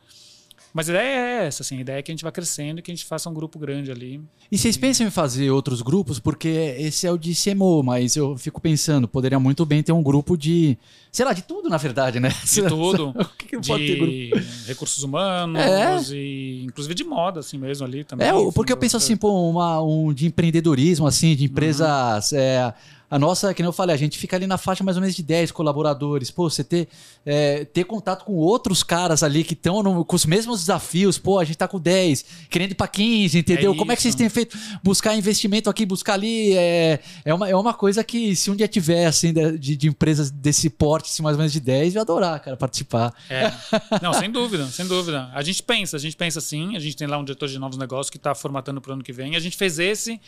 [0.73, 2.81] Mas a ideia é essa, assim, a ideia é que a gente vá crescendo e
[2.81, 4.21] que a gente faça um grupo grande ali.
[4.49, 6.17] E vocês pensam em fazer outros grupos?
[6.17, 6.47] Porque
[6.79, 10.37] esse é o de CMO, mas eu fico pensando, poderia muito bem ter um grupo
[10.37, 10.77] de,
[11.11, 12.33] sei lá, de tudo na verdade, né?
[12.45, 13.09] De tudo.
[13.19, 14.47] o que, que de pode ter grupo?
[14.65, 16.15] recursos humanos é.
[16.15, 18.25] e inclusive de moda, assim mesmo ali também.
[18.25, 22.31] É, porque eu penso assim, pô, uma, um de empreendedorismo, assim, de empresas...
[22.31, 22.37] Uhum.
[22.39, 22.73] É,
[23.13, 25.15] A nossa, que nem eu falei, a gente fica ali na faixa mais ou menos
[25.15, 26.31] de 10 colaboradores.
[26.31, 26.87] Pô, você ter,
[27.23, 31.19] é, ter contato com outros caras ali que estão com os mesmos desafios.
[31.19, 33.73] Pô, a gente tá com 10, querendo ir pra 15, entendeu?
[33.73, 34.57] É Como é que vocês têm feito?
[34.81, 36.57] Buscar investimento aqui, buscar ali.
[36.57, 40.31] É, é, uma, é uma coisa que, se um dia tiver, assim, de, de, empresas
[40.31, 43.13] desse porte, assim, mais ou menos de 10, eu ia adorar, cara, participar.
[43.29, 43.53] É.
[44.01, 45.29] Não, sem dúvida, sem dúvida.
[45.35, 47.77] A gente pensa, a gente pensa assim, a gente tem lá um diretor de novos
[47.77, 49.35] negócios que está formatando para o ano que vem.
[49.35, 50.19] A gente fez esse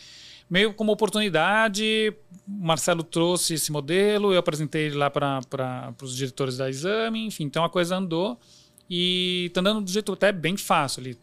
[0.48, 2.12] meio como oportunidade.
[2.46, 7.64] Marcelo trouxe esse modelo, eu apresentei ele lá para os diretores da Exame, enfim, então
[7.64, 8.38] a coisa andou
[8.88, 11.18] e está andando do jeito até bem fácil ali.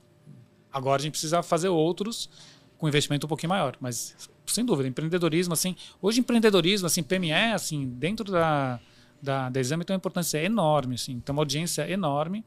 [0.71, 2.29] Agora a gente precisa fazer outros
[2.77, 7.87] com investimento um pouquinho maior, mas sem dúvida, empreendedorismo assim, hoje empreendedorismo assim, PME assim,
[7.87, 8.79] dentro da
[9.23, 12.43] da, da Exame tem uma importância enorme, assim, tem uma audiência enorme,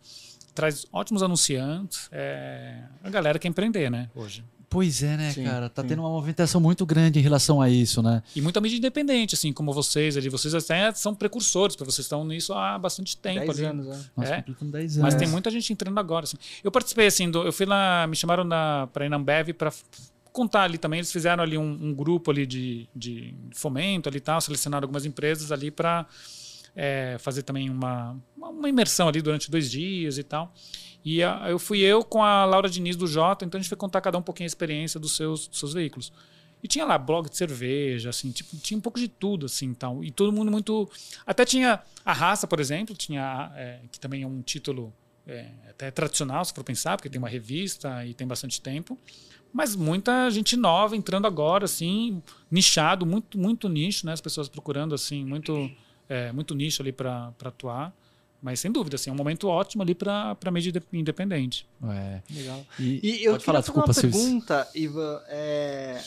[0.55, 4.45] traz ótimos anunciantes, é, a galera quer empreender, né, hoje.
[4.69, 5.69] Pois é, né, Sim, cara?
[5.71, 5.89] Tá sim.
[5.89, 8.23] tendo uma movimentação muito grande em relação a isso, né?
[8.35, 12.25] E muita mídia independente, assim, como vocês ali, vocês até são precursores, porque vocês estão
[12.25, 13.65] nisso há bastante tempo 10 ali.
[13.67, 14.05] anos, né?
[14.19, 14.37] É.
[14.43, 15.03] completamos 10 anos.
[15.03, 16.37] Mas tem muita gente entrando agora, assim.
[16.65, 19.71] Eu participei, assim, do, eu fui lá, me chamaram na, pra ir na Ambev pra
[19.71, 19.85] f-
[20.33, 24.21] contar ali também, eles fizeram ali um, um grupo ali de, de fomento ali e
[24.21, 26.07] tal, selecionaram algumas empresas ali para
[27.21, 30.53] fazer também uma, uma imersão ali durante dois dias e tal.
[31.09, 33.79] E a- eu fui eu com a Laura Diniz do Jota, então a gente foi
[33.79, 36.13] contar cada um um pouquinho a experiência dos seus, dos seus veículos.
[36.61, 40.03] E tinha lá blog de cerveja, assim, tipo, tinha um pouco de tudo, assim, tal.
[40.03, 40.91] E todo mundo muito...
[41.25, 44.93] Até tinha a raça, por exemplo, tinha, é, que também é um título
[45.29, 48.99] é, até tradicional, se for pensar, porque tem uma revista e tem bastante tempo.
[49.53, 52.21] Mas muita gente nova entrando agora, assim,
[52.51, 54.13] nichado, muito, muito nicho, né?
[54.13, 55.71] As pessoas procurando, assim, muito,
[56.09, 57.95] é, muito nicho ali para atuar.
[58.47, 61.67] Mas sem dúvida, assim, é um momento ótimo ali para mídia inde- independente.
[61.83, 62.23] É.
[62.33, 62.65] Legal.
[62.79, 64.13] E, E eu pode falar, desculpa, uma Silvio.
[64.21, 65.21] pergunta, Ivan.
[65.27, 66.01] é,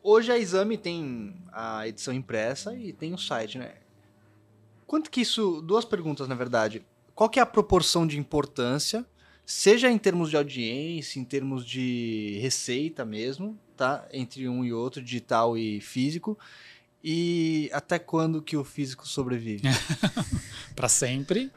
[0.00, 3.72] Hoje a Exame tem a edição impressa e tem o site, né?
[4.86, 5.60] Quanto que isso...
[5.62, 6.82] Duas perguntas, na verdade.
[7.12, 9.04] Qual que é a proporção de importância,
[9.44, 14.06] seja em termos de audiência, em termos de receita mesmo, tá?
[14.12, 16.38] Entre um e outro, digital e físico.
[17.02, 19.62] E até quando que o físico sobrevive?
[20.76, 21.50] para sempre.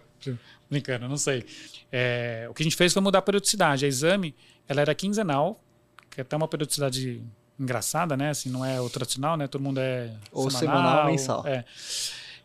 [0.70, 1.46] Brincando, não sei.
[1.92, 3.86] É, o que a gente fez foi mudar a periodicidade.
[3.86, 4.36] A exame,
[4.68, 5.62] ela era quinzenal,
[6.10, 7.22] que é até uma periodicidade
[7.60, 8.30] engraçada, né?
[8.30, 9.48] Assim, não é o tradicional, né?
[9.48, 11.46] Todo mundo é Ou semanal ou mensal.
[11.46, 11.66] É.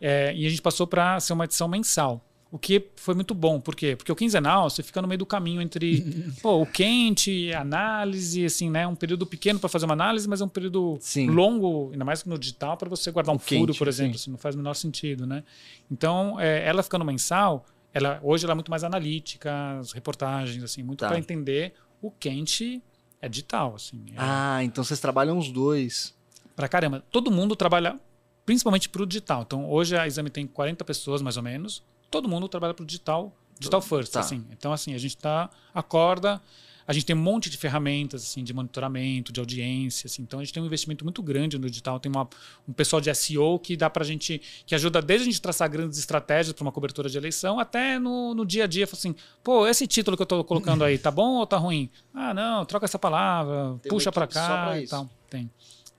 [0.01, 2.23] É, e a gente passou para ser uma edição mensal.
[2.51, 3.59] O que foi muito bom.
[3.61, 3.95] Por quê?
[3.95, 6.03] Porque o quinzenal, você fica no meio do caminho entre
[6.41, 8.87] pô, o quente, análise, assim, né?
[8.87, 11.27] Um período pequeno para fazer uma análise, mas é um período Sim.
[11.27, 14.17] longo, ainda mais no digital, para você guardar um O furo, quente, por exemplo.
[14.17, 14.23] sim.
[14.23, 15.43] Assim, não faz o menor sentido, né?
[15.91, 20.81] Então, é, ela ficando mensal, ela, hoje ela é muito mais analítica, as reportagens, assim,
[20.81, 21.07] muito Tá.
[21.09, 22.81] para entender o quente
[23.21, 24.01] é digital, assim.
[24.11, 26.15] É, Ah, então vocês trabalham os dois.
[26.55, 27.03] Pra caramba.
[27.11, 27.99] Todo mundo trabalha
[28.45, 29.43] principalmente pro digital.
[29.43, 31.83] Então, hoje a Exame tem 40 pessoas, mais ou menos.
[32.09, 34.19] Todo mundo trabalha pro digital, digital first, Tá.
[34.21, 34.45] assim.
[34.51, 36.41] Então, assim, a gente tá, acorda,
[36.87, 40.23] a gente tem um monte de ferramentas, assim, de monitoramento, de audiência, assim.
[40.23, 41.99] Então, a gente tem um investimento muito grande no digital.
[41.99, 42.27] Tem uma,
[42.67, 45.99] um pessoal de SEO que dá pra gente, que ajuda desde a gente traçar grandes
[45.99, 49.13] estratégias para uma cobertura de eleição, até no, no dia a dia, assim,
[49.43, 51.91] pô, esse título que eu tô colocando aí, tá bom ou tá ruim?
[52.11, 55.07] Ah, não, troca essa palavra, Tem puxa só cá pra e tal.
[55.29, 55.47] Tem.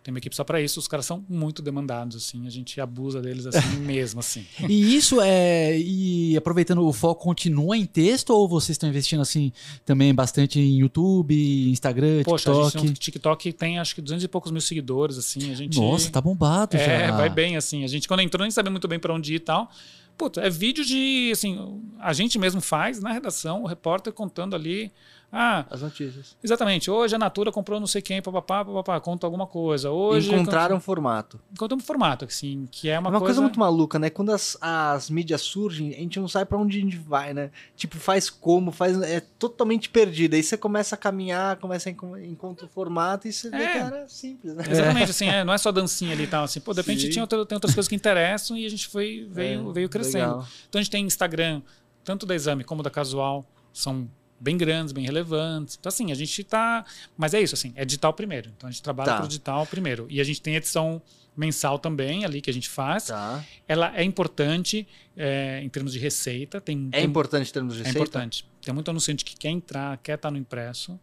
[0.03, 0.81] Tem uma equipe só para isso.
[0.81, 2.47] Os caras são muito demandados, assim.
[2.47, 4.47] A gente abusa deles assim mesmo, assim.
[4.67, 5.79] E isso é.
[5.79, 9.53] E aproveitando, o foco continua em texto ou vocês estão investindo assim
[9.85, 11.35] também bastante em YouTube,
[11.71, 12.79] Instagram, Poxa, a TikTok?
[12.79, 15.51] gente um TikTok tem acho que 200 e poucos mil seguidores, assim.
[15.53, 15.79] A gente.
[15.79, 17.17] Nossa, tá bombado É, já.
[17.17, 17.85] vai bem, assim.
[17.85, 19.71] A gente, quando entrou, nem sabia muito bem para onde ir e tal.
[20.17, 21.59] Puta, é vídeo de, assim,
[21.99, 24.91] a gente mesmo faz na redação, o repórter contando ali.
[25.33, 26.37] Ah, As notícias.
[26.43, 26.91] exatamente.
[26.91, 29.89] Hoje a Natura comprou não sei quem, papapá, papapá, conta alguma coisa.
[29.91, 30.35] Hoje.
[30.35, 31.41] Encontraram um formato.
[31.53, 33.41] Encontramos um formato, assim, que é uma, Uma, coisa...
[33.41, 34.11] muito maluca, né?
[34.11, 37.51] Quando as, as mídias surgem, a gente não sabe pra onde a gente vai, né?
[37.77, 39.01] Tipo, faz como, faz.
[39.03, 40.35] É totalmente perdido.
[40.35, 43.73] Aí você começa a caminhar, começa a enco- encontra o formato e você vê É.
[43.73, 44.65] que era simples, né?
[44.69, 47.11] Exatamente, assim, é, não é só dancinha ali e tal, assim, pô, de repente Sim.
[47.11, 50.27] tinha outra- tem outras coisas que interessam e a gente foi, veio, É, veio crescendo.
[50.39, 50.49] legal.
[50.69, 51.63] Então a gente tem Instagram,
[52.03, 54.09] tanto da Exame como da Casual, são
[54.41, 55.77] bem grandes, bem relevantes.
[55.79, 56.85] Então, assim, a gente tá.
[57.17, 58.51] Mas é isso, assim, é digital primeiro.
[58.57, 59.19] Então a gente trabalha Tá.
[59.19, 60.07] pro digital primeiro.
[60.09, 61.01] E a gente tem edição
[61.37, 63.05] mensal também ali que a gente faz.
[63.07, 63.45] Tá.
[63.69, 64.87] Ela é importante
[65.17, 66.61] é, em termos de receita.
[66.61, 68.09] Tem, É tem- importante em termos de É receita?
[68.09, 68.47] importante.
[68.63, 70.99] Tem muito anunciante que quer entrar, quer estar no impresso.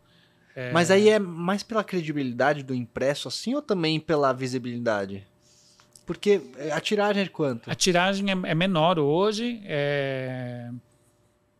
[0.73, 5.23] Mas aí é mais pela credibilidade do impresso, assim, ou também pela visibilidade?
[6.03, 7.69] Porque é, a tiragem é de quanto?
[7.69, 10.71] A tiragem é, é menor hoje, é,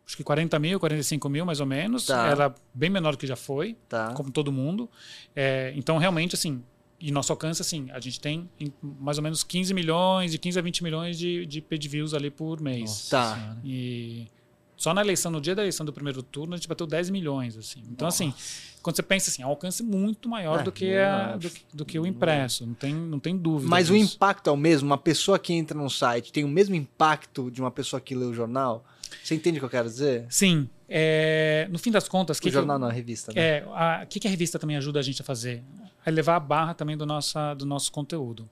[0.07, 2.05] acho que 40 mil, 45 mil mais ou menos.
[2.05, 2.27] Tá.
[2.27, 4.13] Ela é bem menor do que já foi, Tá.
[4.13, 4.89] como todo mundo.
[5.35, 6.63] É, então, realmente, assim,
[6.99, 10.57] E nosso alcance, assim, a gente tem em mais ou menos 15 milhões, de 15
[10.57, 12.81] a 20 milhões de, de page views ali por mês.
[12.89, 13.35] Nossa Tá.
[13.35, 13.57] Senhora.
[13.63, 14.27] E
[14.75, 17.55] só na eleição, no dia da eleição do primeiro turno, a gente bateu 10 milhões,
[17.55, 17.83] assim.
[17.91, 18.33] Então, assim,
[18.81, 21.61] quando você pensa assim, é um alcance muito maior É, do, que a, do, que-
[21.71, 22.65] do que o impresso.
[22.65, 23.69] Não tem, não tem dúvida.
[23.69, 24.15] Mas o disso.
[24.15, 24.87] impacto é o mesmo?
[24.87, 28.25] Uma pessoa que entra num site tem o mesmo impacto de uma pessoa que lê
[28.25, 28.83] o jornal?
[29.23, 30.25] Você entende o que eu quero dizer?
[30.29, 30.69] Sim.
[30.89, 33.31] é, no fim das contas, O que que jornal eu- não, a revista.
[33.33, 33.41] Né?
[33.59, 33.65] É,
[34.03, 35.63] o que, que a revista também ajuda a gente a fazer?
[36.05, 38.49] A levar a barra também do, nossa, do nosso conteúdo.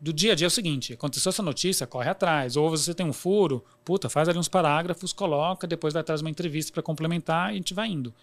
[0.00, 2.56] Do dia a dia é o seguinte: aconteceu essa notícia, corre atrás.
[2.56, 6.30] Ou você tem um furo, puta, faz ali uns parágrafos, coloca, depois vai atrás uma
[6.30, 8.14] entrevista para complementar e a gente vai indo.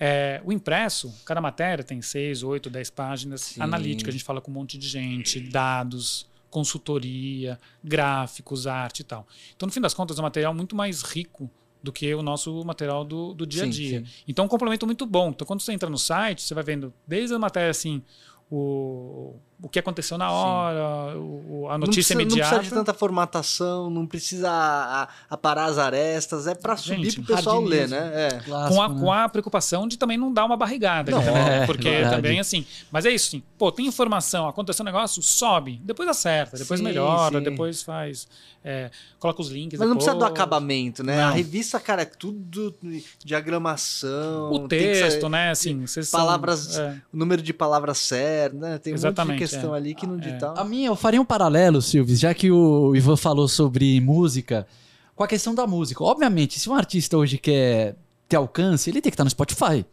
[0.00, 3.40] É, o impresso, cada matéria tem seis, oito, dez páginas.
[3.40, 3.60] Sim.
[3.62, 9.26] Analítica, a gente fala com um monte de gente, dados, consultoria, gráficos, arte e tal.
[9.56, 11.50] Então, no fim das contas, é um material muito mais rico
[11.82, 14.04] do que o nosso material do, do dia a Sim, dia.
[14.04, 14.12] sim.
[14.26, 15.30] Então, é um complemento muito bom.
[15.30, 18.02] Então, quando você entra no site, você vai vendo desde a matéria assim,
[18.50, 19.36] o,
[19.68, 22.56] o que aconteceu na hora, o- o- a Não notícia precisa, não imediata.
[22.56, 27.20] precisa de tanta formatação, não precisa a- a- aparar as arestas, é pra subir Gente,
[27.22, 28.10] pro pessoal ler, né?
[28.14, 28.28] É.
[28.44, 29.00] Clássico, com a, né?
[29.00, 31.10] com a preocupação de também não dar uma barrigada.
[31.12, 32.16] Não, também, é, porque verdade.
[32.16, 32.64] também assim.
[32.90, 33.42] Mas é isso, sim.
[33.58, 37.44] Pô, tem informação, aconteceu um negócio, sobe, depois acerta, depois Sim, melhora, sim.
[37.44, 38.26] depois faz.
[38.64, 38.90] é,
[39.20, 39.78] coloca os links.
[39.78, 40.32] Mas não precisa do depois.
[40.38, 41.22] acabamento, né?
[41.22, 41.34] A Não.
[41.34, 42.74] revista, cara, é tudo
[43.24, 44.50] diagramação.
[44.52, 45.50] O tem que ser- texto, né?
[45.50, 46.96] Assim, vocês são- palavras- é.
[47.12, 48.76] o número de palavras certas, né?
[48.78, 49.76] Tem um monte Exatamente, de questão é.
[49.76, 50.54] ali que no digital.
[50.56, 54.66] A minha, eu faria um paralelo, Silvio, já que o Ivan falou sobre música,
[55.14, 56.02] com a questão da música.
[56.04, 57.96] Obviamente, se um artista hoje quer
[58.28, 59.84] ter alcance, ele tem que estar no Spotify.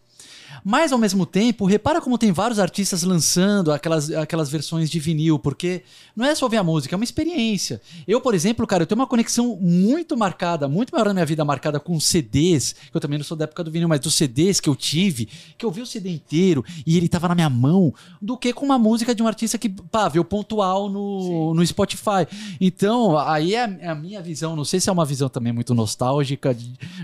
[0.64, 5.38] Mas, ao mesmo tempo, repara como tem vários artistas lançando aquelas, aquelas versões de vinil,
[5.40, 5.84] porque
[6.16, 7.82] não é só ouvir a música, é uma experiência.
[8.08, 11.44] Eu, por exemplo, cara, eu tenho uma conexão muito marcada, muito maior na minha vida
[11.44, 14.60] marcada com CDs, que eu também não sou da época do vinil, mas dos CDs
[14.60, 15.28] que eu tive,
[15.58, 18.66] que eu vi o CD inteiro e ele tava na minha mão, do que com
[18.66, 22.28] uma música de um artista que, pá, vê o pontual no, no Spotify.
[22.60, 25.54] Então, aí é a, é a minha visão, não sei se é uma visão também
[25.54, 26.56] muito nostálgica,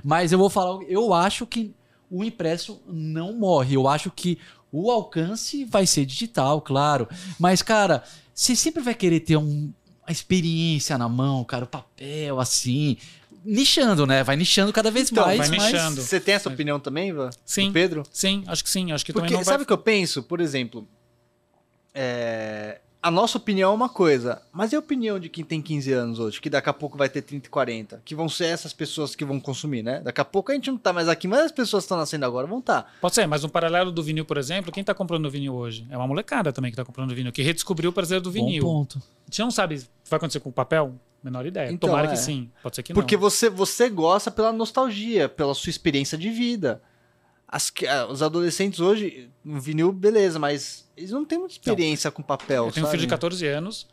[0.03, 1.73] mas eu vou falar, eu acho que
[2.11, 3.75] o impresso não morre.
[3.75, 4.37] Eu acho que
[4.71, 7.07] o alcance vai ser digital, claro.
[7.39, 9.71] Mas, cara, você sempre vai querer ter um,
[10.03, 12.97] uma experiência na mão, cara, o papel, assim.
[13.43, 14.23] Nichando, né?
[14.23, 15.39] Vai nichando cada vez Então, mais.
[15.39, 16.01] vai mas- nichando.
[16.01, 17.31] Você tem essa opinião também, Ivan?
[17.43, 17.67] Sim.
[17.67, 18.03] Do Pedro?
[18.11, 18.91] Sim, acho que sim.
[18.91, 19.63] Acho que Porque também não sabe vai.
[19.63, 20.21] o que eu penso?
[20.21, 20.87] Por exemplo,
[21.93, 25.91] é, a nossa opinião é uma coisa, mas e a opinião de quem tem 15
[25.91, 28.73] anos hoje, que daqui a pouco vai ter 30 e 40, que vão ser essas
[28.73, 30.01] pessoas que vão consumir, né?
[30.01, 32.25] Daqui a pouco a gente não tá mais aqui, mas as pessoas que estão nascendo
[32.25, 32.83] agora vão estar.
[32.83, 32.89] Tá.
[33.01, 35.87] Pode ser, mas um paralelo do vinil, por exemplo, quem tá comprando vinil hoje?
[35.89, 38.63] É uma molecada também que tá comprando vinil, que redescobriu o prazer do Bom vinil.
[38.63, 38.97] ponto.
[38.99, 40.93] A gente não sabe o que vai acontecer com o papel?
[41.23, 41.71] Menor ideia.
[41.71, 42.11] Então, Tomara é.
[42.11, 42.49] que sim.
[42.63, 43.21] Pode ser que Porque não.
[43.21, 46.81] você, você gosta pela nostalgia, pela sua experiência de vida.
[47.51, 52.23] As ah, os adolescentes hoje, no vinil, beleza, mas eles não têm muita experiência com
[52.23, 52.97] papel, Eu tenho um sabe?
[52.97, 53.87] filho de 14 anos.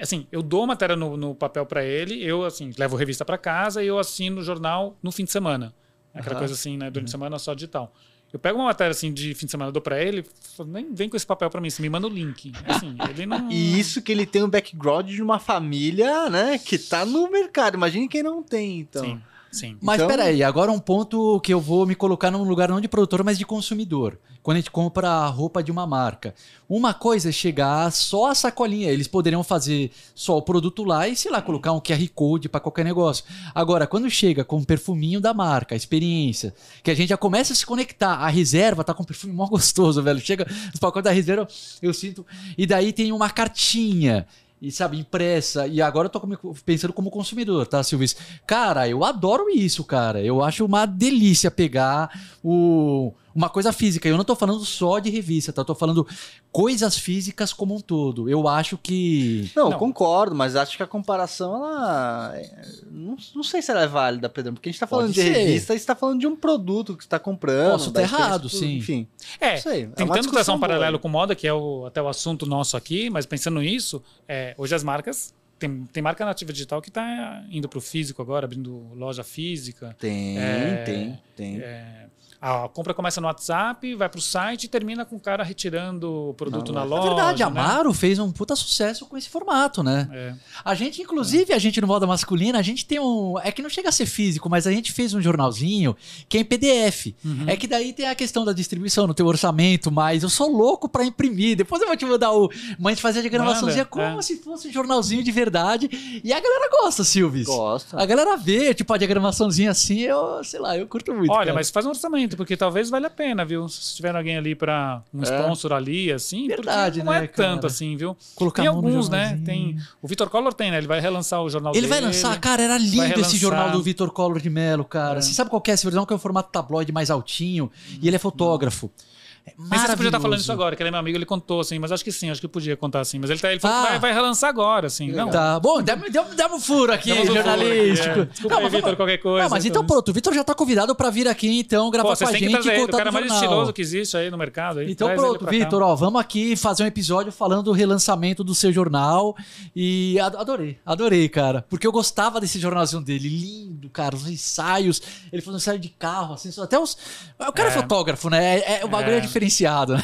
[0.00, 3.84] Assim, eu dou matéria no, no papel pra ele, eu assim, levo revista pra casa
[3.84, 5.74] e eu assino o jornal no fim de semana.
[6.14, 6.38] Aquela Aham.
[6.40, 6.90] coisa assim, né?
[6.90, 7.92] Durante a semana só digital.
[8.32, 10.24] Eu pego uma matéria assim de fim de semana, dou pra ele,
[10.56, 12.52] falo, nem vem com esse papel pra mim, você me manda o link.
[12.66, 13.48] Assim, ele não.
[13.48, 17.74] E isso que ele tem um background de uma família, né, que tá no mercado.
[17.76, 19.04] Imagine quem não tem, então.
[19.04, 19.22] Sim,
[19.54, 19.76] sim.
[19.80, 22.88] Mas Então- peraí, agora um ponto que eu vou me colocar num lugar não de
[22.88, 24.18] produtor, mas de consumidor.
[24.42, 26.34] Quando a gente compra a roupa de uma marca.
[26.68, 28.90] Uma coisa é chegar só a sacolinha.
[28.90, 32.60] Eles poderiam fazer só o produto lá e, sei lá, colocar um QR Code para
[32.60, 33.24] qualquer negócio.
[33.54, 37.54] Agora, quando chega com o perfuminho da marca, a experiência, que a gente já começa
[37.54, 38.16] a se conectar.
[38.16, 40.20] A reserva tá com um perfume mó gostoso, velho.
[40.20, 41.48] Chega os pacotes da reserva,
[41.80, 42.26] eu sinto.
[42.58, 44.26] E daí tem uma cartinha.
[44.64, 45.66] E sabe, impressa.
[45.66, 46.20] E agora eu tô
[46.64, 48.08] pensando como consumidor, tá, Silvio?
[48.46, 50.22] Cara, eu adoro isso, cara.
[50.22, 52.10] Eu acho uma delícia pegar
[52.42, 54.08] o, uma coisa física.
[54.08, 55.62] Eu não tô falando só de revista, tá?
[55.62, 56.06] Eu tô falando
[56.52, 58.28] coisas físicas como um todo.
[58.28, 59.50] Eu acho que.
[59.56, 59.78] Não, Não.
[59.78, 62.32] concordo, mas acho que a comparação, ela.
[62.36, 65.14] é- Não, não sei se ela é válida, Pedro, porque a gente tá falando Pode
[65.14, 65.32] de ser.
[65.32, 67.72] revista e você tá falando de um produto que você tá comprando.
[67.72, 68.76] Posso experiência errado, do- sim.
[68.76, 69.08] Enfim.
[69.40, 72.08] É, sei, é tentando discussão traçar um paralelo com moda, que é o, até o
[72.08, 75.34] assunto nosso aqui, mas pensando nisso, é, hoje as marcas.
[75.56, 79.96] Tem, tem marca nativa digital que está indo para o físico agora, abrindo loja física.
[79.98, 81.60] Tem, É, tem, tem.
[81.60, 82.06] É,
[82.44, 86.28] a compra começa no WhatsApp, vai para o site e termina com o cara retirando
[86.28, 87.02] o produto Não, na é loja.
[87.02, 87.58] Na verdade, a né?
[87.58, 90.06] Amaro fez um puta sucesso com esse formato, né?
[90.12, 90.34] É.
[90.62, 93.38] A gente, inclusive, a gente no moda masculina, a gente tem um.
[93.42, 95.96] É que não chega a ser físico, mas a gente fez um jornalzinho
[96.28, 97.14] que é em PDF.
[97.24, 97.44] Uhum.
[97.46, 100.86] É que daí tem a questão da distribuição, não tem orçamento, mas eu sou louco
[100.86, 101.56] pra imprimir.
[101.56, 102.50] Depois eu vou te mandar o.
[102.78, 104.22] Mas a gente fazia diagramaçãozinha Manda, como é.
[104.22, 105.88] se fosse um jornalzinho de verdade.
[106.22, 107.46] E a galera gosta, Silvis.
[107.46, 107.98] Gosta.
[107.98, 111.30] A galera vê, tipo, a diagramaçãozinha assim, eu, sei lá, eu curto muito.
[111.30, 111.54] Olha, cara.
[111.54, 113.68] mas faz um orçamento, porque talvez valha a pena, viu?
[113.68, 115.24] Se tiver alguém ali pra um É.
[115.24, 117.66] sponsor ali, assim, Verdade, porque não né, é tanto cara?
[117.66, 118.16] assim, viu?
[118.34, 119.40] Colocar tem alguns, né?
[119.44, 119.76] Tem.
[120.02, 120.78] O Vitor Collor tem, né?
[120.78, 121.92] Ele vai relançar o jornal Ele dele.
[121.92, 125.18] vai lançar, cara, era lindo esse jornal do Vitor Collor de Mello, cara.
[125.18, 125.22] É.
[125.22, 126.06] Você sabe qual que é esse jornal?
[126.06, 127.70] Que é o formato tabloide mais altinho.
[128.00, 128.90] E ele é fotógrafo.
[129.10, 129.13] É
[129.46, 131.60] Sei se você podia estar falando isso agora, que ele é meu amigo, ele contou,
[131.60, 133.18] assim, mas acho que sim, acho que podia contar assim.
[133.18, 133.82] Mas ele, tá, ele falou Ah.
[133.82, 135.12] que vai, vai relançar agora, assim.
[135.12, 136.08] Não, Tá, bom, demos,
[136.54, 138.10] um furo aqui, um furo jornalístico.
[138.10, 138.24] aqui, é.
[138.24, 139.42] Desculpa aí, mas Vitor, qualquer coisa.
[139.44, 142.10] Não, mas então Então, pronto, o Vitor já tá convidado pra vir aqui, então, gravar
[142.16, 144.78] Pô, com a gente trazer e o cara mais estiloso que existe aí no mercado.
[144.80, 145.44] Aí, Então pronto.
[145.46, 149.36] Vitor, ó, vamos aqui fazer um episódio falando do relançamento do seu jornal
[149.76, 155.02] e ad- adorei, adorei, cara, porque eu gostava desse jornalzinho dele, lindo, cara, os ensaios,
[155.32, 156.96] ele fazendo ensaio de carro, assim, até os...
[157.38, 157.74] O cara é, É.
[157.74, 159.20] fotógrafo, né, é, é- o bagulho é, É.
[159.34, 160.02] diferenciado, né?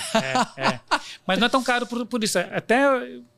[0.56, 0.80] É, é.
[1.26, 2.38] Mas não é tão caro por, por isso.
[2.38, 2.84] Até,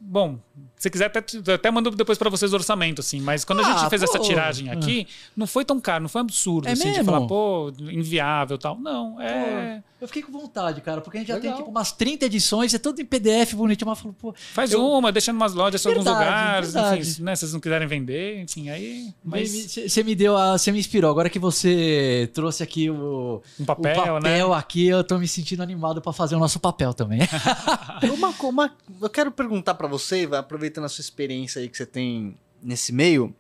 [0.01, 0.39] bom,
[0.83, 3.21] se quiser, até, até mando depois pra vocês o orçamento, assim.
[3.21, 4.25] Mas quando a Ah, gente fez essa pô.
[4.25, 5.07] tiragem aqui,
[5.37, 7.05] não foi tão caro, não foi absurdo, É assim, de mesmo?
[7.05, 8.77] falar, pô, inviável e tal.
[8.79, 9.81] Não, é.
[10.01, 11.59] Eu fiquei com vontade, cara, porque a gente já tem Legal.
[11.59, 15.13] tipo umas 30 edições, é tudo em PDF bonitinho, mas falou, pô, Faz Eu- uma,
[15.13, 17.01] deixa em umas lojas em alguns lugares, verdade.
[17.03, 17.37] enfim, né?
[17.37, 19.15] Se vocês não quiserem vender, enfim, aí.
[19.25, 19.53] Mas
[19.87, 20.59] Você me deu a.
[20.59, 21.09] Você me inspirou.
[21.09, 24.43] Agora que você trouxe aqui o, um papel, o papel né?
[24.57, 27.21] aqui, eu tô me sentindo animado pra fazer o nosso papel também.
[28.13, 30.41] Uma, uma- eu quero perguntar pra você, vai
[30.73, 33.35] aproveitando a sua experiência aí que você tem nesse meio.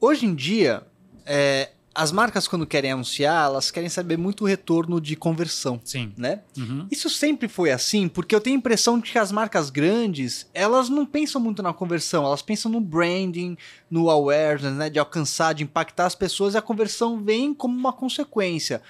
[0.00, 0.82] Hoje em dia,
[1.26, 6.12] é, as marcas quando querem anunciar, elas querem saber muito o retorno de conversão, Sim.
[6.16, 6.42] né?
[6.56, 6.86] Uhum.
[6.90, 10.88] Isso sempre foi assim, porque eu tenho a impressão de que as marcas grandes, elas
[10.88, 13.56] não pensam muito na conversão, elas pensam no branding,
[13.90, 17.92] no awareness, né, de alcançar, de impactar as pessoas, e a conversão vem como uma
[17.92, 18.80] consequência.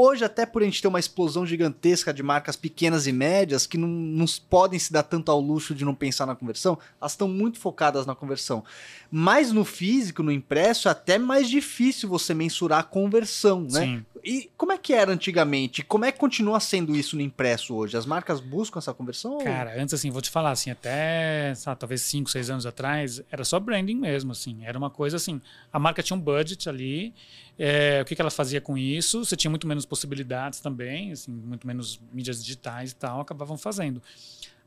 [0.00, 3.76] Hoje, até por a gente ter uma explosão gigantesca de marcas pequenas e médias que
[3.76, 7.26] não, não podem se dar tanto ao luxo de não pensar na conversão, elas estão
[7.26, 8.62] muito focadas na conversão.
[9.10, 13.80] Mas no físico, no impresso, é até mais difícil você mensurar a conversão, né?
[13.80, 14.06] Sim.
[14.24, 15.82] E como é que era antigamente?
[15.82, 17.96] Como é que continua sendo isso no impresso hoje?
[17.96, 19.32] As marcas buscam essa conversão?
[19.32, 23.22] ou- Cara, antes assim, vou te falar assim, até, sabe, talvez 5, 6 anos atrás,
[23.30, 24.58] era só branding mesmo, assim.
[24.64, 25.40] Era uma coisa assim,
[25.72, 27.14] a marca tinha um budget ali,
[27.58, 29.24] é, o que, que ela fazia com isso?
[29.24, 34.02] Você tinha muito menos possibilidades também, assim, muito menos mídias digitais e tal, acabavam fazendo.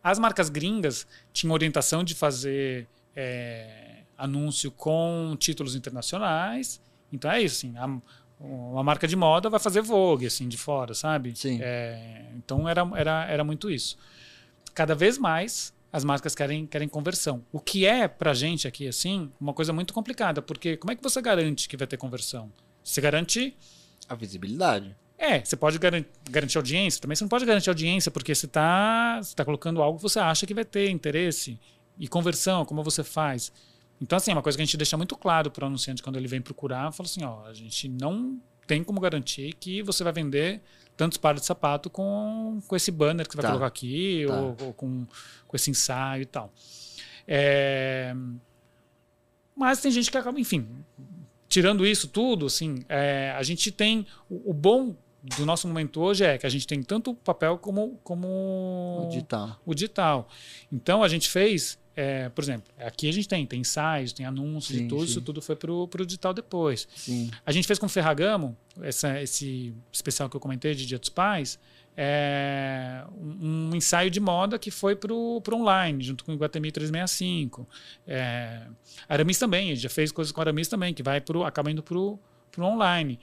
[0.03, 6.81] As marcas gringas tinham orientação de fazer é, anúncio com títulos internacionais,
[7.11, 8.01] então é isso, assim, a-
[8.43, 11.35] uma marca de moda vai fazer Vogue, assim, de fora, sabe?
[11.35, 11.59] Sim.
[11.61, 13.95] É, então era, era, era muito isso.
[14.73, 17.43] Cada vez mais as marcas querem, querem conversão.
[17.51, 21.03] O que é pra gente aqui, assim, uma coisa muito complicada, porque como é que
[21.03, 22.51] você garante que vai ter conversão?
[22.83, 23.55] Você garante.
[24.09, 24.95] A visibilidade.
[25.17, 29.19] É, você pode garan- garantir audiência, também você não pode garantir audiência, porque você está
[29.21, 31.59] você tá colocando algo que você acha que vai ter interesse.
[31.99, 33.51] E conversão, como você faz?
[34.01, 36.15] Então, assim, é uma coisa que a gente deixa muito claro para o anunciante quando
[36.17, 40.11] ele vem procurar, fala assim, ó, a gente não tem como garantir que você vai
[40.11, 40.59] vender
[40.97, 43.49] tantos pares de sapato com, com esse banner que você vai Tá.
[43.51, 44.33] colocar aqui, Tá.
[44.41, 45.05] ou, ou com,
[45.47, 46.51] com esse ensaio e tal.
[47.27, 48.15] É,
[49.55, 50.67] Mas tem gente que acaba, enfim,
[51.51, 56.23] tirando isso tudo, assim, é, a gente tem o, o bom do nosso momento hoje
[56.23, 59.61] é que a gente tem tanto o papel como, como O digital.
[59.65, 60.27] o digital.
[60.71, 64.77] Então a gente fez, é, por exemplo, aqui a gente tem, tem ensaios, tem anúncios
[64.79, 65.11] Sim, e tudo, sim.
[65.11, 66.87] isso tudo foi pro, pro digital depois.
[66.95, 67.29] Sim.
[67.45, 71.09] A gente fez com o Ferragamo, essa, esse especial que eu comentei de Dia dos
[71.09, 71.59] Pais,
[71.95, 76.71] é, um, um ensaio de moda que foi pro, pro online, junto com o Iguatemi
[76.71, 77.67] 365.
[78.07, 78.61] É,
[79.07, 81.83] Aramis também, a gente já fez coisas com Aramis também, que vai pro, acaba indo
[81.83, 82.19] pro,
[82.51, 83.19] pro online.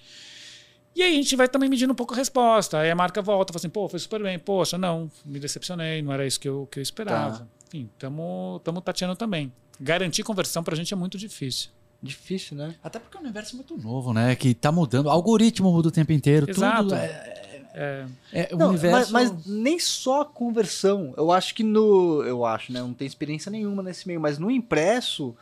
[0.94, 2.78] E aí a gente vai também medindo um pouco a resposta.
[2.78, 4.38] Aí a marca volta, fala assim, pô, foi super bem.
[4.38, 7.38] Poxa, não, me decepcionei, não era isso que eu, que eu esperava.
[7.38, 7.46] Tá.
[7.68, 9.52] Enfim, estamos tateando também.
[9.80, 11.70] Garantir conversão pra gente é muito difícil.
[12.02, 12.74] Difícil, né?
[12.82, 14.34] Até porque é um universo muito novo, né?
[14.34, 15.06] Que tá mudando.
[15.06, 16.48] O algoritmo muda o tempo inteiro.
[16.48, 16.84] Exato.
[16.84, 19.12] Tudo é, É, é Não, universo.
[19.12, 21.14] mas, mas nem só a conversão.
[21.16, 22.22] Eu acho que no.
[22.24, 22.80] Eu acho, né?
[22.80, 25.36] Não tenho experiência nenhuma nesse meio, mas no impresso,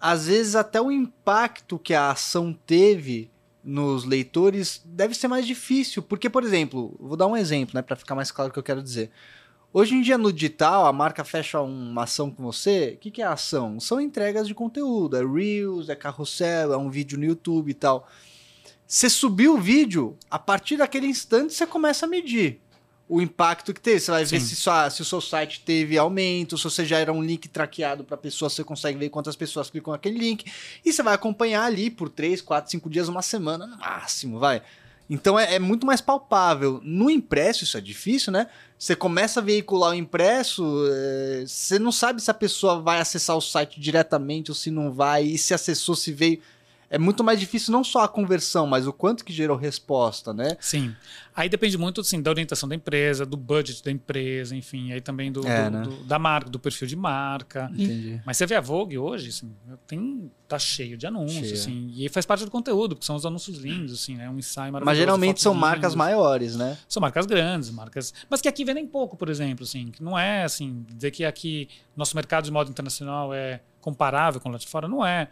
[0.00, 3.30] às vezes até o impacto que a ação teve
[3.62, 6.02] nos leitores deve ser mais difícil.
[6.02, 7.82] Porque, por exemplo, vou dar um exemplo, né?
[7.82, 9.10] Pra ficar mais claro o que eu quero dizer.
[9.72, 12.94] Hoje em dia, no digital, a marca fecha uma ação com você.
[12.94, 13.78] O que, que é a ação?
[13.78, 15.16] São entregas de conteúdo.
[15.16, 18.08] É Reels, é carrossel, é um vídeo no YouTube e tal.
[18.86, 22.60] Você subiu o vídeo, a partir daquele instante você começa a medir
[23.08, 24.00] o impacto que teve.
[24.00, 24.46] Você vai ver Sim.
[24.46, 28.04] se, sua- se o seu site teve aumento, se você já era um link traqueado
[28.04, 30.44] para pessoa, você consegue ver quantas pessoas clicam naquele link.
[30.84, 34.62] E você vai acompanhar ali por 3, 4, 5 dias, uma semana no máximo, vai.
[35.08, 36.80] Então é, é muito mais palpável.
[36.82, 38.48] No impresso, isso é difícil, né?
[38.76, 43.36] Você começa a veicular o impresso, é, você não sabe se a pessoa vai acessar
[43.36, 46.40] o site diretamente ou se não vai, e se acessou, se veio
[46.88, 50.56] é muito mais difícil não só a conversão, mas o quanto que gerou resposta, né?
[50.60, 50.94] Sim.
[51.34, 55.30] Aí depende muito assim, da orientação da empresa, do budget da empresa, enfim, aí também
[55.30, 55.82] do, É, do- né?
[55.82, 57.70] do- da marca, do perfil de marca.
[57.74, 58.20] Entendi.
[58.24, 59.52] Mas você vê a Vogue hoje, assim,
[59.86, 63.58] tem, tá cheio de anúncios, assim, e faz parte do conteúdo, porque são os anúncios
[63.58, 64.30] lindos, assim, né?
[64.30, 64.84] Um ensaio maravilhoso.
[64.86, 65.94] Mas geralmente são marcas lindas.
[65.96, 66.78] maiores, né?
[66.88, 68.14] São marcas grandes, marcas.
[68.30, 69.90] Mas que aqui vendem pouco, por exemplo, assim.
[69.90, 74.48] Que não é assim, dizer que aqui nosso mercado de moda internacional é comparável com
[74.48, 75.28] lá de fora, não é.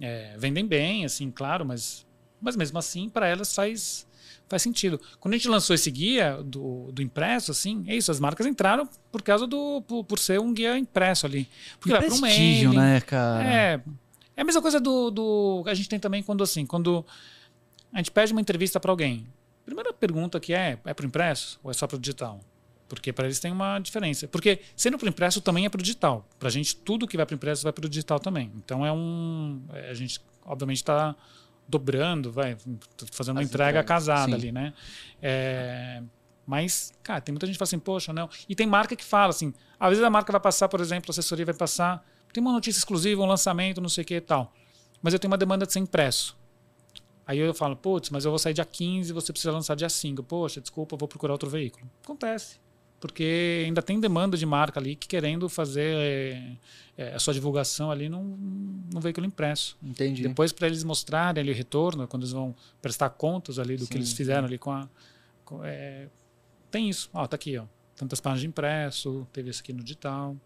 [0.00, 2.06] É, vendem bem, assim, claro, mas,
[2.40, 4.06] mas mesmo assim, para elas faz,
[4.48, 5.00] faz sentido.
[5.18, 8.88] Quando a gente lançou esse guia do, do impresso, assim, é isso, as marcas entraram
[9.12, 9.82] por causa do.
[9.82, 11.48] por, por ser um guia impresso ali.
[11.78, 13.44] Porque Que vai para um mailing, né, cara?
[13.44, 13.80] é.
[14.36, 15.64] É a mesma coisa do, do.
[15.66, 17.04] A gente tem também quando assim, quando
[17.92, 19.26] a gente pede uma entrevista para alguém.
[19.66, 22.40] Primeira pergunta que é: é para impresso ou é só para digital?
[22.90, 24.26] Porque para eles tem uma diferença.
[24.26, 26.28] Porque sendo para impresso também é para digital.
[26.40, 28.50] Para a gente, tudo que vai para impresso vai para o digital também.
[28.56, 29.62] Então é um.
[29.72, 31.14] é, A gente, obviamente, está
[31.68, 32.56] dobrando, vai,
[33.12, 34.34] fazendo uma As entrega entregas, casada sim.
[34.34, 34.74] ali, né?
[35.22, 36.02] É,
[36.44, 38.28] mas, cara, tem muita gente que fala assim, poxa, não.
[38.48, 41.12] E tem marca que fala assim, às vezes a marca vai passar, por exemplo, a
[41.12, 44.52] assessoria vai passar, tem uma notícia exclusiva, um lançamento, não sei o que e tal.
[45.00, 46.36] Mas eu tenho uma demanda de ser impresso.
[47.24, 49.88] Aí eu falo, putz, mas eu vou sair dia 15 e você precisa lançar dia
[49.88, 50.24] 5.
[50.24, 51.88] Poxa, desculpa, eu vou procurar outro veículo.
[52.02, 52.58] Acontece.
[53.00, 56.52] Porque ainda tem demanda de marca ali que querendo fazer é,
[56.98, 58.36] é, a sua divulgação ali num,
[58.92, 59.76] num veículo impresso.
[59.82, 60.22] Entendi.
[60.22, 63.90] Depois, para eles mostrarem ali o retorno, quando eles vão prestar contas ali do Sim,
[63.90, 64.86] que eles fizeram ali com a.
[65.46, 66.08] com- é,
[66.70, 67.08] tem isso.
[67.14, 67.64] Ó, tá aqui, ó.
[67.96, 70.36] Tantas páginas de impresso, teve isso aqui no digital.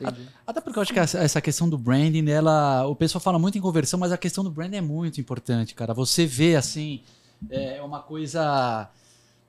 [0.00, 0.28] Entendi.
[0.44, 3.56] Até porque eu acho que essa, essa questão do branding, ela, o pessoal fala muito
[3.56, 5.94] em conversão, mas a questão do branding é muito importante, cara.
[5.94, 7.02] Você vê assim,
[7.48, 8.90] é uma coisa,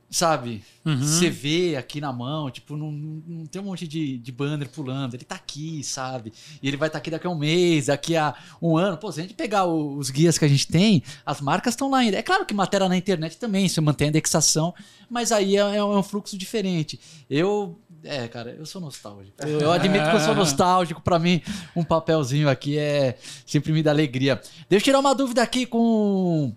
[0.10, 0.64] sabe?
[0.86, 0.98] Uhum.
[1.02, 5.16] Você vê aqui na mão, tipo, não, não tem um monte de, de banner pulando.
[5.16, 6.32] Ele tá aqui, sabe?
[6.62, 8.98] E ele vai estar aqui daqui a um mês, daqui a um ano.
[8.98, 11.90] Pô, se a gente pegar o- os guias que a gente tem, as marcas estão
[11.90, 12.18] lá ainda.
[12.18, 14.74] É claro que matéria na internet também, você mantém a indexação,
[15.10, 17.00] mas aí é, é um fluxo diferente.
[17.30, 17.80] Eu.
[18.08, 19.34] É, cara, eu sou nostálgico.
[19.44, 21.02] Eu, eu admito que eu sou nostálgico.
[21.02, 21.42] Pra mim,
[21.76, 23.18] um papelzinho aqui é
[23.48, 24.40] sempre me dá alegria.
[24.70, 26.54] Deixa eu tirar uma dúvida aqui com.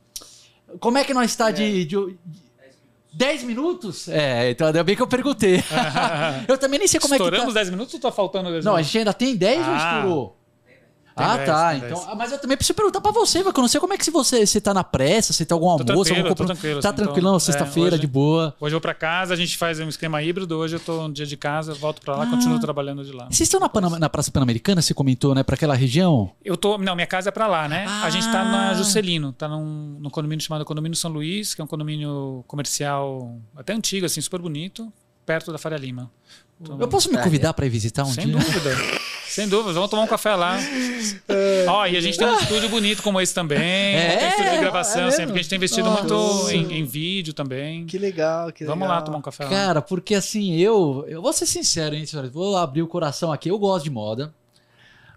[0.80, 1.96] Como é que nós está de, de,
[3.12, 4.09] 10 minutos?
[4.09, 5.62] É, então ainda bem que eu perguntei.
[6.47, 7.60] eu também nem sei como Estouramos é que tá.
[7.60, 8.86] 10 minutos ou tá faltando 10 Não, a minutos?
[8.93, 9.76] gente ainda tem 10 ou Ah.
[9.98, 10.38] estourou?
[11.24, 11.76] Ah, 10, tá.
[11.76, 12.06] Então, 10.
[12.08, 14.04] ah, mas eu também preciso perguntar pra você, porque eu não sei como é que
[14.04, 16.88] se você, você tá na pressa, se tem algum Tô almoço, algum compro- tranquilo, Tá
[16.90, 18.54] assim, tranquilão, tô- sexta-feira, é, de boa.
[18.60, 20.56] Hoje eu vou pra casa, a gente faz um esquema híbrido.
[20.56, 22.26] Hoje eu tô um dia de casa, volto pra lá, Ah.
[22.30, 23.26] continuo trabalhando de lá.
[23.30, 25.42] Vocês estão na, na Praça Pan-Americana, você comentou, né?
[25.42, 26.30] Pra aquela região?
[26.44, 26.78] Eu tô.
[26.78, 27.86] Não, minha casa é pra lá, né?
[28.02, 28.44] A gente tá Ah.
[28.44, 33.36] na Juscelino, tá num, num condomínio chamado Condomínio São Luís, que é um condomínio comercial
[33.56, 34.92] até antigo, assim, super bonito,
[35.26, 36.10] perto da Faria Lima.
[36.60, 37.22] Então, Eu posso me É.
[37.22, 38.36] convidar pra ir visitar um Sem dia?
[38.36, 38.76] dúvida.
[39.28, 40.59] Sem dúvida, vamos tomar um café lá.
[41.68, 43.59] Ó, e a gente tem um estúdio bonito como esse também.
[43.60, 44.16] É?
[44.16, 46.02] tem estúdio de gravação, É sempre que a gente tem investido Nossa.
[46.02, 47.86] muito em, em vídeo também.
[47.86, 48.97] Que legal, que Vamos legal.
[48.97, 49.51] lá tomar um café lá.
[49.51, 52.32] Cara, porque assim, eu, eu vou ser sincero, hein, senhores?
[52.32, 53.48] Vou abrir o coração aqui.
[53.51, 54.32] Eu gosto de moda.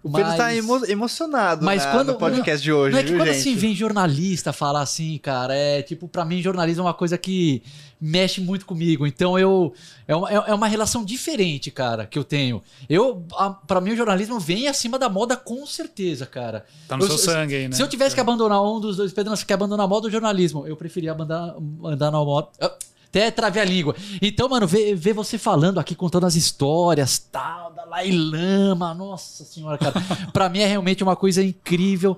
[0.02, 3.02] O Pedro mas- tá emo- emocionado Mas na- quando- no podcast de hoje, Não é
[3.04, 3.38] que viu, quando gente?
[3.38, 7.62] assim vem jornalista falar assim, cara, é tipo, pra mim jornalismo é uma coisa que
[8.00, 9.06] mexe muito comigo.
[9.06, 9.72] Então eu.
[10.08, 12.60] É uma, é é uma relação diferente, cara, que eu tenho.
[12.88, 16.64] Eu, a, pra mim o jornalismo vem acima da moda com certeza, cara.
[16.88, 17.76] Tá no Eu- seu sangue aí, né?
[17.76, 20.08] Se eu tivesse que abandonar um dos dois, Pedro, você quer abandonar a moda ou
[20.08, 20.66] o jornalismo?
[20.66, 21.54] Eu preferia abandonar,
[21.84, 22.48] andar na moda.
[22.60, 22.72] Ah,
[23.12, 23.94] Até travei a língua.
[24.22, 29.44] Então, mano, ver, ver você falando aqui, contando as histórias, tal, da Dalai Lama, nossa
[29.44, 29.92] senhora, cara.
[30.32, 32.16] pra mim é realmente uma coisa incrível.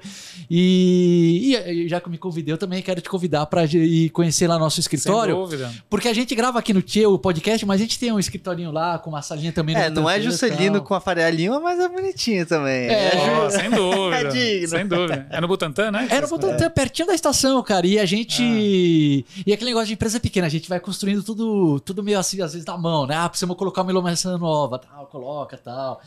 [0.49, 4.57] E, e já que me convidei, eu também quero te convidar pra ir conhecer lá
[4.57, 5.35] nosso Sem escritório.
[5.35, 5.73] dúvida.
[5.91, 8.71] Porque a gente grava aqui no Tio o podcast, mas a gente tem um escritorinho
[8.71, 9.75] lá com uma salinha também.
[9.75, 12.87] no É, não é Juscelino com a Faria Lima, mas é bonitinho também.
[12.89, 13.13] É,
[13.45, 14.17] Ó, sem dúvida.
[14.17, 14.69] É digno.
[14.69, 15.27] sem dúvida.
[15.29, 16.07] É no Butantã, né?
[16.09, 17.85] Era o Butantã, pertinho da estação, cara.
[17.85, 18.45] E a gente.
[18.45, 22.53] E aquele negócio de empresa pequena, a gente vai construindo tudo, tudo meio assim, às
[22.53, 23.17] vezes na mão, né?
[23.17, 26.01] Ah, precisamos colocar uma iluminação nova, tal, coloca, tal.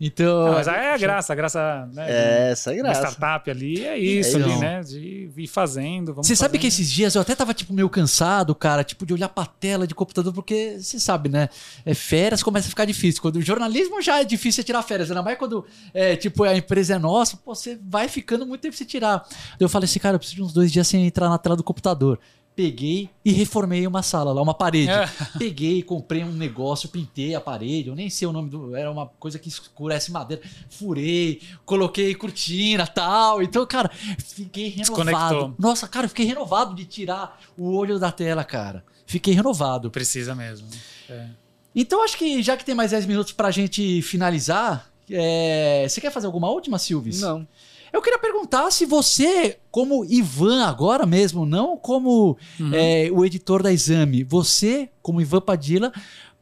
[0.00, 0.46] Então.
[0.46, 2.06] Não, mas aí é a graça, a graça, né?
[2.08, 3.00] É, essa é Uma graça.
[3.12, 4.50] startup ali é isso Então.
[4.50, 4.80] ali, né?
[4.82, 6.14] De ir fazendo.
[6.14, 9.28] Você sabe que esses dias eu até tava, tipo, meio cansado, cara, tipo, de olhar
[9.28, 11.48] pra tela de computador, porque você sabe, né?
[11.84, 13.20] É, férias começa a ficar difícil.
[13.20, 16.94] Quando o jornalismo já é difícil tirar férias, ainda mais quando, é, tipo, a empresa
[16.94, 19.26] é nossa, pô, você vai ficando muito tempo sem tirar.
[19.58, 21.64] Eu falei assim, cara, eu preciso de uns dois dias sem entrar na tela do
[21.64, 22.18] computador.
[22.60, 24.90] Peguei e reformei uma sala lá, uma parede.
[24.90, 25.08] É.
[25.38, 28.76] Peguei, comprei um negócio, pintei a parede, eu nem sei o nome do.
[28.76, 30.42] Era uma coisa que escurece madeira.
[30.68, 33.42] Furei, coloquei cortina tal.
[33.42, 35.54] Então, cara, fiquei renovado.
[35.58, 38.84] Nossa, cara, eu fiquei renovado de tirar o olho da tela, cara.
[39.06, 39.90] Fiquei renovado.
[39.90, 40.68] Precisa mesmo.
[41.08, 41.28] É.
[41.74, 46.12] Então, acho que já que tem mais 10 minutos pra gente finalizar, é, você quer
[46.12, 47.22] fazer alguma última, Silvis?
[47.22, 47.46] Não.
[47.92, 52.70] Eu queria perguntar se você, como Ivan agora mesmo, não como Uhum.
[52.72, 55.92] é, o editor da Exame, você, como Ivan Padilla,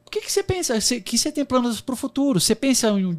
[0.07, 0.81] o que, que você pensa?
[0.81, 2.41] Você, que você tem planos para o futuro?
[2.41, 3.19] Você pensa em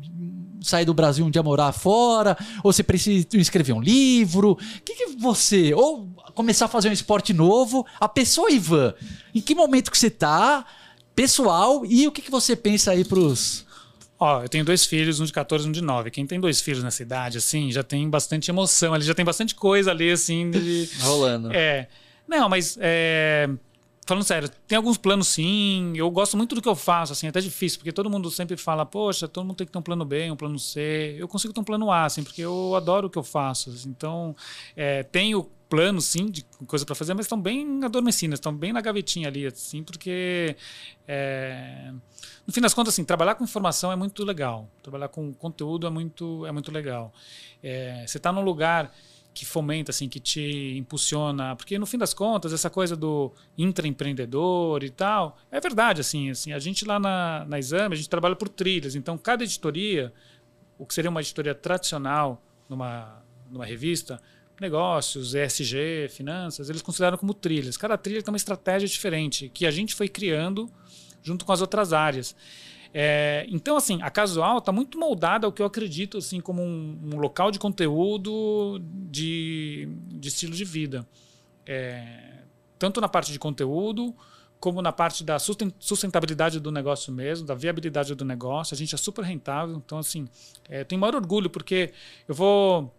[0.61, 2.35] sair do Brasil um dia morar fora?
[2.63, 4.51] Ou você precisa escrever um livro?
[4.53, 5.73] O que, que você...
[5.73, 7.85] Ou começar a fazer um esporte novo?
[7.99, 8.93] A pessoa Ivan,
[9.35, 10.65] em que momento que você tá?
[11.15, 13.65] Pessoal, e o que, que você pensa aí pros...
[14.19, 16.11] Ó, eu tenho dois filhos, um de 14 e um de 9.
[16.11, 19.55] Quem tem dois filhos nessa idade, assim, já tem bastante emoção, ali já tem bastante
[19.55, 20.89] coisa ali, assim, de...
[20.99, 21.53] Rolando.
[21.53, 21.87] É.
[22.27, 23.49] Não, mas é,
[24.05, 25.93] falando sério, tem alguns planos sim.
[25.95, 28.57] Eu gosto muito do que eu faço, assim, é até difícil, porque todo mundo sempre
[28.57, 31.15] fala, poxa, todo mundo tem que ter um plano B, um plano C.
[31.17, 33.69] Eu consigo ter um plano A, assim, porque eu adoro o que eu faço.
[33.69, 33.87] assim.
[33.87, 34.35] Então,
[34.75, 38.81] é, tenho planos, sim, de coisa para fazer, mas estão bem adormecidas, estão bem na
[38.81, 40.55] gavetinha ali, assim, porque
[41.07, 41.93] é,
[42.45, 44.67] no fim das contas, assim, trabalhar com informação é muito legal.
[44.81, 47.13] Trabalhar com conteúdo é muito, é muito legal.
[47.61, 48.91] É, você está num lugar
[49.33, 54.83] que fomenta, assim, que te impulsiona, porque no fim das contas, essa coisa do intraempreendedor
[54.83, 58.35] e tal, é verdade, assim, assim a gente lá na, na Exame, a gente trabalha
[58.35, 60.11] por trilhas, então cada editoria,
[60.77, 64.19] o que seria uma editoria tradicional numa, numa revista,
[64.61, 67.77] negócios, ESG, finanças, eles consideram como trilhas.
[67.77, 70.69] Cada trilha tem uma estratégia diferente, que a gente foi criando
[71.21, 72.35] junto com as outras áreas.
[72.93, 76.99] É, então, assim, a Casual está muito moldada ao que eu acredito assim como um,
[77.13, 81.07] um local de conteúdo de, de estilo de vida.
[81.65, 82.39] É,
[82.79, 84.15] tanto na parte de conteúdo,
[84.59, 88.73] como na parte da susten- sustentabilidade do negócio mesmo, da viabilidade do negócio.
[88.73, 89.75] A gente é super rentável.
[89.75, 90.27] Então, assim,
[90.67, 91.93] é, tenho maior orgulho, porque
[92.27, 92.93] eu vou.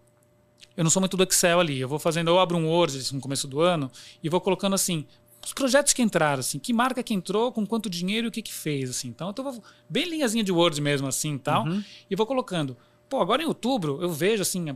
[0.77, 1.79] Eu não sou muito do Excel ali.
[1.79, 3.91] Eu vou fazendo, eu abro um Word no começo do ano
[4.23, 5.05] e vou colocando assim.
[5.45, 8.43] Os projetos que entraram, assim, que marca que entrou, com quanto dinheiro e o que
[8.43, 9.09] que fez, assim.
[9.09, 11.65] Então, eu tô bem linhazinha de Word mesmo, assim, e tal,
[12.11, 12.77] e vou colocando.
[13.09, 14.67] Pô, agora em outubro eu vejo, assim,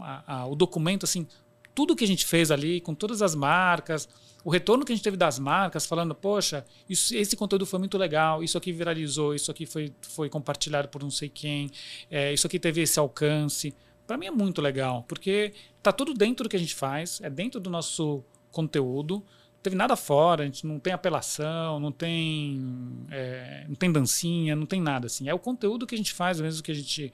[0.00, 1.26] a- a- o documento, assim,
[1.74, 4.06] tudo que a gente fez ali, com todas as marcas,
[4.44, 7.96] o retorno que a gente teve das marcas, falando, poxa, isso- esse conteúdo foi muito
[7.96, 11.70] legal, isso aqui viralizou, isso aqui foi, foi compartilhado por não sei quem,
[12.10, 13.74] é, isso aqui teve esse alcance.
[14.06, 15.52] Para mim é muito legal, porque
[15.82, 19.76] tá tudo dentro do que a gente faz, é dentro do nosso conteúdo, não teve
[19.76, 22.60] nada fora, a gente não tem apelação, não tem,
[23.10, 25.28] é, não tem dancinha, não tem nada assim.
[25.28, 27.12] É o conteúdo que a gente faz, mesmo que a gente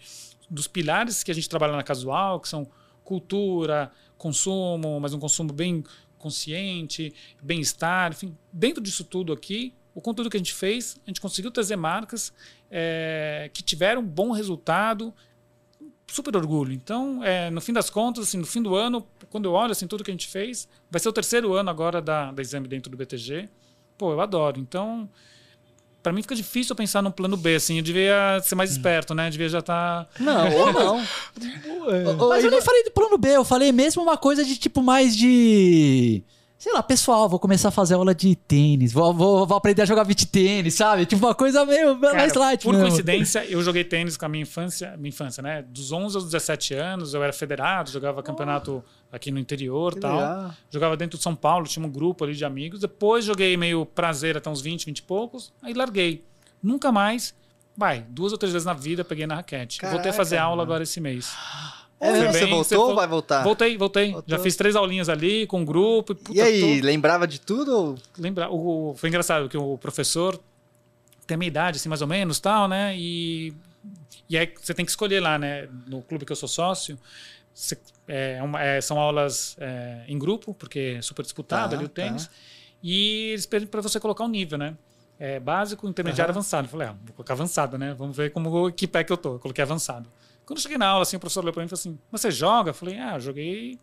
[0.50, 2.66] dos pilares que a gente trabalha na casual, que são
[3.04, 5.84] cultura, consumo, mas um consumo bem
[6.18, 11.20] consciente, bem-estar, enfim, dentro disso tudo aqui, o conteúdo que a gente fez, a gente
[11.20, 12.32] conseguiu trazer marcas
[12.70, 15.14] é, que tiveram bom resultado,
[16.08, 16.72] super orgulho.
[16.72, 19.86] Então, é, no fim das contas, assim, no fim do ano, quando eu olho assim,
[19.86, 22.90] tudo que a gente fez, vai ser o terceiro ano agora da, da exame dentro
[22.90, 23.48] do BTG.
[23.96, 24.58] Pô, eu adoro.
[24.58, 25.08] Então,
[26.02, 29.14] para mim fica difícil eu pensar num plano B, assim, eu devia ser mais esperto,
[29.14, 29.26] né?
[29.26, 30.72] Eu devia já tá estar Não, ou
[32.16, 32.28] não.
[32.28, 35.16] Mas eu nem falei do plano B, eu falei mesmo uma coisa de tipo mais
[35.16, 36.22] de.
[36.58, 39.84] Sei lá, pessoal, vou começar a fazer aula de tênis, vou, vou, vou aprender a
[39.84, 41.06] jogar beat tênis, sabe?
[41.06, 42.88] Tipo uma coisa meio mais Cara, light Por mesmo.
[42.88, 45.62] coincidência, eu joguei tênis com a minha infância, minha infância, né?
[45.62, 48.82] Dos 11 aos 17 anos, eu era federado, jogava campeonato
[49.12, 50.16] aqui no interior Que tal.
[50.16, 50.50] legal.
[50.68, 52.80] Jogava dentro de São Paulo, tinha um grupo ali de amigos.
[52.80, 56.24] Depois joguei meio prazer até uns 20, 20 e poucos, aí larguei.
[56.60, 57.36] Nunca mais.
[57.76, 59.78] Vai, duas ou três vezes na vida peguei na raquete.
[59.82, 60.62] Voltei a Caraca, fazer aula mano.
[60.62, 61.32] agora esse mês.
[62.00, 63.42] É, você bem, voltou você ou vai voltar?
[63.42, 64.12] Voltei, voltei.
[64.12, 64.24] Voltou.
[64.36, 66.14] Já fiz três aulinhas ali com o grupo.
[66.14, 67.96] puta, E aí, lembrava de tudo?
[68.16, 68.50] lembrar.
[68.50, 70.38] O, foi engraçado que o professor
[71.26, 72.94] tem a minha idade, assim, mais ou menos, tal, né?
[72.96, 73.52] E,
[74.28, 75.68] e aí você tem que escolher lá, né?
[75.86, 76.98] No clube que eu sou sócio,
[77.52, 77.76] você-
[78.06, 81.88] é uma- é, são aulas é, em grupo, porque é super disputado Tá, ali o
[81.88, 82.02] tá.
[82.02, 82.30] tênis.
[82.82, 84.74] E eles pedem para você colocar um nível, né?
[85.18, 86.38] É, básico, intermediário, Aham.
[86.38, 86.66] avançado.
[86.66, 87.92] Eu falei, ah, vou colocar avançado, né?
[87.98, 89.34] Vamos ver como que pé que eu tô.
[89.34, 90.08] Eu coloquei avançado.
[90.48, 92.30] Quando eu cheguei na aula, assim, o professor olhou para mim e falou assim: você
[92.30, 92.70] joga?
[92.70, 93.78] Eu falei, ah, eu joguei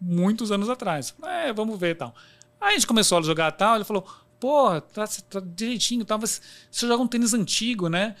[0.00, 1.10] muitos anos atrás.
[1.10, 2.14] Falei, É, vamos ver e tal.
[2.60, 4.06] Aí a gente começou a jogar tal, ele falou,
[4.38, 8.14] pô, tá, tá direitinho tal, mas você joga um tênis antigo, né?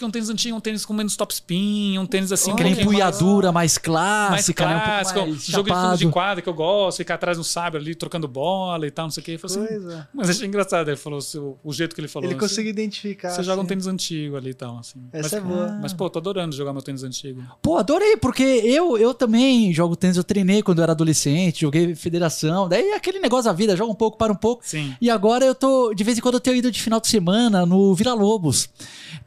[0.00, 2.52] Porque é um tênis antigo, um tênis com menos topspin, um tênis assim...
[2.52, 4.76] Aquela um pouquinho mais- empunhadura mais clássica, né?
[4.76, 5.98] Um pouco mais jogo de fundo chapado.
[5.98, 9.10] de quadra que eu gosto, ficar atrás no sábio ali trocando bola e tal, não
[9.10, 9.32] sei o que.
[9.32, 12.26] Eu falei assim, mas achei engraçado, ele falou, assim, o, jeito que ele falou.
[12.26, 13.30] Ele assim, conseguiu identificar.
[13.30, 13.68] Você joga um assim.
[13.68, 15.00] tênis antigo ali e tal, assim.
[15.12, 15.78] Essa mas, é boa.
[15.82, 17.42] Mas, pô, tô adorando jogar meu tênis antigo.
[17.60, 21.94] Pô, adorei, porque eu, eu também jogo tênis, eu treinei quando eu era adolescente, joguei
[21.94, 24.62] federação, daí é aquele negócio da vida, joga um pouco, para um pouco.
[24.64, 24.94] Sim.
[25.00, 27.66] E agora eu tô, de vez em quando eu tenho ido de final de semana
[27.66, 28.68] no Vila Lobos.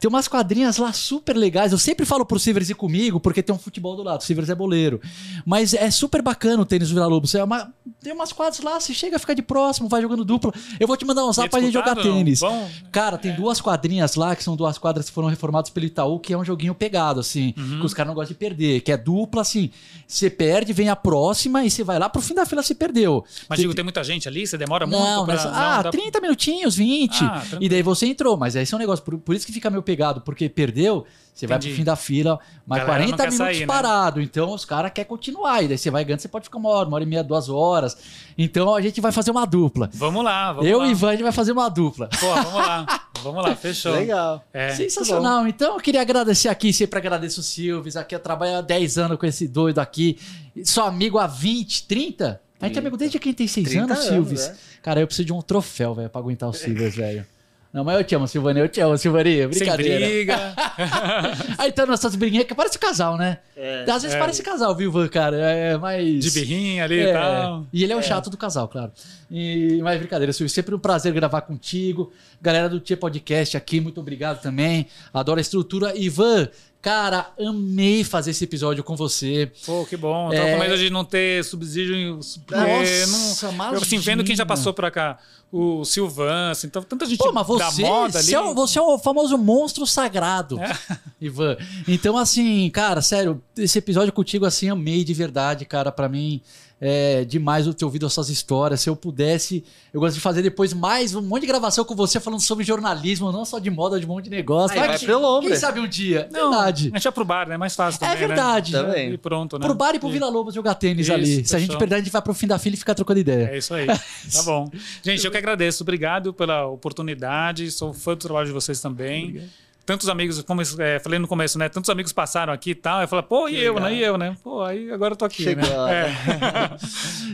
[0.00, 1.72] Tem umas quadrinhas lá super legais.
[1.72, 4.20] Eu sempre falo pro Silvers ir comigo, porque tem um futebol do lado.
[4.20, 5.00] O Silvers é boleiro.
[5.44, 7.34] Mas é super bacana o tênis do Vila Lobos.
[7.34, 7.72] É uma-
[8.02, 10.52] tem umas quadras lá, você chega, fica de próximo, vai jogando dupla.
[10.78, 12.40] Eu vou te mandar um zap é pra gente jogar tênis.
[12.40, 16.18] Bom, Cara, tem duas quadrinhas lá, que são duas quadras que foram reformadas pelo Itaú,
[16.18, 17.80] que é um joguinho pegado, assim, Uhum.
[17.80, 19.70] que os caras não gostam de perder, que é dupla, assim,
[20.06, 23.24] você perde, vem a próxima e você vai lá pro fim da fila, você perdeu.
[23.48, 25.34] mas digo, tem muita gente ali, você demora muito não, pra...
[25.34, 27.24] nessa- não, ah, dá- 30 minutinhos, 20.
[27.24, 29.68] Ah, e daí você entrou, mas esse é um negócio, por, por isso que fica
[29.70, 31.04] meio pegado, porque perdeu,
[31.34, 31.76] você vai pro Entendi.
[31.80, 33.66] fim da fila, não 40 quer minutos sair, né?
[33.66, 34.20] parado.
[34.20, 35.62] Então os caras querem continuar.
[35.62, 37.48] E daí você vai ganhando, você pode ficar uma hora, uma hora e meia, duas
[37.48, 37.96] horas.
[38.38, 39.90] Então a gente vai fazer uma dupla.
[39.94, 40.86] Vamos lá, vamos Eu lá.
[40.86, 42.08] e Ivan, a gente vai fazer uma dupla.
[42.20, 43.00] Pô, vamos lá.
[43.22, 43.94] Vamos lá, fechou.
[43.94, 44.44] Legal.
[44.52, 44.70] É.
[44.74, 45.46] Sensacional.
[45.48, 47.96] Então eu queria agradecer aqui, sempre agradeço o Silves.
[47.96, 50.18] Aqui eu trabalho há 10 anos com esse doido aqui.
[50.64, 52.40] Sou amigo há 20, 30?
[52.60, 54.46] A gente é amigo desde que ele tem 6 30 anos, anos, Silves.
[54.48, 54.54] é.
[54.82, 57.26] Cara, eu preciso de um troféu, velho, pra aguentar o Silves, velho.
[57.74, 59.36] Não, mas eu te amo, Silvani, eu te amo, Silvani.
[59.38, 60.06] Sem Brincadeira.
[60.06, 60.54] briga.
[61.58, 63.38] Aí então nossas briguinhas que parece casal, né?
[63.56, 63.80] É.
[63.82, 64.18] Às vezes É.
[64.20, 65.36] parece casal, viu, Ivan, cara?
[65.36, 66.24] É mais.
[66.24, 67.66] De birrinha ali É, e tal.
[67.72, 68.92] E ele é o chato do casal, claro.
[69.28, 72.12] E, mas brincadeira, Silvio, sempre um prazer gravar contigo.
[72.40, 74.86] Galera do Tia Podcast aqui, muito obrigado também.
[75.12, 75.98] Adoro a estrutura.
[75.98, 76.48] Ivan,
[76.84, 79.50] cara, amei fazer esse episódio com você.
[79.64, 80.30] Pô, que bom.
[80.30, 80.52] Eu tava É.
[80.52, 82.20] com medo de não ter subsídio.
[82.46, 83.72] Porque Nossa, não...
[83.72, 85.18] Eu, assim, vendo quem já passou pra cá.
[85.50, 88.26] O Silvan, assim, então, tanta gente Pô, mas da você, moda ali.
[88.26, 90.58] você, é o, você é o famoso monstro sagrado,
[91.20, 91.56] Ivan.
[91.86, 95.92] Então, assim, cara, sério, esse episódio contigo, assim, amei de verdade, cara.
[95.92, 96.42] Pra mim,
[96.80, 98.80] é demais eu ter ouvido essas histórias.
[98.80, 102.18] Se eu pudesse, eu gosto de fazer depois mais um monte de gravação com você
[102.20, 104.72] falando sobre jornalismo, não só de moda, de um monte de negócio.
[104.74, 105.40] Aí Vai vai que- pelo.
[105.40, 106.28] Quem sabe um dia?
[106.32, 106.90] Não, verdade.
[106.92, 107.56] A gente vai pro bar, né?
[107.56, 108.72] Mais fácil também, É verdade.
[108.72, 108.82] Né?
[108.82, 109.12] Também.
[109.12, 109.64] E pronto, né?
[109.66, 111.46] Pro bar e pro E- Vila Lobos jogar tênis Isso, ali.
[111.46, 113.50] Se a gente perder, a gente vai pro fim da fila e fica trocando ideia.
[113.52, 113.86] É isso aí.
[113.86, 114.70] Tá bom.
[115.02, 115.82] Gente, eu que agradeço.
[115.82, 117.70] Obrigado pela oportunidade.
[117.70, 119.42] Sou fã do trabalho de vocês também.
[119.86, 121.68] Tantos amigos, como eu é, falei no começo, né?
[121.68, 123.02] Tantos amigos passaram aqui e tal.
[123.02, 123.90] Eu falei, pô, e eu, legal.
[123.90, 123.94] né?
[123.94, 124.36] E eu, né?
[124.42, 125.62] Pô, aí agora eu tô aqui, Chegou.
[125.62, 126.10] né?
[126.10, 126.78] É.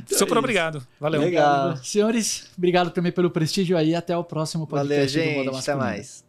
[0.16, 0.84] Super obrigado.
[0.98, 1.20] Valeu.
[1.20, 1.76] Legal.
[1.76, 3.94] Senhores, obrigado também pelo prestígio aí.
[3.94, 5.62] Até o próximo podcast Valeu, do Moda gente.
[5.62, 6.24] Até mais.